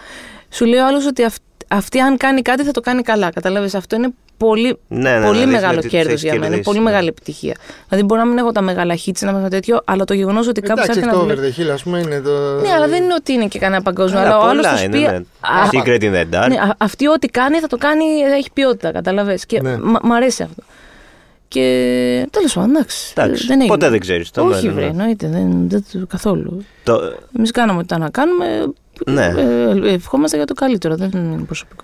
[0.49, 3.31] σου λέει ο άλλος ότι αυ- αυτή, αν κάνει κάτι, θα το κάνει καλά.
[3.31, 3.75] Κατάλαβες.
[3.75, 6.55] Αυτό είναι πολύ, Ναι, ναι, πολύ ναι, δείχνει μεγάλο ότι κέρδος τις για έχεις μένα.
[6.55, 6.83] Είναι κερδίσει, πολύ ναι.
[6.83, 7.55] μεγάλη επιτυχία.
[7.89, 10.47] Δηλαδή, μπορεί να μην έχω τα μεγάλα hits, να μην έχω τέτοιο, αλλά το γεγονός
[10.47, 11.61] ότι κάποιος Εντάξει, άρχισε να αυτό δουλεύει.
[11.61, 12.59] over the hill, ας πούμε, είναι το...
[12.61, 14.19] Ναι, αλλά δεν είναι ότι είναι και κανένα παγκόσμιο.
[14.19, 15.01] Αλλά Αλλά ο άλλος πολλά τους είναι, πει.
[15.03, 15.15] ναι.
[15.15, 16.47] Α, Secret in the dark.
[16.49, 19.45] ναι, α- αυτή ό,τι κάνει θα το κάνει, θα έχει ποιότητα, καταλαβες.
[19.45, 19.77] Και Ναι.
[19.77, 20.63] μ' μ' αρέσει αυτό.
[21.47, 23.13] Και τέλος πάντων, εντάξει.
[23.17, 23.75] Εντάξει, δεν έγινε.
[23.75, 24.89] ποτέ δεν ξέρεις το Όχι, μέλλον, βρε, ναι.
[24.89, 25.27] εννοείται.
[25.27, 26.65] Δεν, δεν, το- καθόλου.
[26.83, 28.45] Το- Εμείς κάναμε ό,τι ήταν να κάνουμε.
[29.05, 29.25] Ναι.
[29.87, 30.95] Ε, ευχόμαστε για το καλύτερο.
[30.95, 31.83] Δεν είναι προσωπικό.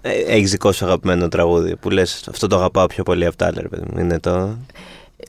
[0.00, 3.46] ε, Έχεις δικό σου αγαπημένο τραγούδι που λες αυτό το αγαπάω πιο πολύ από τα
[3.46, 4.00] άλλα, ρε παιδί μου.
[4.00, 4.56] Είναι το...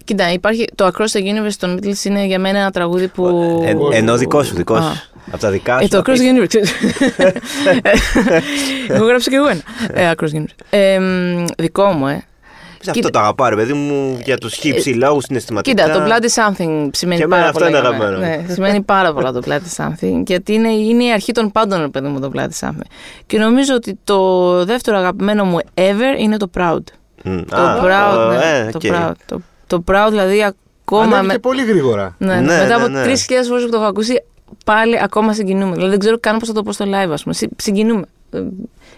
[0.03, 3.28] Κοίτα, υπάρχει, το Across the Universe των Beatles είναι για μένα ένα τραγούδι που.
[3.91, 4.82] Ε, ενώ δικό σου, δικό Α.
[4.82, 5.09] σου.
[5.32, 5.88] Από τα δικά Ε, σου.
[5.89, 6.21] το θα Across πεις.
[6.21, 6.47] the Universe.
[6.47, 6.71] ξέρεις.
[8.88, 9.61] εγώ γράψα και εγώ ένα.
[9.93, 10.65] Ε, Across the Universe.
[10.69, 12.23] Ε, μ, δικό μου, ε.
[12.91, 15.83] Πεις, Αυτό το αγαπάω, ρε παιδί μου, για τους χύψη λόγους συναισθηματικά.
[15.83, 17.69] Κοίτα, το Bloody Something σημαίνει Και εμένα πάρα αυτό πολλά.
[17.69, 18.05] είναι για μένα.
[18.05, 18.41] αγαπημένο.
[18.47, 20.21] Ναι, σημαίνει πάρα πολλά το Bloody Something.
[20.25, 22.85] Γιατί είναι, είναι η αρχή των πάντων, ρε παιδί μου, το Bloody Something.
[23.25, 26.77] Και νομίζω ότι το δεύτερο αγαπημένο μου ever είναι το Proud.
[27.23, 28.93] Μμ, Το α, Proud, ο, ναι, ε, το OK.
[28.95, 29.11] Proud.
[29.25, 31.03] Το, το Proud, δηλαδή, α- ακόμα.
[31.03, 32.15] Ανέβηκε με- πολύ γρήγορα.
[32.17, 33.03] Ναι, Ναι, μετά ναι, από ναι.
[33.05, 33.11] 3.000
[33.47, 34.23] φορές που το έχω ακούσει,
[34.65, 35.71] πάλι ακόμα συγκινούμαι.
[35.73, 37.33] Δηλαδή δεν ξέρω καν πώς θα το πω στο live, ας πούμε.
[37.35, 38.05] Συ- Συγκινούμαι.
[38.31, 38.41] Ε,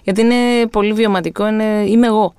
[0.04, 0.36] Γιατί είναι
[0.72, 1.64] πολύ βιωματικό, είναι...
[1.88, 2.34] είμαι εγώ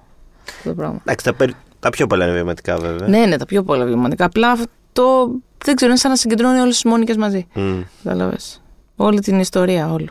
[0.49, 0.99] αυτό το πράγμα.
[1.01, 3.09] Εντάξει, τα, περι- τα πιο πολλά είναι βιωματικά βέβαια.
[3.09, 4.25] Ναι, ναι, τα πιο πολλά βιωματικά.
[4.25, 5.31] Απλά αυτό
[5.65, 7.47] δεν ξέρω, είναι σαν να συγκεντρώνει όλες τις Μόνικες μαζί.
[7.55, 7.81] Μμ.
[8.05, 8.63] Κατάλαβες.
[8.97, 10.09] Όλη την ιστορία, όλο.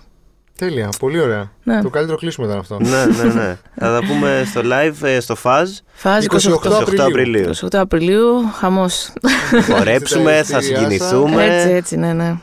[0.57, 1.51] Τέλεια, πολύ ωραία.
[1.63, 1.81] Ναι.
[1.81, 2.77] Το καλύτερο κλείσιμο ήταν αυτό.
[2.79, 3.57] ναι, ναι, ναι.
[3.79, 7.05] Θα τα πούμε στο live, ε, στο Faz, Φάση 28 28, 28 Απριλίου.
[7.05, 7.49] Απριλίου.
[7.55, 9.13] 28 Απριλίου, χαμός.
[9.71, 11.43] Χορέψουμε, θα Στα εισιτήριά συγκινηθούμε.
[11.55, 12.35] έτσι, έτσι, ναι, ναι.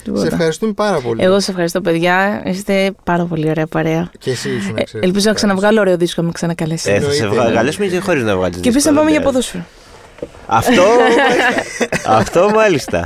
[0.00, 0.26] Σε Τίποτα.
[0.26, 1.22] ευχαριστούμε πάρα πολύ.
[1.24, 2.42] Εγώ σε ευχαριστώ, παιδιά.
[2.44, 4.10] Είστε πάρα πολύ ωραία παρέα.
[4.18, 4.98] Και εσύ ήσουν Ε, εξαιρετικά.
[5.06, 6.90] ελπίζω να ξαναβγάλω ωραίο δίσκο, να με ξανακαλέσει.
[6.90, 7.50] Ε, θα σε Εννοείται.
[7.50, 8.56] βγάλουμε και χωρίς να βγάλεις.
[8.60, 9.64] και επίσης να πάμε για ποδόσφαιρο.
[10.46, 10.82] Αυτό,
[12.06, 13.04] αυτό μάλιστα.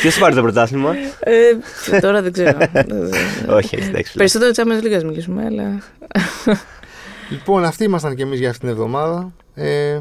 [0.00, 2.58] Ποιος θα πάρει το πρωτάθλημα; Ε, τώρα δεν ξέρω.
[3.48, 4.12] Όχι, εντάξει.
[4.16, 5.78] Περισσότερο Champions League ας μιλήσουμε, αλλά.
[7.30, 9.32] Λοιπόν, αυτοί ήμασταν και εμείς για αυτήν την εβδομάδα.
[9.54, 9.98] Ε,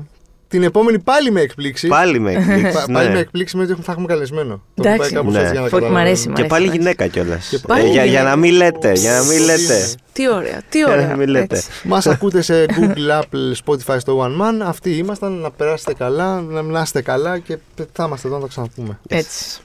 [0.52, 1.88] την επόμενη πάλι με εκπλήξη.
[1.88, 3.20] Πάλι με εκπλήξεις, Πα- Πάλι με ναι.
[3.20, 4.62] εκπλήξει με ότι θα έχουμε καλεσμένο.
[4.74, 4.93] Το Εντάξει.
[4.93, 5.39] έχω πάει κάπως Ναι.
[5.39, 6.06] έτσι για να Φω- μ' καταλάβω.
[6.06, 6.78] αρέσει, μ' Και πάλι μ' αρέσει.
[6.84, 7.39] γυναίκα κιόλα.
[7.68, 8.36] πάλι Για, για να γυναίκα.
[8.36, 9.93] μην λέτε, για να μην λέτε.
[10.14, 11.16] Τι ωραία, τι ωραία.
[11.16, 11.56] μην λέτε.
[11.56, 11.70] Έτσι.
[11.84, 14.66] Μας ακούτε σε Google, Apple, Spotify στο One Man.
[14.66, 15.32] Αυτοί ήμασταν.
[15.32, 17.58] Να περάσετε καλά, να μιλάσετε καλά και
[17.93, 18.99] θα είμαστε εδώ να τα ξαναπούμε.
[19.08, 19.62] Έτσι.